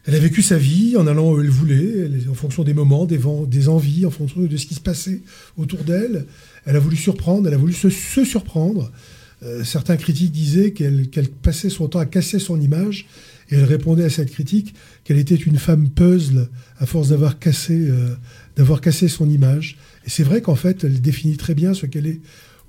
Elle 0.05 0.15
a 0.15 0.19
vécu 0.19 0.41
sa 0.41 0.57
vie 0.57 0.97
en 0.97 1.05
allant 1.05 1.31
où 1.31 1.39
elle 1.39 1.49
voulait, 1.49 2.09
en 2.27 2.33
fonction 2.33 2.63
des 2.63 2.73
moments, 2.73 3.05
des, 3.05 3.17
vents, 3.17 3.45
des 3.45 3.67
envies, 3.69 4.05
en 4.07 4.09
fonction 4.09 4.41
de 4.41 4.57
ce 4.57 4.65
qui 4.65 4.73
se 4.73 4.79
passait 4.79 5.21
autour 5.57 5.83
d'elle. 5.83 6.25
Elle 6.65 6.75
a 6.75 6.79
voulu 6.79 6.95
surprendre, 6.95 7.47
elle 7.47 7.53
a 7.53 7.57
voulu 7.57 7.73
se, 7.73 7.89
se 7.89 8.25
surprendre. 8.25 8.91
Euh, 9.43 9.63
certains 9.63 9.97
critiques 9.97 10.31
disaient 10.31 10.71
qu'elle 10.71 11.09
qu'elle 11.09 11.29
passait 11.29 11.69
son 11.69 11.87
temps 11.87 11.99
à 11.99 12.07
casser 12.07 12.39
son 12.39 12.59
image, 12.59 13.05
et 13.51 13.55
elle 13.55 13.63
répondait 13.63 14.03
à 14.03 14.09
cette 14.09 14.31
critique 14.31 14.73
qu'elle 15.03 15.17
était 15.19 15.35
une 15.35 15.57
femme 15.57 15.89
puzzle 15.89 16.49
à 16.79 16.85
force 16.87 17.09
d'avoir 17.09 17.37
cassé, 17.37 17.87
euh, 17.87 18.15
d'avoir 18.55 18.81
cassé 18.81 19.07
son 19.07 19.29
image. 19.29 19.77
Et 20.05 20.09
c'est 20.09 20.23
vrai 20.23 20.41
qu'en 20.41 20.55
fait, 20.55 20.83
elle 20.83 20.99
définit 20.99 21.37
très 21.37 21.53
bien 21.53 21.75
ce 21.75 21.85
qu'elle 21.85 22.07
est 22.07 22.21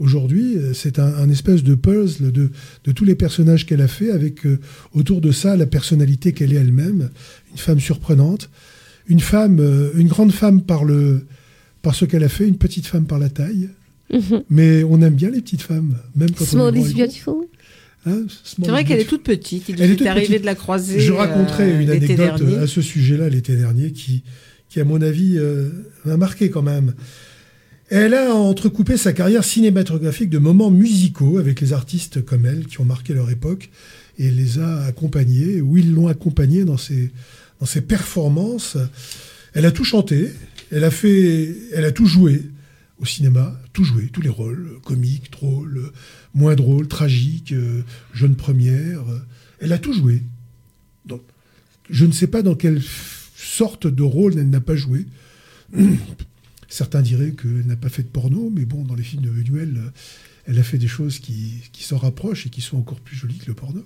aujourd'hui. 0.02 0.56
Euh, 0.56 0.72
C'est 0.74 0.98
un, 0.98 1.06
un 1.24 1.28
espèce 1.30 1.62
de 1.62 1.74
puzzle 1.74 2.32
de, 2.32 2.50
de 2.84 2.92
tous 2.92 3.04
les 3.04 3.14
personnages 3.14 3.64
qu'elle 3.66 3.80
a 3.80 3.88
fait, 3.88 4.10
avec 4.10 4.44
euh, 4.44 4.58
autour 4.92 5.20
de 5.20 5.32
ça 5.32 5.56
la 5.56 5.66
personnalité 5.66 6.32
qu'elle 6.32 6.52
est 6.52 6.56
elle-même, 6.56 7.10
une 7.52 7.58
femme 7.58 7.80
surprenante, 7.80 8.50
une 9.06 9.20
femme, 9.20 9.58
euh, 9.60 9.90
une 9.96 10.08
grande 10.08 10.32
femme 10.32 10.62
par 10.62 10.84
le, 10.84 11.24
par 11.82 11.94
ce 11.94 12.04
qu'elle 12.04 12.24
a 12.24 12.28
fait, 12.28 12.46
une 12.46 12.58
petite 12.58 12.86
femme 12.86 13.06
par 13.06 13.18
la 13.18 13.28
taille. 13.28 13.68
Mais 14.50 14.84
on 14.84 15.00
aime 15.00 15.14
bien 15.14 15.30
les 15.30 15.40
petites 15.40 15.62
femmes, 15.62 15.96
même 16.14 16.30
quand 16.32 16.44
on 16.44 16.46
Small 16.46 16.76
est 16.76 16.80
grand 16.80 16.88
is 16.90 16.94
beautiful. 16.94 17.34
Hein, 18.04 18.24
C'est 18.44 18.56
small 18.56 18.70
vrai 18.70 18.84
qu'elle 18.84 19.00
est 19.00 19.04
toute 19.08 19.22
petite. 19.22 19.68
Il 19.70 19.80
Elle 19.80 19.90
est 19.92 20.06
arrivé 20.06 20.26
petite. 20.26 20.40
de 20.42 20.46
la 20.46 20.54
croiser. 20.54 21.00
Je 21.00 21.12
raconterai 21.12 21.72
euh, 21.72 21.80
une 21.80 21.90
anecdote 21.90 22.16
dernier. 22.16 22.56
à 22.56 22.66
ce 22.66 22.82
sujet-là 22.82 23.30
l'été 23.30 23.56
dernier 23.56 23.92
qui, 23.92 24.22
qui 24.68 24.80
à 24.80 24.84
mon 24.84 25.00
avis, 25.00 25.38
euh, 25.38 25.70
m'a 26.04 26.16
marqué 26.18 26.50
quand 26.50 26.60
même. 26.62 26.92
Elle 27.94 28.14
a 28.14 28.34
entrecoupé 28.34 28.96
sa 28.96 29.12
carrière 29.12 29.44
cinématographique 29.44 30.30
de 30.30 30.38
moments 30.38 30.70
musicaux 30.70 31.36
avec 31.36 31.60
les 31.60 31.74
artistes 31.74 32.24
comme 32.24 32.46
elle 32.46 32.64
qui 32.64 32.80
ont 32.80 32.86
marqué 32.86 33.12
leur 33.12 33.28
époque 33.28 33.68
et 34.16 34.30
les 34.30 34.58
a 34.58 34.84
accompagnés, 34.84 35.60
ou 35.60 35.76
ils 35.76 35.92
l'ont 35.92 36.08
accompagnée 36.08 36.64
dans 36.64 36.78
ses, 36.78 37.12
dans 37.60 37.66
ses 37.66 37.82
performances. 37.82 38.78
Elle 39.52 39.66
a 39.66 39.70
tout 39.72 39.84
chanté, 39.84 40.30
elle 40.70 40.84
a, 40.84 40.90
fait, 40.90 41.54
elle 41.74 41.84
a 41.84 41.92
tout 41.92 42.06
joué 42.06 42.48
au 42.98 43.04
cinéma, 43.04 43.60
tout 43.74 43.84
joué, 43.84 44.08
tous 44.10 44.22
les 44.22 44.30
rôles, 44.30 44.70
comiques, 44.86 45.30
drôles, 45.30 45.92
moins 46.32 46.54
drôles, 46.54 46.88
tragiques, 46.88 47.52
euh, 47.52 47.82
jeune 48.14 48.36
première. 48.36 49.02
Elle 49.60 49.74
a 49.74 49.78
tout 49.78 49.92
joué. 49.92 50.22
Je 51.90 52.06
ne 52.06 52.12
sais 52.12 52.26
pas 52.26 52.40
dans 52.40 52.54
quelle 52.54 52.80
sorte 53.36 53.86
de 53.86 54.02
rôle 54.02 54.38
elle 54.38 54.48
n'a 54.48 54.62
pas 54.62 54.76
joué. 54.76 55.04
Certains 56.72 57.02
diraient 57.02 57.32
qu'elle 57.32 57.66
n'a 57.66 57.76
pas 57.76 57.90
fait 57.90 58.02
de 58.02 58.08
porno, 58.08 58.50
mais 58.50 58.64
bon, 58.64 58.82
dans 58.82 58.94
les 58.94 59.02
films 59.02 59.22
de 59.22 59.28
Buñuel, 59.28 59.78
elle 60.46 60.58
a 60.58 60.62
fait 60.62 60.78
des 60.78 60.88
choses 60.88 61.18
qui, 61.18 61.52
qui 61.70 61.84
s'en 61.84 61.98
rapprochent 61.98 62.46
et 62.46 62.48
qui 62.48 62.62
sont 62.62 62.78
encore 62.78 62.98
plus 62.98 63.14
jolies 63.14 63.36
que 63.36 63.48
le 63.48 63.52
porno, 63.52 63.84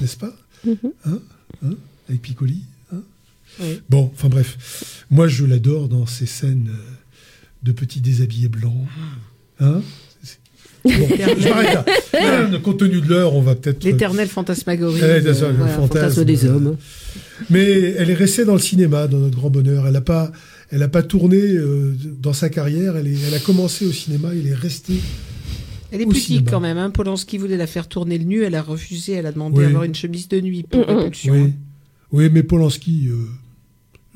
n'est-ce 0.00 0.16
pas? 0.16 0.34
Mhm. 0.64 0.76
Hein? 1.04 1.18
Hein? 1.66 1.74
Avec 2.08 2.22
Piccoli 2.22 2.62
hein? 2.94 3.02
Oui. 3.60 3.82
Bon, 3.90 4.10
enfin 4.14 4.30
bref, 4.30 5.04
moi 5.10 5.28
je 5.28 5.44
l'adore 5.44 5.90
dans 5.90 6.06
ces 6.06 6.24
scènes 6.24 6.70
de 7.62 7.72
petits 7.72 8.00
déshabillés 8.00 8.48
blancs. 8.48 8.86
Hein? 9.60 9.82
Bon, 10.82 10.90
je 10.92 11.48
m'arrête 11.48 11.84
là. 12.52 12.58
Compte 12.60 12.78
tenu 12.78 13.02
de 13.02 13.08
l'heure, 13.08 13.34
on 13.34 13.42
va 13.42 13.54
peut-être. 13.54 13.84
L'éternelle 13.84 14.28
fantasmagorie. 14.28 15.00
Ouais, 15.00 15.26
euh, 15.26 15.68
fantasme. 15.76 16.24
des 16.24 16.46
hommes. 16.46 16.78
Mais 17.50 17.94
elle 17.98 18.08
est 18.08 18.14
restée 18.14 18.46
dans 18.46 18.54
le 18.54 18.60
cinéma, 18.60 19.08
dans 19.08 19.18
notre 19.18 19.36
grand 19.36 19.50
bonheur. 19.50 19.86
Elle 19.86 19.92
n'a 19.92 20.00
pas, 20.00 20.32
elle 20.74 20.82
a 20.82 20.88
pas 20.88 21.02
tourné 21.02 21.36
euh, 21.38 21.94
dans 22.20 22.32
sa 22.32 22.48
carrière. 22.48 22.96
Elle, 22.96 23.06
est- 23.06 23.18
elle 23.28 23.34
a 23.34 23.38
commencé 23.40 23.86
au 23.86 23.92
cinéma. 23.92 24.30
Elle 24.32 24.46
est 24.46 24.54
restée. 24.54 25.00
Elle 25.92 26.00
est 26.02 26.14
cinéma. 26.14 26.50
quand 26.50 26.60
même. 26.60 26.76
Hein. 26.78 26.90
Polanski 26.90 27.38
voulait 27.38 27.56
la 27.56 27.66
faire 27.68 27.86
tourner 27.88 28.18
le 28.18 28.24
nu. 28.24 28.42
Elle 28.42 28.54
a 28.56 28.62
refusé. 28.62 29.12
Elle 29.12 29.26
a 29.26 29.32
demandé 29.32 29.58
Oui. 29.58 29.64
à 29.64 29.68
avoir 29.68 29.84
une 29.84 29.94
chemise 29.94 30.26
de 30.28 30.40
nuit 30.40 30.64
pour 30.64 30.84
répulsion. 30.86 31.32
Oui, 31.34 31.52
oui, 32.12 32.28
mais 32.32 32.42
Polanski, 32.42 33.08
euh, 33.08 33.14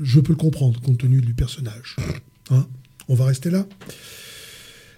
je 0.03 0.19
peux 0.21 0.33
le 0.33 0.37
comprendre 0.39 0.81
compte 0.81 0.99
tenu 0.99 1.21
du 1.21 1.35
personnage. 1.35 1.97
Hein 2.51 2.67
On 3.09 3.15
va 3.15 3.27
rester 3.27 3.51
là. 3.51 3.67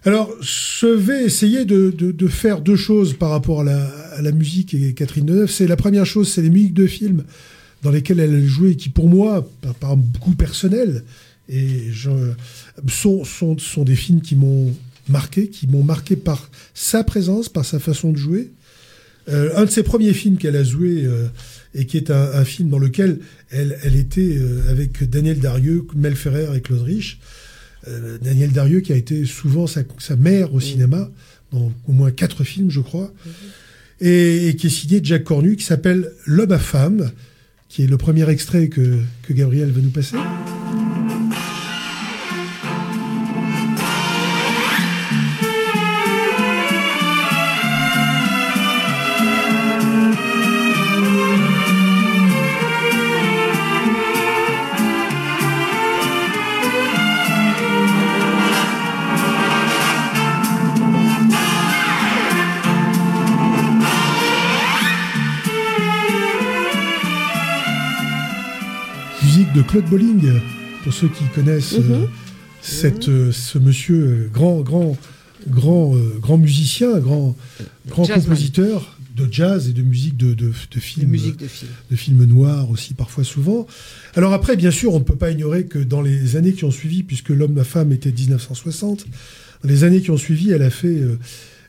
Alors, 0.04 0.32
je 0.40 0.86
vais 0.86 1.24
essayer 1.24 1.66
de, 1.66 1.90
de- 1.90 2.10
de 2.12 2.26
faire 2.28 2.62
deux 2.62 2.76
choses 2.76 3.12
par 3.12 3.30
rapport 3.30 3.60
à 3.60 3.64
la, 3.64 3.84
à 4.16 4.22
la 4.22 4.32
musique 4.32 4.72
et 4.72 4.94
Catherine 4.94 5.26
Deneuve. 5.26 5.50
C'est 5.50 5.66
la 5.66 5.76
première 5.76 6.06
chose, 6.06 6.32
c'est 6.32 6.40
les 6.40 6.48
musiques 6.50 6.72
de 6.74 6.86
films 6.86 7.24
dans 7.82 7.90
lesquelles 7.90 8.20
elle 8.20 8.34
a 8.34 8.46
joué, 8.46 8.76
qui 8.76 8.88
pour 8.88 9.08
moi, 9.08 9.46
par, 9.60 9.74
par 9.74 9.96
goût 9.96 10.34
personnel, 10.34 11.04
et 11.50 11.90
je, 11.90 12.10
sont, 12.88 13.24
sont, 13.24 13.58
sont 13.58 13.84
des 13.84 13.96
films 13.96 14.20
qui 14.20 14.36
m'ont 14.36 14.72
marqué, 15.08 15.48
qui 15.48 15.66
m'ont 15.66 15.82
marqué 15.82 16.16
par 16.16 16.48
sa 16.74 17.02
présence, 17.04 17.48
par 17.48 17.64
sa 17.64 17.78
façon 17.78 18.12
de 18.12 18.16
jouer. 18.16 18.50
Euh, 19.28 19.50
un 19.56 19.64
de 19.64 19.70
ses 19.70 19.82
premiers 19.82 20.12
films 20.12 20.38
qu'elle 20.38 20.56
a 20.56 20.64
joué, 20.64 21.04
euh, 21.04 21.26
et 21.74 21.86
qui 21.86 21.96
est 21.96 22.10
un, 22.10 22.32
un 22.34 22.44
film 22.44 22.70
dans 22.70 22.78
lequel 22.78 23.18
elle, 23.50 23.78
elle 23.82 23.96
était 23.96 24.36
euh, 24.38 24.70
avec 24.70 25.08
Daniel 25.08 25.40
Darieux, 25.40 25.86
Mel 25.94 26.14
Ferrer 26.16 26.46
et 26.56 26.60
Claude 26.60 26.82
Rich. 26.82 27.18
Daniel 28.20 28.52
Darieux 28.52 28.80
qui 28.80 28.92
a 28.92 28.96
été 28.96 29.24
souvent 29.24 29.66
sa, 29.66 29.80
sa 29.98 30.14
mère 30.14 30.52
au 30.52 30.60
cinéma, 30.60 31.10
dans 31.50 31.72
au 31.88 31.92
moins 31.92 32.10
quatre 32.10 32.44
films, 32.44 32.70
je 32.70 32.80
crois, 32.80 33.10
et, 34.02 34.48
et 34.48 34.56
qui 34.56 34.66
est 34.66 34.70
signé 34.70 35.00
de 35.00 35.06
Jacques 35.06 35.24
Cornu, 35.24 35.56
qui 35.56 35.64
s'appelle 35.64 36.12
L'homme 36.26 36.52
à 36.52 36.58
femme, 36.58 37.10
qui 37.70 37.82
est 37.84 37.86
le 37.86 37.96
premier 37.96 38.28
extrait 38.28 38.68
que, 38.68 38.98
que 39.22 39.32
Gabriel 39.32 39.70
va 39.70 39.80
nous 39.80 39.88
passer. 39.88 40.16
De 69.60 69.66
Claude 69.66 69.84
Bolling, 69.90 70.40
pour 70.82 70.94
ceux 70.94 71.08
qui 71.08 71.24
connaissent 71.34 71.74
euh, 71.74 72.06
cette, 72.62 73.10
euh, 73.10 73.30
ce 73.30 73.58
monsieur 73.58 73.96
euh, 73.96 74.30
grand, 74.32 74.60
grand, 74.62 74.96
grand, 75.48 75.94
euh, 75.94 76.18
grand 76.18 76.38
musicien, 76.38 76.98
grand, 76.98 77.36
grand 77.86 78.06
compositeur 78.06 78.96
de 79.14 79.28
jazz 79.30 79.68
et 79.68 79.74
de 79.74 79.82
musique 79.82 80.16
de, 80.16 80.32
de, 80.32 80.46
de 80.46 80.80
films, 80.80 81.10
musique 81.10 81.36
de 81.36 81.46
film. 81.46 81.70
de 81.90 81.96
films 81.96 82.24
noirs 82.24 82.70
aussi 82.70 82.94
parfois 82.94 83.22
souvent. 83.22 83.66
Alors 84.14 84.32
après, 84.32 84.56
bien 84.56 84.70
sûr, 84.70 84.94
on 84.94 84.98
ne 84.98 85.04
peut 85.04 85.16
pas 85.16 85.30
ignorer 85.30 85.66
que 85.66 85.78
dans 85.78 86.00
les 86.00 86.36
années 86.36 86.54
qui 86.54 86.64
ont 86.64 86.70
suivi, 86.70 87.02
puisque 87.02 87.28
l'homme, 87.28 87.54
la 87.54 87.64
femme 87.64 87.92
était 87.92 88.12
1960, 88.12 89.04
dans 89.62 89.68
les 89.68 89.84
années 89.84 90.00
qui 90.00 90.10
ont 90.10 90.16
suivi, 90.16 90.52
elle 90.52 90.62
a 90.62 90.70
fait, 90.70 90.86
euh, 90.88 91.18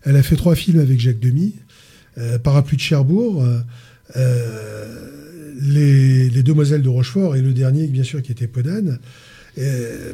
elle 0.04 0.16
a 0.16 0.24
fait 0.24 0.38
trois 0.38 0.56
films 0.56 0.80
avec 0.80 0.98
Jacques 0.98 1.20
Demy, 1.20 1.56
euh, 2.18 2.40
Parapluie 2.40 2.78
de 2.78 2.82
Cherbourg, 2.82 3.44
euh, 3.44 3.60
euh, 4.16 5.10
les, 5.60 6.30
les 6.30 6.44
Demoiselles 6.44 6.82
de 6.82 6.90
Rochefort 6.90 7.36
et 7.36 7.42
le 7.42 7.54
dernier, 7.54 7.88
bien 7.88 8.04
sûr, 8.04 8.22
qui 8.22 8.32
était 8.32 8.48
Podane. 8.48 9.00
Et, 9.58 9.64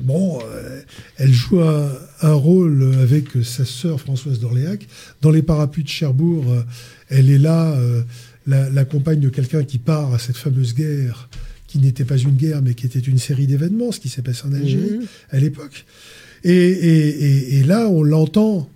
bon, 0.02 0.40
euh, 0.52 0.82
elle 1.18 1.32
joue 1.32 1.62
un, 1.62 1.92
un 2.22 2.34
rôle 2.34 2.96
avec 3.02 3.26
sa 3.44 3.66
sœur 3.66 4.00
Françoise 4.02 4.40
d'Orléac. 4.40 4.88
Dans 5.22 5.30
les 5.32 5.44
Parapluies 5.44 5.84
de 5.84 5.90
Cherbourg, 5.90 6.46
euh, 6.52 6.64
elle 7.10 7.30
est 7.30 7.38
là, 7.38 7.72
euh, 7.74 8.02
la, 8.48 8.70
la 8.70 8.86
compagne 8.86 9.20
de 9.20 9.30
quelqu'un 9.30 9.64
qui 9.64 9.78
part 9.78 10.14
à 10.14 10.20
cette 10.20 10.38
fameuse 10.38 10.74
guerre, 10.74 11.30
qui 11.68 11.78
n'était 11.80 12.06
pas 12.06 12.18
une 12.18 12.32
guerre, 12.36 12.62
mais 12.64 12.74
qui 12.74 12.86
était 12.88 13.00
une 13.00 13.20
série 13.20 13.46
d'événements, 13.46 13.92
ce 13.92 14.00
qui 14.00 14.10
s'est 14.10 14.22
passé 14.24 14.44
en 14.48 14.54
Algérie 14.54 14.98
Mhm. 15.00 15.06
à 15.32 15.38
l'époque. 15.40 15.86
Et, 16.44 16.52
et- 16.54 17.08
et- 17.26 17.58
et 17.60 17.64
là, 17.64 17.88
on 17.90 18.02
l'entend, 18.04 18.70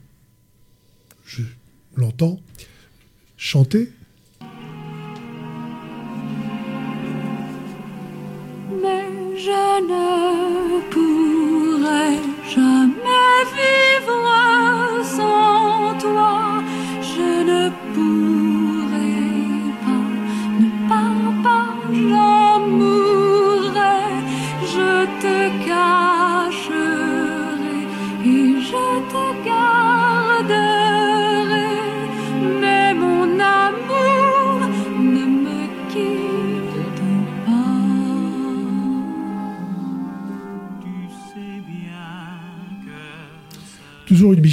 je 1.26 1.41
l'entends 1.95 2.39
chanter. 3.38 3.89
Je 9.45 9.81
ne 9.91 10.81
pourrai 10.91 12.11
jamais 12.53 13.37
vivre 13.55 14.27
sans 15.03 15.97
toi. 15.99 16.51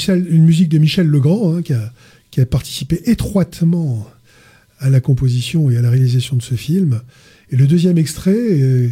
Michel- 0.09 0.27
une 0.35 0.45
musique 0.45 0.69
de 0.71 0.79
Michel 0.79 1.07
Legrand, 1.07 1.57
hein, 1.57 1.63
qui, 1.63 1.73
a, 1.75 1.93
qui 2.31 2.41
a 2.41 2.47
participé 2.47 3.01
étroitement 3.11 4.07
à 4.79 4.89
la 4.91 5.01
composition 5.01 5.71
et 5.71 5.77
à 5.77 5.83
la 5.83 5.91
réalisation 5.91 6.37
de 6.37 6.43
ce 6.43 6.55
film. 6.55 7.01
Et 7.51 7.57
le 7.57 7.67
deuxième 7.67 7.99
extrait 7.99 8.35
euh, 8.37 8.89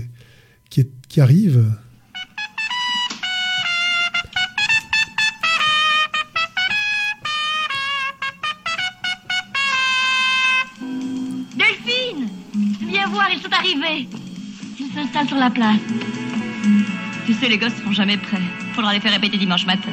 qui, 0.69 0.81
est- 0.81 0.91
qui 1.09 1.21
arrive. 1.21 1.64
Delphine 11.57 12.29
Viens 12.89 13.09
voir, 13.09 13.29
ils 13.33 13.41
sont 13.41 13.53
arrivés. 13.53 14.09
Ils 14.79 14.93
s'installent 14.95 15.29
sur 15.29 15.37
la 15.37 15.51
place. 15.51 15.81
Tu 17.27 17.35
sais, 17.35 17.49
les 17.49 17.59
gosses 17.59 17.75
seront 17.81 17.93
jamais 17.93 18.17
prêts. 18.17 18.41
Faudra 18.75 18.93
les 18.95 19.01
faire 19.01 19.12
répéter 19.12 19.37
dimanche 19.37 19.67
matin. 19.67 19.91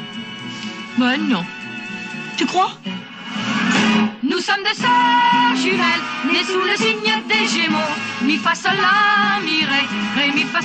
Ben 1.00 1.18
non. 1.30 1.44
Tu 2.38 2.46
crois? 2.46 2.78
Nous 4.24 4.40
sommes 4.40 4.64
sœurs 4.76 5.44
sous 6.46 6.60
le 6.60 6.76
signe 6.76 7.14
des 7.28 7.48
Gémeaux. 7.48 7.94
Mi 8.24 8.38
fa 8.38 8.54
ré, 10.16 10.32
mi 10.36 10.44
fa 10.44 10.60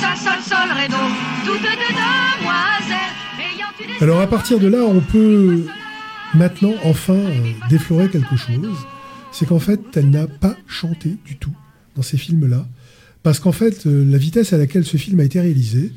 Alors 4.01 4.21
à 4.21 4.27
partir 4.27 4.59
de 4.59 4.69
là, 4.69 4.79
on 4.85 5.01
peut 5.01 5.65
maintenant 6.35 6.75
enfin 6.85 7.15
euh, 7.15 7.53
déflorer 7.69 8.09
quelque 8.09 8.37
chose. 8.37 8.77
C'est 9.33 9.47
qu'en 9.47 9.59
fait, 9.59 9.81
elle 9.97 10.11
n'a 10.11 10.27
pas 10.27 10.57
chanté 10.67 11.17
du 11.25 11.37
tout 11.37 11.55
dans 11.97 12.03
ces 12.03 12.17
films-là. 12.17 12.67
Parce 13.23 13.41
qu'en 13.41 13.53
fait, 13.53 13.87
euh, 13.87 14.05
la 14.05 14.19
vitesse 14.19 14.53
à 14.53 14.59
laquelle 14.59 14.85
ce 14.85 14.97
film 14.97 15.21
a 15.21 15.25
été 15.25 15.41
réalisé 15.41 15.93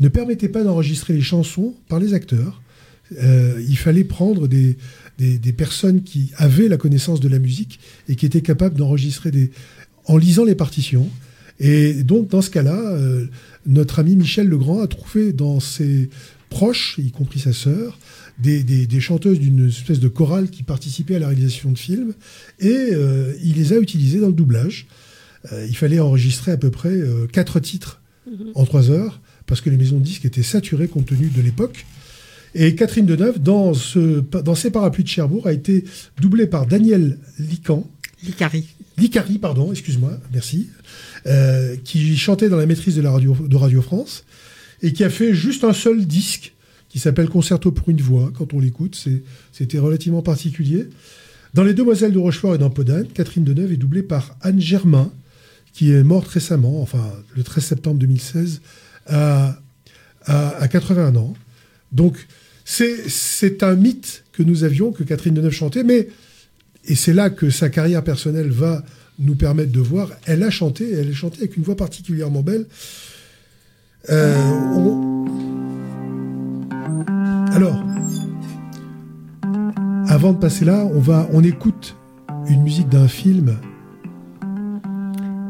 ne 0.00 0.08
permettait 0.08 0.48
pas 0.48 0.62
d'enregistrer 0.62 1.14
les 1.14 1.22
chansons 1.22 1.74
par 1.88 1.98
les 1.98 2.14
acteurs. 2.14 2.60
Euh, 3.22 3.60
il 3.68 3.76
fallait 3.76 4.04
prendre 4.04 4.48
des, 4.48 4.76
des, 5.18 5.38
des 5.38 5.52
personnes 5.52 6.02
qui 6.02 6.30
avaient 6.36 6.68
la 6.68 6.76
connaissance 6.76 7.20
de 7.20 7.28
la 7.28 7.38
musique 7.38 7.78
et 8.08 8.16
qui 8.16 8.26
étaient 8.26 8.42
capables 8.42 8.76
d'enregistrer 8.76 9.30
des 9.30 9.50
en 10.06 10.16
lisant 10.16 10.44
les 10.44 10.54
partitions. 10.54 11.08
Et 11.60 12.02
donc, 12.02 12.28
dans 12.28 12.42
ce 12.42 12.50
cas-là, 12.50 12.78
euh, 12.92 13.26
notre 13.66 13.98
ami 14.00 14.16
Michel 14.16 14.48
Legrand 14.48 14.80
a 14.80 14.86
trouvé 14.88 15.32
dans 15.32 15.60
ses 15.60 16.10
proches, 16.50 16.96
y 16.98 17.10
compris 17.10 17.38
sa 17.40 17.52
sœur, 17.52 17.98
des, 18.38 18.62
des- 18.64 18.86
des 18.86 19.00
chanteuses 19.00 19.38
d'une 19.38 19.68
espèce 19.68 20.00
de 20.00 20.08
chorale 20.08 20.50
qui 20.50 20.62
participaient 20.64 21.16
à 21.16 21.18
la 21.20 21.28
réalisation 21.28 21.70
de 21.70 21.78
films, 21.78 22.14
et 22.58 22.68
euh, 22.92 23.32
il 23.44 23.54
les 23.54 23.72
a 23.72 23.76
utilisées 23.78 24.18
dans 24.20 24.26
le 24.28 24.32
doublage. 24.32 24.86
Euh, 25.52 25.66
il 25.68 25.76
fallait 25.76 26.00
enregistrer 26.00 26.50
à 26.52 26.56
peu 26.56 26.70
près 26.70 26.88
euh, 26.90 27.26
quatre 27.26 27.60
titres 27.60 28.00
en 28.54 28.64
trois 28.64 28.90
heures, 28.90 29.20
parce 29.46 29.60
que 29.60 29.70
les 29.70 29.76
maisons 29.76 29.98
de 29.98 30.04
disques 30.04 30.24
étaient 30.24 30.42
saturées 30.42 30.88
compte 30.88 31.06
tenu 31.06 31.26
de 31.28 31.42
l'époque. 31.42 31.84
Et 32.54 32.74
Catherine 32.74 33.06
Deneuve, 33.06 33.40
dans, 33.40 33.72
ce, 33.74 34.20
dans 34.20 34.54
ses 34.54 34.70
parapluies 34.70 35.04
de 35.04 35.08
Cherbourg, 35.08 35.46
a 35.46 35.52
été 35.52 35.84
doublée 36.20 36.46
par 36.46 36.66
Daniel 36.66 37.18
Lican. 37.38 37.88
Licari. 38.22 38.66
Licari, 38.98 39.38
pardon, 39.38 39.72
excuse-moi, 39.72 40.12
merci. 40.32 40.68
euh, 41.26 41.76
qui 41.84 42.16
chantait 42.16 42.48
dans 42.48 42.56
la 42.56 42.66
maîtrise 42.66 42.96
de, 42.96 43.02
la 43.02 43.10
radio, 43.10 43.34
de 43.40 43.56
Radio 43.56 43.80
France 43.80 44.24
et 44.82 44.92
qui 44.92 45.04
a 45.04 45.10
fait 45.10 45.34
juste 45.34 45.64
un 45.64 45.72
seul 45.72 46.04
disque 46.06 46.52
qui 46.88 46.98
s'appelle 46.98 47.28
Concerto 47.28 47.72
pour 47.72 47.88
une 47.88 48.00
voix. 48.02 48.30
Quand 48.36 48.52
on 48.52 48.60
l'écoute, 48.60 49.02
c'était 49.52 49.78
relativement 49.78 50.20
particulier. 50.22 50.88
Dans 51.54 51.64
Les 51.64 51.74
Demoiselles 51.74 52.12
de 52.12 52.18
Rochefort 52.18 52.54
et 52.54 52.58
dans 52.58 52.70
Podane, 52.70 53.06
Catherine 53.06 53.44
Deneuve 53.44 53.72
est 53.72 53.76
doublée 53.76 54.02
par 54.02 54.36
Anne 54.42 54.60
Germain, 54.60 55.10
qui 55.72 55.90
est 55.92 56.02
morte 56.02 56.28
récemment, 56.28 56.82
enfin 56.82 57.12
le 57.34 57.42
13 57.42 57.64
septembre 57.64 57.98
2016, 57.98 58.60
à, 59.06 59.56
à, 60.26 60.48
à 60.56 60.68
81 60.68 61.16
ans. 61.16 61.32
Donc 61.92 62.26
c'est 62.64 63.08
c'est 63.08 63.62
un 63.62 63.74
mythe 63.74 64.24
que 64.32 64.42
nous 64.42 64.64
avions, 64.64 64.92
que 64.92 65.02
Catherine 65.04 65.34
Deneuve 65.34 65.52
chantait, 65.52 65.84
mais, 65.84 66.08
et 66.86 66.94
c'est 66.94 67.12
là 67.12 67.30
que 67.30 67.50
sa 67.50 67.68
carrière 67.68 68.02
personnelle 68.04 68.50
va 68.50 68.82
nous 69.18 69.34
permettre 69.34 69.72
de 69.72 69.80
voir, 69.80 70.10
elle 70.26 70.42
a 70.42 70.50
chanté, 70.50 70.90
elle 70.92 71.10
a 71.10 71.12
chanté 71.12 71.38
avec 71.38 71.56
une 71.56 71.62
voix 71.62 71.76
particulièrement 71.76 72.42
belle. 72.42 72.66
Euh, 74.10 74.34
on- 74.76 75.26
Alors, 77.52 77.78
avant 80.08 80.32
de 80.32 80.38
passer 80.38 80.64
là, 80.64 80.84
on, 80.92 80.98
va, 80.98 81.28
on 81.32 81.44
écoute 81.44 81.96
une 82.48 82.62
musique 82.62 82.88
d'un 82.88 83.06
film. 83.08 83.56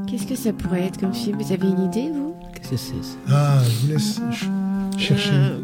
Qu'est-ce 0.06 0.26
que 0.26 0.34
ça 0.36 0.52
pourrait 0.52 0.82
être 0.86 1.00
comme 1.00 1.14
film? 1.14 1.38
Vous 1.40 1.52
avez 1.52 1.68
une 1.68 1.84
idée, 1.84 2.10
vous? 2.12 2.34
Qu'est-ce 2.54 2.70
que 2.70 2.76
c'est 2.76 3.02
ça? 3.08 3.16
Ah, 3.28 3.62
je 3.64 3.86
vous 3.86 3.92
laisse 3.92 4.14
ch- 4.16 4.50
chercher. 4.98 5.30
Euh, 5.32 5.58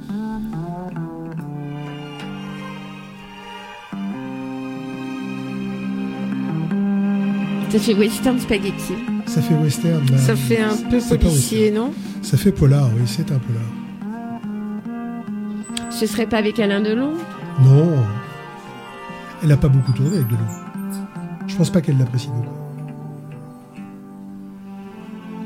Ça 7.71 7.79
fait 7.79 7.95
western 7.95 8.39
spaghetti. 8.39 8.95
Ça 9.27 9.43
fait 9.43 9.55
western. 9.55 10.05
là. 10.11 10.19
Ça 10.19 10.35
fait 10.37 10.61
un 10.61 10.77
peu 10.91 10.99
policier, 11.17 11.71
non? 11.71 11.93
Ça 12.23 12.37
fait 12.37 12.53
polar, 12.53 12.89
oui, 12.97 13.03
c'est 13.07 13.31
un 13.31 13.39
polar. 13.39 13.63
Ce 15.91 16.07
serait 16.07 16.27
pas 16.27 16.39
avec 16.39 16.59
Alain 16.59 16.81
Delon? 16.81 17.13
Non. 17.63 18.05
Elle 19.43 19.49
n'a 19.51 19.57
pas 19.57 19.69
beaucoup 19.69 19.93
tourné 19.93 20.17
avec 20.17 20.29
Delon. 20.29 20.41
Je 21.47 21.57
pense 21.57 21.71
pas 21.71 21.81
qu'elle 21.81 21.99
l'apprécie 21.99 22.29
beaucoup. 22.29 22.55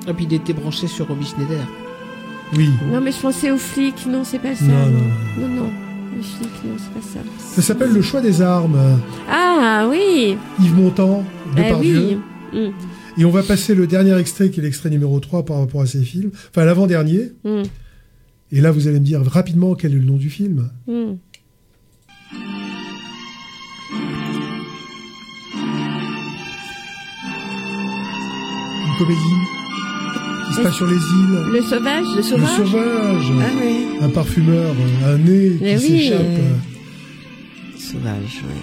Et 0.08 0.12
puis 0.14 0.24
il 0.24 0.34
était 0.34 0.52
branché 0.52 0.86
sur 0.86 1.08
Robbie 1.08 1.26
Schneider. 1.26 1.64
Oui. 2.56 2.70
Non, 2.92 3.00
mais 3.00 3.12
je 3.12 3.20
pensais 3.20 3.50
aux 3.50 3.58
flics. 3.58 4.06
Non, 4.06 4.24
c'est 4.24 4.38
pas 4.38 4.54
ça. 4.54 4.64
Non, 4.64 4.86
Non, 4.86 4.98
non, 5.38 5.48
non. 5.48 5.62
non. 5.64 5.70
Les 6.16 6.22
flics, 6.22 6.64
non, 6.64 6.76
c'est 6.78 6.92
pas 6.92 7.00
ça. 7.00 7.20
Ça 7.54 7.62
s'appelle 7.62 7.92
Le 7.92 8.02
choix 8.02 8.20
des 8.20 8.42
armes. 8.42 8.78
Ah 9.28 9.86
oui 9.90 10.36
Yves 10.60 10.74
Montand, 10.74 11.24
Eh 11.56 11.72
oui. 11.74 12.18
Mm. 12.52 12.70
Et 13.18 13.24
on 13.24 13.30
va 13.30 13.42
passer 13.42 13.74
le 13.74 13.86
dernier 13.86 14.16
extrait, 14.18 14.50
qui 14.50 14.60
est 14.60 14.62
l'extrait 14.62 14.90
numéro 14.90 15.18
3 15.20 15.44
par 15.44 15.58
rapport 15.58 15.82
à 15.82 15.86
ces 15.86 16.02
films. 16.02 16.30
Enfin, 16.50 16.64
l'avant-dernier. 16.64 17.32
Mm. 17.44 17.62
Et 18.52 18.60
là, 18.60 18.70
vous 18.70 18.88
allez 18.88 19.00
me 19.00 19.04
dire 19.04 19.22
rapidement 19.22 19.74
quel 19.74 19.92
est 19.92 19.98
le 19.98 20.04
nom 20.04 20.16
du 20.16 20.30
film. 20.30 20.70
Mm. 20.86 21.12
Une 28.84 28.98
comédie 28.98 29.61
qui 30.49 30.55
se 30.55 30.61
passe 30.62 30.74
sur 30.74 30.86
les 30.86 30.97
îles. 30.97 31.53
Le 31.53 31.62
sauvage 31.62 32.05
Le 32.12 32.16
Le 32.16 32.22
sauvage 32.22 32.57
sauvage. 32.57 33.32
Ah 33.40 33.51
oui. 33.62 33.86
Un 34.01 34.09
parfumeur, 34.11 34.74
un 35.07 35.18
nez 35.18 35.53
qui 35.59 35.64
oui. 35.64 35.78
s'échappe. 35.80 36.26
Sauvage, 37.78 38.43
oui. 38.45 38.61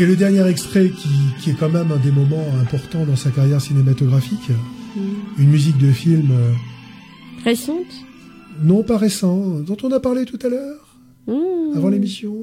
Et 0.00 0.06
le 0.06 0.14
dernier 0.16 0.46
extrait 0.48 0.90
qui, 0.90 1.08
qui 1.40 1.50
est 1.50 1.54
quand 1.58 1.70
même 1.70 1.90
un 1.90 1.96
des 1.96 2.12
moments 2.12 2.46
importants 2.60 3.04
dans 3.04 3.16
sa 3.16 3.30
carrière 3.30 3.60
cinématographique, 3.60 4.50
Mm. 4.96 5.42
une 5.42 5.50
musique 5.50 5.76
de 5.76 5.90
film 5.92 6.30
euh, 6.32 6.52
Récente? 7.44 7.84
Non 8.62 8.82
pas 8.82 8.96
récent, 8.96 9.60
dont 9.60 9.76
on 9.82 9.92
a 9.92 10.00
parlé 10.00 10.24
tout 10.24 10.38
à 10.44 10.48
l'heure, 10.48 10.96
Mm. 11.26 11.76
avant 11.76 11.88
l'émission. 11.90 12.34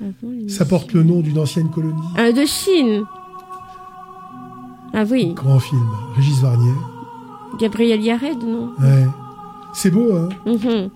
Avant 0.00 0.30
l'émission. 0.30 0.58
Ça 0.58 0.64
porte 0.66 0.92
le 0.92 1.02
nom 1.04 1.20
d'une 1.20 1.38
ancienne 1.38 1.70
colonie. 1.70 1.96
Ah, 2.18 2.32
de 2.32 2.44
Chine 2.44 3.04
Ah 4.94 5.04
oui, 5.10 5.32
Grand 5.34 5.58
film, 5.58 5.86
Régis 6.16 6.40
Varnier. 6.40 6.74
Gabriel 7.58 8.00
Yared, 8.02 8.42
non 8.42 8.72
Ouais. 8.80 9.06
C'est 9.72 9.90
beau, 9.90 10.14
hein 10.14 10.28
Mhm. 10.46 10.90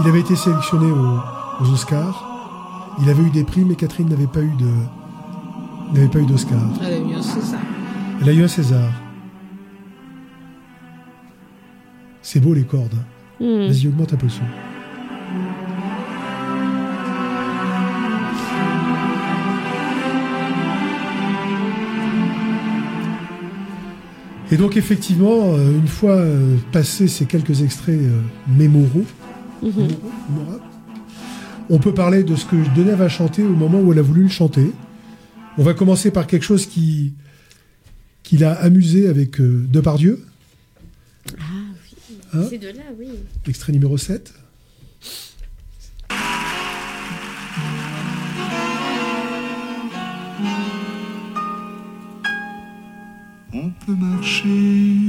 Il 0.00 0.08
avait 0.08 0.20
été 0.20 0.34
sélectionné 0.34 0.90
aux, 0.90 1.62
aux 1.64 1.70
Oscars. 1.72 2.28
Il 3.00 3.08
avait 3.08 3.22
eu 3.22 3.30
des 3.30 3.44
prix, 3.44 3.64
mais 3.64 3.74
Catherine 3.76 4.08
n'avait 4.08 4.26
pas 4.26 4.40
eu 4.40 4.50
de 4.56 4.68
n'avait 5.94 6.08
pas 6.08 6.18
eu 6.20 6.26
d'Oscar. 6.26 6.58
Elle 6.82 6.92
a 6.94 6.98
eu 6.98 7.14
un 7.14 7.22
César. 7.22 7.60
Elle 8.20 8.28
a 8.28 8.32
eu 8.32 8.42
un 8.42 8.48
César. 8.48 8.90
C'est 12.22 12.40
beau 12.40 12.54
les 12.54 12.64
cordes. 12.64 12.94
hein. 12.94 13.44
Mm. 13.44 13.66
Vas-y, 13.68 13.88
augmente 13.88 14.12
un 14.12 14.16
peu 14.16 14.26
le 14.26 14.30
son. 14.32 14.42
Et 24.52 24.56
donc 24.58 24.76
effectivement, 24.76 25.54
euh, 25.54 25.70
une 25.78 25.88
fois 25.88 26.16
euh, 26.16 26.56
passés 26.72 27.08
ces 27.08 27.24
quelques 27.24 27.62
extraits 27.62 27.98
euh, 28.00 28.20
mémoraux, 28.46 29.04
Mhm. 29.62 29.88
mémorables, 30.28 30.62
on 31.70 31.78
peut 31.78 31.94
parler 31.94 32.22
de 32.24 32.36
ce 32.36 32.44
que 32.44 32.56
Deneuve 32.76 33.00
a 33.00 33.08
chanté 33.08 33.42
au 33.42 33.54
moment 33.54 33.80
où 33.80 33.92
elle 33.92 33.98
a 33.98 34.02
voulu 34.02 34.24
le 34.24 34.28
chanter. 34.28 34.72
On 35.56 35.62
va 35.62 35.72
commencer 35.72 36.10
par 36.10 36.26
quelque 36.26 36.42
chose 36.42 36.66
qui, 36.66 37.14
qui 38.24 38.36
l'a 38.36 38.52
amusé 38.52 39.08
avec 39.08 39.40
Depardieu, 39.40 40.22
Ah 41.28 41.32
oui. 41.40 42.16
Hein 42.34 42.46
C'est 42.50 42.58
de 42.58 42.66
là, 42.68 42.82
oui. 42.98 43.06
extrait 43.46 43.72
numéro 43.72 43.96
7. 43.96 44.34
Peut 53.86 53.94
marcher 53.94 55.08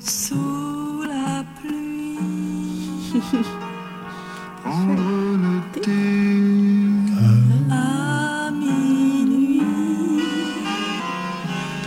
Sous 0.00 1.02
la 1.08 1.44
pluie, 1.60 2.18
Prendre 4.62 5.36
le 5.44 5.80
thé. 5.80 6.04
À 7.70 8.50
minuit, 8.50 9.62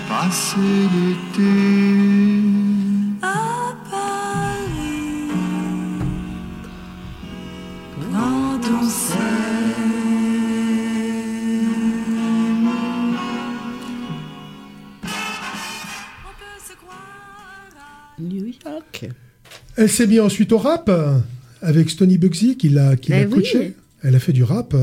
Passer 0.08 0.90
l'été. 0.94 1.77
Elle 19.78 19.90
s'est 19.90 20.08
mise 20.08 20.20
ensuite 20.20 20.52
au 20.52 20.58
rap 20.58 20.92
avec 21.62 21.90
Stony 21.90 22.18
Bugsy 22.18 22.58
qui 22.58 22.70
l'a 22.70 22.96
qui 22.96 23.12
l'a 23.12 23.22
oui. 23.22 23.30
coaché. 23.30 23.74
Elle 24.04 24.16
a 24.16 24.20
fait 24.20 24.34
du 24.34 24.44
rap. 24.44 24.76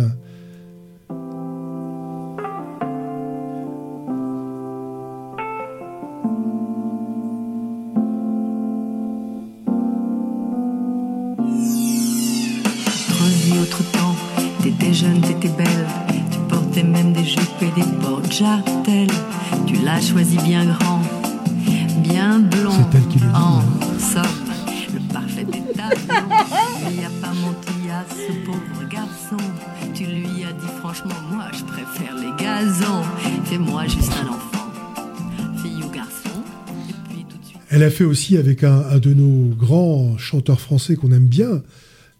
Fait 37.94 38.04
aussi 38.04 38.36
avec 38.36 38.64
un, 38.64 38.80
un 38.90 38.98
de 38.98 39.14
nos 39.14 39.54
grands 39.54 40.18
chanteurs 40.18 40.60
français 40.60 40.96
qu'on 40.96 41.12
aime 41.12 41.26
bien, 41.26 41.62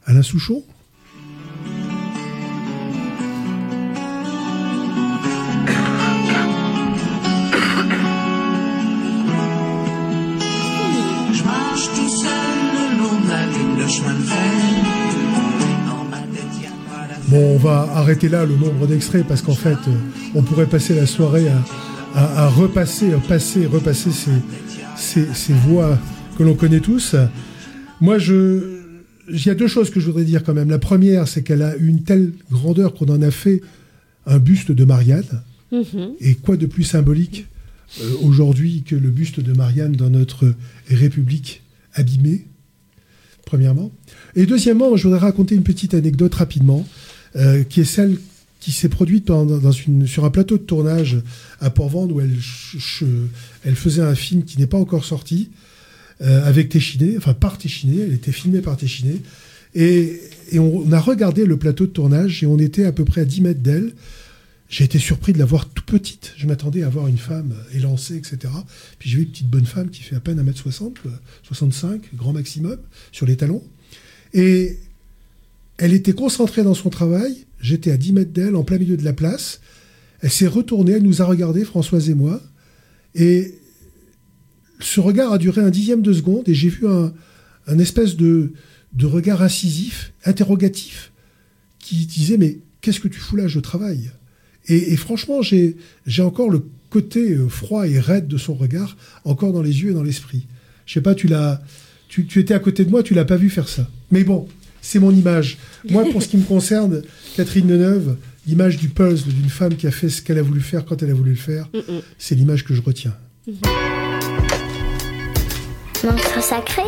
Alain 0.06 0.22
Souchon. 0.22 0.62
Bon, 17.28 17.54
on 17.54 17.58
va 17.58 17.88
arrêter 17.94 18.28
là 18.28 18.44
le 18.44 18.54
nombre 18.56 18.86
d'extraits 18.86 19.26
parce 19.26 19.42
qu'en 19.42 19.54
fait, 19.54 19.70
euh, 19.88 19.92
on 20.34 20.42
pourrait 20.42 20.66
passer 20.66 20.94
la 20.94 21.06
soirée 21.06 21.48
à, 21.48 22.18
à- 22.20 22.44
à 22.44 22.48
repasser, 22.48 23.12
à 23.12 23.18
passer, 23.18 23.66
repasser 23.66 24.10
ces, 24.12 24.30
ces- 25.14 25.32
ces 25.34 25.52
voix 25.52 25.98
que 26.36 26.42
l'on 26.42 26.54
connaît 26.54 26.80
tous. 26.80 27.14
Moi, 28.00 28.18
je, 28.18 28.80
il 29.32 29.46
y 29.46 29.50
a 29.50 29.54
deux 29.54 29.68
choses 29.68 29.90
que 29.90 30.00
je 30.00 30.06
voudrais 30.06 30.24
dire 30.24 30.42
quand 30.42 30.54
même. 30.54 30.70
La 30.70 30.78
première, 30.80 31.28
c'est 31.28 31.42
qu'elle 31.42 31.62
a 31.62 31.76
une 31.76 32.02
telle 32.02 32.32
grandeur 32.50 32.94
qu'on 32.94 33.06
en 33.06 33.22
a 33.22 33.30
fait 33.30 33.62
un 34.26 34.38
buste 34.38 34.72
de 34.72 34.84
Marianne. 34.84 35.42
Mhm. 35.72 36.14
Et 36.20 36.34
quoi 36.34 36.56
de 36.56 36.66
plus 36.66 36.82
symbolique 36.84 37.46
euh, 38.00 38.10
aujourd'hui 38.22 38.82
que 38.86 38.96
le 38.96 39.10
buste 39.10 39.40
de 39.40 39.52
Marianne 39.52 39.92
dans 39.92 40.10
notre 40.10 40.54
République 40.90 41.62
abîmée, 41.94 42.46
premièrement. 43.46 43.92
Et 44.34 44.46
deuxièmement, 44.46 44.96
je 44.96 45.04
voudrais 45.04 45.20
raconter 45.20 45.54
une 45.54 45.62
petite 45.62 45.94
anecdote 45.94 46.34
rapidement, 46.34 46.86
euh, 47.36 47.62
qui 47.62 47.80
est 47.80 47.84
celle 47.84 48.16
qui 48.64 48.72
s'est 48.72 48.88
produite 48.88 49.26
dans, 49.26 49.72
une, 49.72 50.06
sur 50.06 50.24
un 50.24 50.30
plateau 50.30 50.56
de 50.56 50.62
tournage 50.62 51.18
à 51.60 51.68
Port-Vendre 51.68 52.14
où 52.14 52.20
elle, 52.22 52.34
elle 53.62 53.74
faisait 53.74 54.00
un 54.00 54.14
film 54.14 54.42
qui 54.42 54.58
n'est 54.58 54.66
pas 54.66 54.78
encore 54.78 55.04
sorti, 55.04 55.50
euh, 56.22 56.42
avec 56.46 56.70
Téchiné, 56.70 57.18
enfin 57.18 57.34
par 57.34 57.58
Téchiné, 57.58 58.00
elle 58.00 58.14
était 58.14 58.32
filmée 58.32 58.62
par 58.62 58.78
Téchiné. 58.78 59.20
Et, 59.74 60.18
et 60.50 60.58
on, 60.58 60.90
a 60.92 60.98
regardé 60.98 61.44
le 61.44 61.58
plateau 61.58 61.84
de 61.84 61.90
tournage 61.90 62.42
et 62.42 62.46
on 62.46 62.58
était 62.58 62.86
à 62.86 62.92
peu 62.92 63.04
près 63.04 63.20
à 63.20 63.26
10 63.26 63.42
mètres 63.42 63.60
d'elle. 63.60 63.92
J'ai 64.70 64.84
été 64.84 64.98
surpris 64.98 65.34
de 65.34 65.38
la 65.38 65.44
voir 65.44 65.68
tout 65.68 65.84
petite. 65.84 66.32
Je 66.38 66.46
m'attendais 66.46 66.84
à 66.84 66.88
voir 66.88 67.06
une 67.06 67.18
femme 67.18 67.54
élancée, 67.74 68.16
etc. 68.16 68.50
Puis 68.98 69.10
j'ai 69.10 69.18
vu 69.18 69.24
une 69.24 69.30
petite 69.30 69.50
bonne 69.50 69.66
femme 69.66 69.90
qui 69.90 70.02
fait 70.02 70.16
à 70.16 70.20
peine 70.20 70.42
1m60, 70.42 70.94
euh, 71.04 71.10
65, 71.42 72.00
grand 72.14 72.32
maximum, 72.32 72.78
sur 73.12 73.26
les 73.26 73.36
talons. 73.36 73.62
Et 74.32 74.78
elle 75.78 75.92
était 75.92 76.12
concentrée 76.12 76.62
dans 76.62 76.74
son 76.74 76.90
travail. 76.90 77.46
J'étais 77.60 77.90
à 77.90 77.96
10 77.96 78.12
mètres 78.12 78.32
d'elle, 78.32 78.56
en 78.56 78.64
plein 78.64 78.78
milieu 78.78 78.96
de 78.96 79.04
la 79.04 79.12
place. 79.12 79.60
Elle 80.20 80.30
s'est 80.30 80.46
retournée, 80.46 80.92
elle 80.92 81.02
nous 81.02 81.22
a 81.22 81.24
regardés, 81.24 81.64
Françoise 81.64 82.10
et 82.10 82.14
moi. 82.14 82.40
Et 83.14 83.54
ce 84.80 85.00
regard 85.00 85.32
a 85.32 85.38
duré 85.38 85.60
un 85.60 85.70
dixième 85.70 86.02
de 86.02 86.12
seconde 86.12 86.48
et 86.48 86.54
j'ai 86.54 86.68
vu 86.68 86.86
un, 86.86 87.78
espèce 87.78 88.16
de, 88.16 88.52
regard 89.02 89.42
incisif, 89.42 90.12
interrogatif, 90.24 91.12
qui 91.78 92.06
disait 92.06 92.36
Mais 92.36 92.58
qu'est-ce 92.80 93.00
que 93.00 93.08
tu 93.08 93.18
fous 93.18 93.36
là? 93.36 93.48
Je 93.48 93.60
travaille. 93.60 94.10
Et, 94.66 94.96
franchement, 94.96 95.42
j'ai 95.42 95.76
j'ai 96.06 96.22
encore 96.22 96.48
le 96.48 96.62
côté 96.88 97.32
euh, 97.32 97.48
froid 97.48 97.86
et 97.86 97.98
raide 97.98 98.28
de 98.28 98.38
son 98.38 98.54
regard, 98.54 98.96
encore 99.24 99.52
dans 99.52 99.62
les 99.62 99.82
yeux 99.82 99.90
et 99.90 99.94
dans 99.94 100.02
l'esprit. 100.02 100.46
Je 100.86 100.94
sais 100.94 101.02
pas, 101.02 101.14
tu 101.14 101.26
l'as. 101.26 101.60
Tu, 102.08 102.26
tu 102.26 102.38
étais 102.40 102.54
à 102.54 102.60
côté 102.60 102.84
de 102.84 102.90
moi, 102.90 103.02
tu 103.02 103.12
l'as 103.12 103.24
pas 103.24 103.36
vu 103.36 103.50
faire 103.50 103.68
ça. 103.68 103.90
Mais 104.10 104.24
bon, 104.24 104.48
c'est 104.84 104.98
mon 104.98 105.10
image. 105.10 105.58
Moi, 105.88 106.04
pour 106.12 106.22
ce 106.22 106.28
qui 106.28 106.36
me 106.36 106.42
concerne, 106.48 107.02
Catherine 107.36 107.66
Deneuve, 107.66 108.16
l'image 108.46 108.76
du 108.76 108.88
puzzle 108.88 109.32
d'une 109.32 109.48
femme 109.48 109.74
qui 109.74 109.86
a 109.86 109.90
fait 109.90 110.10
ce 110.10 110.22
qu'elle 110.22 110.38
a 110.38 110.42
voulu 110.42 110.60
faire 110.60 110.84
quand 110.84 111.02
elle 111.02 111.10
a 111.10 111.14
voulu 111.14 111.30
le 111.30 111.36
faire, 111.36 111.68
c'est 112.18 112.34
l'image 112.34 112.64
que 112.64 112.74
je 112.74 112.82
retiens. 112.82 113.14
Monstre 116.04 116.42
sacré 116.42 116.82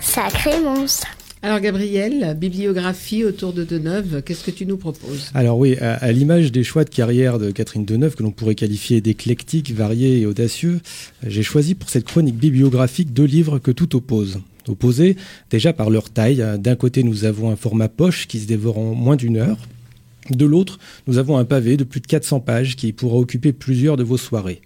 Sacré 0.00 0.60
monstre. 0.62 1.06
Alors 1.42 1.60
Gabriel, 1.60 2.36
bibliographie 2.36 3.24
autour 3.24 3.52
de 3.52 3.62
Deneuve, 3.62 4.22
qu'est-ce 4.22 4.42
que 4.42 4.50
tu 4.50 4.66
nous 4.66 4.76
proposes? 4.78 5.30
Alors 5.34 5.58
oui, 5.58 5.76
à, 5.76 5.94
à 5.94 6.10
l'image 6.10 6.50
des 6.50 6.64
choix 6.64 6.82
de 6.82 6.90
carrière 6.90 7.38
de 7.38 7.52
Catherine 7.52 7.84
Deneuve, 7.84 8.16
que 8.16 8.24
l'on 8.24 8.32
pourrait 8.32 8.56
qualifier 8.56 9.00
d'éclectiques, 9.00 9.72
variés 9.72 10.20
et 10.20 10.26
audacieux, 10.26 10.80
j'ai 11.24 11.44
choisi 11.44 11.74
pour 11.76 11.90
cette 11.90 12.06
chronique 12.06 12.36
bibliographique 12.36 13.12
deux 13.12 13.24
livres 13.24 13.58
que 13.60 13.70
tout 13.70 13.94
oppose. 13.94 14.40
Opposés 14.68 15.16
déjà 15.50 15.72
par 15.72 15.90
leur 15.90 16.10
taille. 16.10 16.44
D'un 16.58 16.76
côté, 16.76 17.02
nous 17.02 17.24
avons 17.24 17.50
un 17.50 17.56
format 17.56 17.88
poche 17.88 18.26
qui 18.26 18.40
se 18.40 18.46
dévore 18.46 18.78
en 18.78 18.94
moins 18.94 19.16
d'une 19.16 19.36
heure. 19.36 19.58
De 20.30 20.44
l'autre, 20.44 20.78
nous 21.06 21.18
avons 21.18 21.38
un 21.38 21.44
pavé 21.44 21.76
de 21.76 21.84
plus 21.84 22.00
de 22.00 22.06
400 22.06 22.40
pages 22.40 22.76
qui 22.76 22.92
pourra 22.92 23.16
occuper 23.16 23.52
plusieurs 23.52 23.96
de 23.96 24.04
vos 24.04 24.18
soirées. 24.18 24.60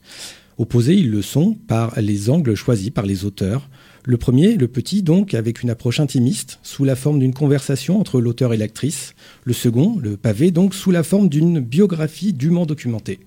Opposés, 0.58 0.94
ils 0.94 1.10
le 1.10 1.22
sont 1.22 1.54
par 1.66 1.98
les 2.00 2.30
angles 2.30 2.54
choisis 2.54 2.90
par 2.90 3.06
les 3.06 3.24
auteurs. 3.24 3.68
Le 4.04 4.16
premier, 4.16 4.56
le 4.56 4.66
petit, 4.66 5.02
donc, 5.02 5.34
avec 5.34 5.62
une 5.62 5.70
approche 5.70 6.00
intimiste, 6.00 6.58
sous 6.64 6.84
la 6.84 6.96
forme 6.96 7.20
d'une 7.20 7.32
conversation 7.32 8.00
entre 8.00 8.20
l'auteur 8.20 8.52
et 8.52 8.56
l'actrice. 8.56 9.14
Le 9.44 9.52
second, 9.52 9.96
le 10.00 10.16
pavé, 10.16 10.50
donc, 10.50 10.74
sous 10.74 10.90
la 10.90 11.04
forme 11.04 11.28
d'une 11.28 11.60
biographie 11.60 12.32
dûment 12.32 12.66
documentée. 12.66 13.20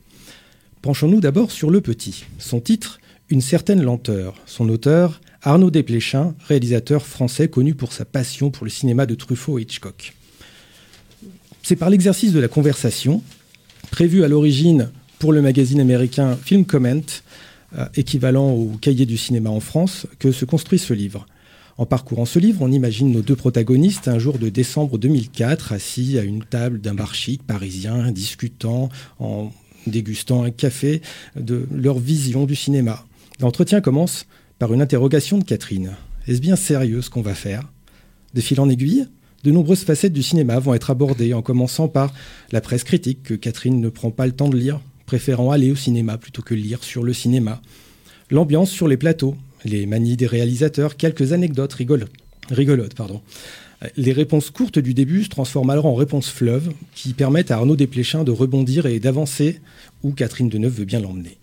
Penchons-nous 0.82 1.22
d'abord 1.22 1.52
sur 1.52 1.72
le 1.72 1.80
petit. 1.80 2.26
Son 2.38 2.60
titre, 2.60 3.00
Une 3.30 3.42
certaine 3.42 3.82
lenteur. 3.82 4.36
Son 4.46 4.70
auteur, 4.70 5.22
Arnaud 5.48 5.70
Desplechin, 5.70 6.34
réalisateur 6.48 7.06
français 7.06 7.48
connu 7.50 7.76
pour 7.76 7.94
sa 7.94 8.04
passion 8.04 8.50
pour 8.50 8.66
le 8.66 8.72
cinéma 8.72 9.06
de 9.06 9.14
Truffaut 9.14 9.60
et 9.60 9.62
Hitchcock. 9.62 10.16
C'est 11.62 11.76
par 11.76 11.92
l'exercice 11.92 12.34
de 12.34 12.40
la 12.40 12.48
conversation, 12.48 13.22
prévu 13.92 14.24
à 14.24 14.28
l'origine 14.28 14.90
pour 15.20 15.32
le 15.32 15.44
magazine 15.44 15.80
américain 15.80 16.36
Film 16.36 16.66
Comment, 16.66 17.02
euh, 17.78 17.86
équivalent 17.96 18.54
au 18.54 18.72
cahier 18.82 19.06
du 19.06 19.18
cinéma 19.18 19.52
en 19.52 19.60
France, 19.60 20.08
que 20.18 20.32
se 20.32 20.46
construit 20.46 20.80
ce 20.80 20.94
livre. 20.96 21.28
En 21.78 21.86
parcourant 21.86 22.26
ce 22.26 22.40
livre, 22.40 22.64
on 22.64 22.72
imagine 22.72 23.12
nos 23.12 23.22
deux 23.22 23.36
protagonistes 23.36 24.08
un 24.08 24.18
jour 24.18 24.40
de 24.40 24.50
décembre 24.50 24.98
2004, 24.98 25.74
assis 25.74 26.18
à 26.18 26.24
une 26.24 26.44
table 26.44 26.82
d'un 26.82 26.96
bar 26.96 27.14
chic 27.14 27.44
parisien, 27.44 28.12
discutant, 28.12 28.90
en 29.20 29.52
dégustant 29.86 30.42
un 30.42 30.50
café, 30.50 31.04
de 31.36 31.68
leur 31.72 32.00
vision 32.00 32.46
du 32.46 32.56
cinéma. 32.56 33.06
L'entretien 33.40 33.80
commence 33.80 34.26
par 34.60 34.74
une 34.74 34.82
interrogation 34.82 35.38
de 35.38 35.44
Catherine. 35.44 35.96
Est-ce 36.28 36.42
bien 36.42 36.56
sérieux 36.56 37.02
ce 37.02 37.10
qu'on 37.10 37.22
va 37.22 37.36
faire? 37.36 37.64
De 38.34 38.42
fil 38.42 38.60
en 38.60 38.70
aiguille, 38.70 39.08
de 39.44 39.52
nombreuses 39.52 39.84
facettes 39.84 40.14
du 40.14 40.24
cinéma 40.24 40.60
vont 40.60 40.74
être 40.74 40.90
abordées, 40.90 41.34
en 41.34 41.42
commençant 41.42 41.88
par 41.88 42.14
la 42.52 42.62
presse 42.62 42.84
critique 42.84 43.24
que 43.24 43.34
Catherine 43.34 43.80
ne 43.80 43.90
prend 43.90 44.12
pas 44.12 44.26
le 44.26 44.32
temps 44.32 44.50
de 44.50 44.58
lire, 44.58 44.82
préférant 45.06 45.52
aller 45.52 45.72
au 45.72 45.76
cinéma 45.76 46.18
plutôt 46.18 46.42
que 46.42 46.56
lire 46.56 46.84
sur 46.84 47.04
le 47.04 47.14
cinéma. 47.14 47.62
L'ambiance 48.32 48.72
sur 48.72 48.88
les 48.88 48.98
plateaux, 48.98 49.36
les 49.64 49.86
manies 49.86 50.18
des 50.18 50.26
réalisateurs, 50.26 50.98
quelques 50.98 51.32
anecdotes 51.32 51.74
rigolotes. 51.74 52.12
Les 53.98 54.14
réponses 54.14 54.50
courtes 54.50 54.80
du 54.80 54.94
début 54.94 55.26
se 55.26 55.30
transforment 55.30 55.70
alors 55.70 55.86
en 55.86 55.96
réponses 55.96 56.30
fleuves 56.30 56.72
qui 56.96 57.14
permettent 57.14 57.52
à 57.52 57.58
Arnaud 57.58 57.76
Desplechin 57.76 58.24
de 58.24 58.32
rebondir 58.32 58.88
et 58.88 59.00
d'avancer 59.00 59.60
où 60.02 60.12
Catherine 60.12 60.50
Deneuve 60.50 60.80
veut 60.80 60.86
bien 60.86 61.00
l'emmener. 61.00 61.38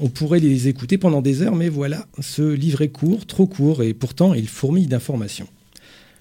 On 0.00 0.08
pourrait 0.08 0.38
les 0.38 0.68
écouter 0.68 0.96
pendant 0.96 1.22
des 1.22 1.42
heures, 1.42 1.56
mais 1.56 1.68
voilà, 1.68 2.06
ce 2.20 2.42
livre 2.42 2.82
est 2.82 2.88
court, 2.88 3.26
trop 3.26 3.46
court, 3.46 3.82
et 3.82 3.94
pourtant 3.94 4.32
il 4.32 4.48
fourmille 4.48 4.86
d'informations. 4.86 5.48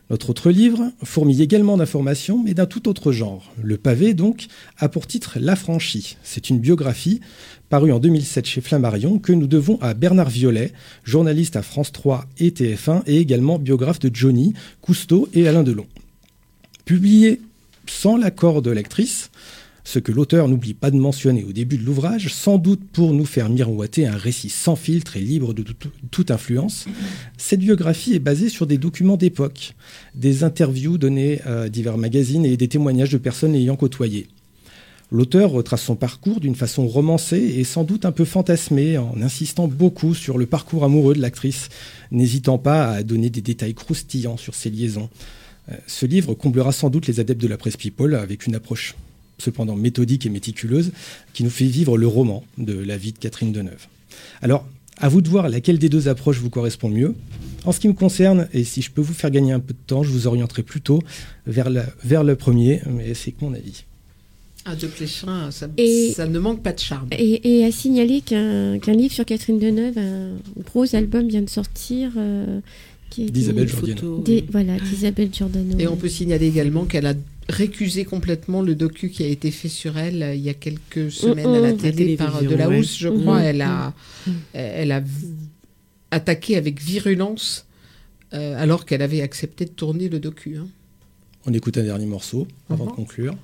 Notre 0.10 0.30
autre 0.30 0.50
livre 0.50 0.92
fourmille 1.04 1.42
également 1.42 1.78
d'informations, 1.78 2.42
mais 2.42 2.54
d'un 2.54 2.66
tout 2.66 2.88
autre 2.88 3.12
genre. 3.12 3.54
Le 3.62 3.78
pavé, 3.78 4.14
donc, 4.14 4.48
a 4.78 4.90
pour 4.90 5.06
titre 5.06 5.38
L'affranchi. 5.40 6.18
C'est 6.24 6.50
une 6.50 6.60
biographie 6.60 7.20
parue 7.70 7.92
en 7.92 8.00
2007 8.00 8.46
chez 8.46 8.62
Flammarion 8.62 9.20
que 9.20 9.34
nous 9.34 9.48
devons 9.48 9.78
à 9.82 9.94
Bernard 9.94 10.30
Violet, 10.30 10.72
journaliste 11.04 11.58
à 11.58 11.62
France 11.62 11.92
3 11.92 12.26
et 12.40 12.52
TF1 12.52 13.04
et 13.06 13.18
également 13.18 13.60
biographe 13.60 14.00
de 14.00 14.10
Johnny, 14.12 14.54
Cousteau 14.82 15.28
et 15.34 15.48
Alain 15.48 15.64
Delon. 15.64 15.86
Publié 16.86 17.42
sans 17.86 18.18
l'accord 18.18 18.62
de 18.62 18.72
l'actrice, 18.72 19.30
ce 19.90 20.00
que 20.00 20.12
l'auteur 20.12 20.50
n'oublie 20.50 20.74
pas 20.74 20.92
de 20.92 20.98
mentionner 20.98 21.46
au 21.46 21.54
début 21.54 21.78
de 21.78 21.86
l'ouvrage, 21.86 22.34
sans 22.34 22.58
doute 22.58 22.82
pour 22.92 23.14
nous 23.14 23.24
faire 23.24 23.48
miroiter 23.48 24.06
un 24.06 24.18
récit 24.18 24.50
sans 24.50 24.76
filtre 24.76 25.16
et 25.16 25.22
libre 25.22 25.54
de 25.54 25.64
tout- 25.64 25.76
toute 26.12 26.30
influence. 26.30 26.88
Cette 27.38 27.62
biographie 27.62 28.14
est 28.14 28.20
basée 28.20 28.50
sur 28.50 28.68
des 28.68 28.78
documents 28.78 29.16
d'époque, 29.16 29.76
des 30.14 30.44
interviews 30.44 30.98
données 30.98 31.42
à 31.44 31.70
divers 31.70 31.98
magazines 31.98 32.46
et 32.46 32.58
des 32.58 32.68
témoignages 32.68 33.12
de 33.12 33.18
personnes 33.18 33.54
l'ayant 33.54 33.78
côtoyé. 33.78 34.28
L'auteur 35.10 35.52
retrace 35.52 35.84
son 35.84 35.96
parcours 35.96 36.42
d'une 36.42 36.56
façon 36.56 36.86
romancée 36.86 37.40
et 37.58 37.64
sans 37.64 37.86
doute 37.86 38.04
un 38.04 38.12
peu 38.12 38.26
fantasmée, 38.26 38.98
en 38.98 39.16
insistant 39.22 39.70
beaucoup 39.70 40.14
sur 40.14 40.38
le 40.38 40.48
parcours 40.48 40.84
amoureux 40.84 41.14
de 41.16 41.22
l'actrice, 41.22 41.70
n'hésitant 42.12 42.58
pas 42.58 42.90
à 42.92 43.04
donner 43.04 43.30
des 43.30 43.40
détails 43.42 43.74
croustillants 43.74 44.36
sur 44.36 44.54
ses 44.54 44.70
liaisons. 44.70 45.10
Euh, 45.72 45.76
Ce 45.88 46.06
livre 46.06 46.34
comblera 46.34 46.74
sans 46.74 46.90
doute 46.90 47.08
les 47.08 47.22
adeptes 47.22 47.42
de 47.42 47.48
la 47.48 47.56
presse 47.56 47.78
people 47.78 48.16
avec 48.16 48.48
une 48.48 48.56
approche 48.56 48.96
cependant 49.38 49.76
méthodique 49.76 50.26
et 50.26 50.30
méticuleuse 50.30 50.92
qui 51.34 51.44
nous 51.44 51.50
fait 51.50 51.66
vivre 51.66 51.98
le 51.98 52.08
roman 52.08 52.44
de 52.58 52.74
la 52.74 52.98
vie 52.98 53.12
de 53.14 53.18
Catherine 53.18 53.52
Deneuve. 53.52 53.88
Alors, 54.42 54.68
à 55.00 55.10
vous 55.10 55.22
de 55.22 55.30
voir 55.30 55.48
laquelle 55.50 55.78
des 55.78 55.90
deux 55.90 56.08
approches 56.08 56.40
vous 56.40 56.50
correspond 56.50 56.90
mieux. 56.90 57.14
En 57.66 57.72
ce 57.72 57.80
qui 57.80 57.88
me 57.88 57.94
concerne, 57.94 58.48
et 58.54 58.64
si 58.64 58.82
je 58.82 58.90
peux 58.90 59.02
vous 59.02 59.14
faire 59.14 59.30
gagner 59.30 59.52
un 59.52 59.60
peu 59.60 59.74
de 59.74 59.80
temps, 59.86 60.02
je 60.02 60.10
vous 60.10 60.26
orienterai 60.26 60.64
plutôt 60.64 61.02
vers, 61.46 61.70
la- 61.70 61.86
vers 62.04 62.24
le 62.24 62.36
premier, 62.36 62.82
mais 62.90 63.14
c'est 63.14 63.32
que 63.32 63.44
mon 63.46 63.54
avis. 63.54 63.84
Ah, 64.66 64.76
de 64.76 64.88
Pléchin, 64.88 65.50
ça, 65.52 65.68
Et- 65.78 66.14
ça 66.16 66.28
ne 66.28 66.40
manque 66.40 66.62
pas 66.64 66.74
de 66.74 66.80
charme. 66.80 67.08
Et, 67.12 67.60
et 67.60 67.64
à 67.66 67.72
signaler 67.72 68.22
qu'un 68.22 68.78
livre 68.94 69.14
sur 69.14 69.24
Catherine 69.26 69.60
Deneuve, 69.60 69.98
un 69.98 70.32
gros 70.66 70.94
album 70.96 71.28
vient 71.28 71.42
de 71.44 71.50
sortir. 71.50 72.12
euh, 72.18 72.60
D'Isabelle 73.18 73.68
Giordano. 73.70 74.20
Des-. 74.26 74.44
Voilà, 74.52 74.78
d'Isabelle 74.80 75.30
Giordano. 75.34 75.78
Et 75.80 75.88
on 75.88 75.96
peut 75.96 76.10
signaler 76.10 76.48
également 76.48 76.84
qu'elle 76.86 77.06
a 77.06 77.14
récusé 77.50 78.04
complètement 78.06 78.62
le 78.62 78.76
docu 78.76 79.10
qui 79.10 79.24
a 79.24 79.28
été 79.28 79.52
fait 79.52 79.70
sur 79.70 79.98
elle 79.98 80.22
euh, 80.22 80.36
il 80.36 80.42
y 80.42 80.50
a 80.50 80.54
quelques 80.54 81.12
semaines 81.12 81.48
à 81.48 81.60
la 81.60 81.74
mm. 81.74 81.78
télé 81.78 82.16
La 82.18 82.26
par 82.26 82.34
télévision, 82.40 82.52
De 82.52 82.56
La 82.62 82.70
ouais. 82.70 82.80
Housse, 82.80 82.98
je 82.98 83.08
crois. 83.10 83.40
Mhm. 83.40 83.46
Elle 83.46 83.62
a, 83.62 83.94
elle 84.54 84.92
a 84.92 85.00
v- 85.00 85.10
attaqué 86.12 86.58
avec 86.58 86.82
virulence 86.82 87.66
euh, 88.34 88.62
alors 88.62 88.86
qu'elle 88.86 89.02
avait 89.02 89.22
accepté 89.22 89.64
de 89.66 89.70
tourner 89.72 90.10
le 90.10 90.20
docu. 90.20 90.58
hein. 90.58 90.68
On 91.46 91.54
écoute 91.54 91.78
un 91.78 91.84
dernier 91.84 92.06
morceau 92.06 92.48
avant 92.70 92.84
Mhm. 92.86 92.92
de 92.92 92.96
conclure. 92.96 93.36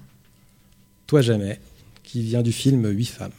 Toi 1.08 1.22
jamais, 1.22 1.60
qui 2.04 2.22
vient 2.24 2.42
du 2.42 2.52
film 2.52 2.86
Huit 2.90 3.06
femmes. 3.06 3.32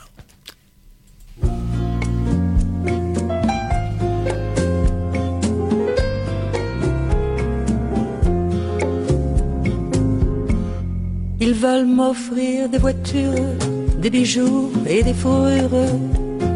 Ils 11.46 11.52
veulent 11.52 11.84
m'offrir 11.84 12.70
des 12.70 12.78
voitures, 12.78 13.52
des 13.98 14.08
bijoux 14.08 14.72
et 14.88 15.02
des 15.02 15.12
fourrures, 15.12 15.90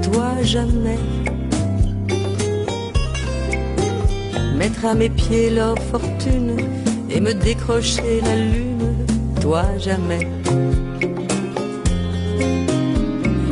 toi 0.03 0.31
jamais. 0.41 1.03
Mettre 4.57 4.87
à 4.87 4.95
mes 4.95 5.11
pieds 5.11 5.51
leur 5.51 5.79
fortune 5.91 6.57
et 7.11 7.21
me 7.21 7.35
décrocher 7.35 8.23
la 8.23 8.37
lune, 8.37 8.95
toi 9.43 9.65
jamais. 9.77 10.27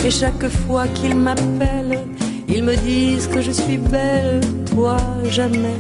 Et 0.07 0.11
chaque 0.11 0.49
fois 0.49 0.87
qu'ils 0.95 1.17
m'appellent, 1.17 2.05
ils 2.49 2.65
me 2.65 2.77
disent 2.77 3.27
que 3.27 3.43
je 3.43 3.51
suis 3.51 3.77
belle, 3.77 4.41
toi 4.71 4.97
jamais. 5.25 5.79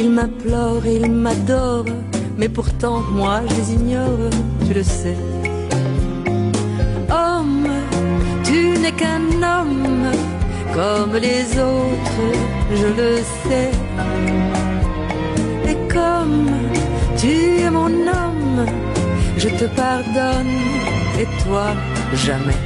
Ils 0.00 0.10
m'implorent 0.10 0.84
et 0.84 0.96
ils 0.96 1.12
m'adorent, 1.12 1.84
mais 2.36 2.48
pourtant 2.48 3.00
moi 3.00 3.40
je 3.48 3.54
les 3.54 3.72
ignore, 3.74 4.30
tu 4.66 4.74
le 4.74 4.82
sais. 4.82 5.16
Homme, 7.10 7.68
tu 8.44 8.78
n'es 8.80 8.92
qu'un 8.92 9.42
homme 9.42 10.06
comme 10.74 11.16
les 11.16 11.44
autres, 11.58 12.28
je 12.74 12.86
le 12.86 13.16
sais. 13.46 13.70
Et 15.68 15.76
comme 15.92 16.50
tu 17.16 17.60
es 17.60 17.70
mon 17.70 17.92
homme, 18.18 18.66
je 19.36 19.48
te 19.48 19.64
pardonne 19.76 20.56
et 21.20 21.26
toi 21.44 21.68
jamais. 22.14 22.60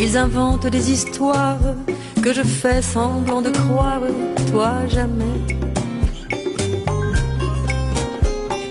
Ils 0.00 0.16
inventent 0.18 0.66
des 0.66 0.90
histoires 0.90 1.74
que 2.22 2.32
je 2.32 2.42
fais 2.42 2.82
semblant 2.82 3.40
de 3.40 3.50
croire, 3.50 4.00
toi 4.50 4.86
jamais. 4.88 5.53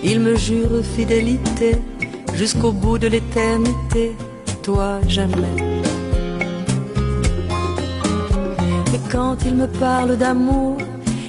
Ils 0.03 0.19
me 0.19 0.35
jurent 0.35 0.83
fidélité 0.83 1.75
jusqu'au 2.33 2.71
bout 2.71 2.97
de 2.97 3.07
l'éternité, 3.07 4.15
toi 4.61 4.99
jamais. 5.07 5.57
Et 8.93 8.99
quand 9.11 9.37
ils 9.45 9.55
me 9.55 9.67
parlent 9.67 10.17
d'amour, 10.17 10.77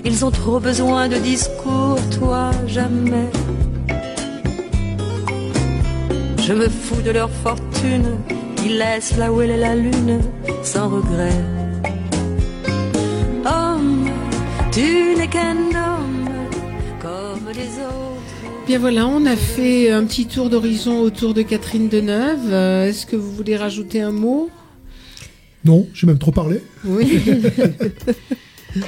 ils 0.05 0.25
ont 0.25 0.31
trop 0.31 0.59
besoin 0.59 1.09
de 1.09 1.17
discours, 1.17 1.99
toi 2.19 2.51
jamais. 2.67 3.31
Je 6.39 6.53
me 6.53 6.69
fous 6.69 7.01
de 7.01 7.11
leur 7.11 7.31
fortune, 7.31 8.19
ils 8.65 8.77
laissent 8.77 9.17
là 9.17 9.33
où 9.33 9.41
elle 9.41 9.51
est 9.51 9.65
la 9.69 9.75
lune, 9.75 10.21
sans 10.63 10.89
regret. 10.89 11.41
Homme, 13.47 14.09
tu 14.73 15.15
n'es 15.17 15.29
qu'un 15.29 15.74
Bien 18.67 18.79
voilà, 18.79 19.07
on 19.07 19.27
a 19.27 19.37
fait 19.37 19.91
un 19.91 20.05
petit 20.05 20.25
tour 20.27 20.49
d'horizon 20.49 21.01
autour 21.01 21.35
de 21.35 21.43
Catherine 21.43 21.89
Deneuve. 21.91 22.51
Euh, 22.51 22.89
Est-ce 22.89 23.05
que 23.05 23.15
vous 23.15 23.31
voulez 23.31 23.59
rajouter 23.59 24.01
un 24.01 24.11
mot? 24.11 24.49
Non, 25.67 25.87
j'ai 25.93 26.07
même 26.07 26.19
trop 26.19 26.33
parlé. 26.33 26.63
Oui. 26.85 27.21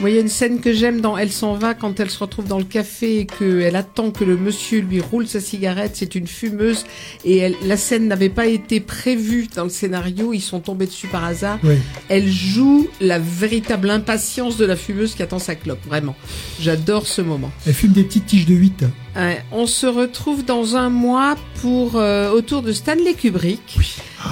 Moi, 0.01 0.11
il 0.11 0.17
y 0.17 0.19
a 0.19 0.21
une 0.21 0.29
scène 0.29 0.61
que 0.61 0.73
j'aime 0.73 1.01
dans 1.01 1.17
Elle 1.17 1.31
s'en 1.31 1.55
va 1.55 1.75
quand 1.75 2.01
elle 2.01 2.11
se 2.11 2.19
retrouve 2.19 2.47
dans 2.47 2.59
le 2.59 2.65
café 2.65 3.21
et 3.21 3.27
qu'elle 3.27 3.77
attend 3.77 4.11
que 4.11 4.25
le 4.25 4.37
monsieur 4.37 4.81
lui 4.81 5.01
roule 5.01 5.27
sa 5.27 5.41
cigarette. 5.41 5.93
C'est 5.95 6.15
une 6.15 6.27
fumeuse 6.27 6.85
et 7.25 7.39
elle, 7.39 7.55
la 7.65 7.77
scène 7.77 8.09
n'avait 8.09 8.29
pas 8.29 8.47
été 8.47 8.81
prévue 8.81 9.49
dans 9.55 9.65
le 9.65 9.71
scénario. 9.71 10.33
Ils 10.33 10.41
sont 10.41 10.61
tombés 10.61 10.87
dessus 10.87 11.07
par 11.07 11.25
hasard. 11.25 11.59
Oui. 11.63 11.77
Elle 12.09 12.29
joue 12.29 12.89
la 13.01 13.19
véritable 13.19 13.91
impatience 13.91 14.57
de 14.57 14.65
la 14.65 14.77
fumeuse 14.77 15.15
qui 15.15 15.23
attend 15.23 15.39
sa 15.39 15.55
clope. 15.55 15.85
Vraiment. 15.87 16.17
J'adore 16.61 17.07
ce 17.07 17.23
moment. 17.23 17.51
Elle 17.67 17.75
fume 17.75 17.93
des 17.93 18.05
petites 18.05 18.27
tiges 18.27 18.47
de 18.47 18.55
8. 18.55 18.85
Ouais, 19.17 19.43
on 19.51 19.67
se 19.67 19.87
retrouve 19.87 20.45
dans 20.45 20.77
un 20.77 20.91
mois 20.91 21.37
pour 21.63 21.97
euh, 21.97 22.31
autour 22.31 22.63
de 22.63 22.73
Stanley 22.73 23.15
Kubrick. 23.15 23.79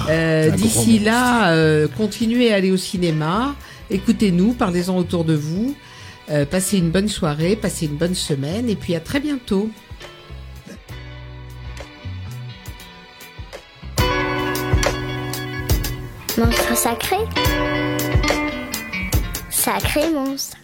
Euh, 0.09 0.45
un 0.45 0.47
grand 0.49 0.57
D'ici 0.57 0.99
là, 0.99 1.51
euh, 1.51 1.87
continuez 1.97 2.51
à 2.53 2.57
aller 2.57 2.71
au 2.71 2.77
cinéma, 2.77 3.55
écoutez-nous, 3.89 4.53
parlez-en 4.53 4.97
autour 4.97 5.25
de 5.25 5.33
vous, 5.33 5.75
euh, 6.29 6.45
passez 6.45 6.77
une 6.77 6.91
bonne 6.91 7.07
soirée, 7.07 7.55
passez 7.55 7.85
une 7.85 7.97
bonne 7.97 8.15
semaine 8.15 8.69
et 8.69 8.75
puis 8.75 8.95
à 8.95 8.99
très 8.99 9.19
bientôt. 9.19 9.69
Monstre 16.37 16.75
sacré. 16.75 17.17
Sacré 19.49 20.11
monstre 20.11 20.57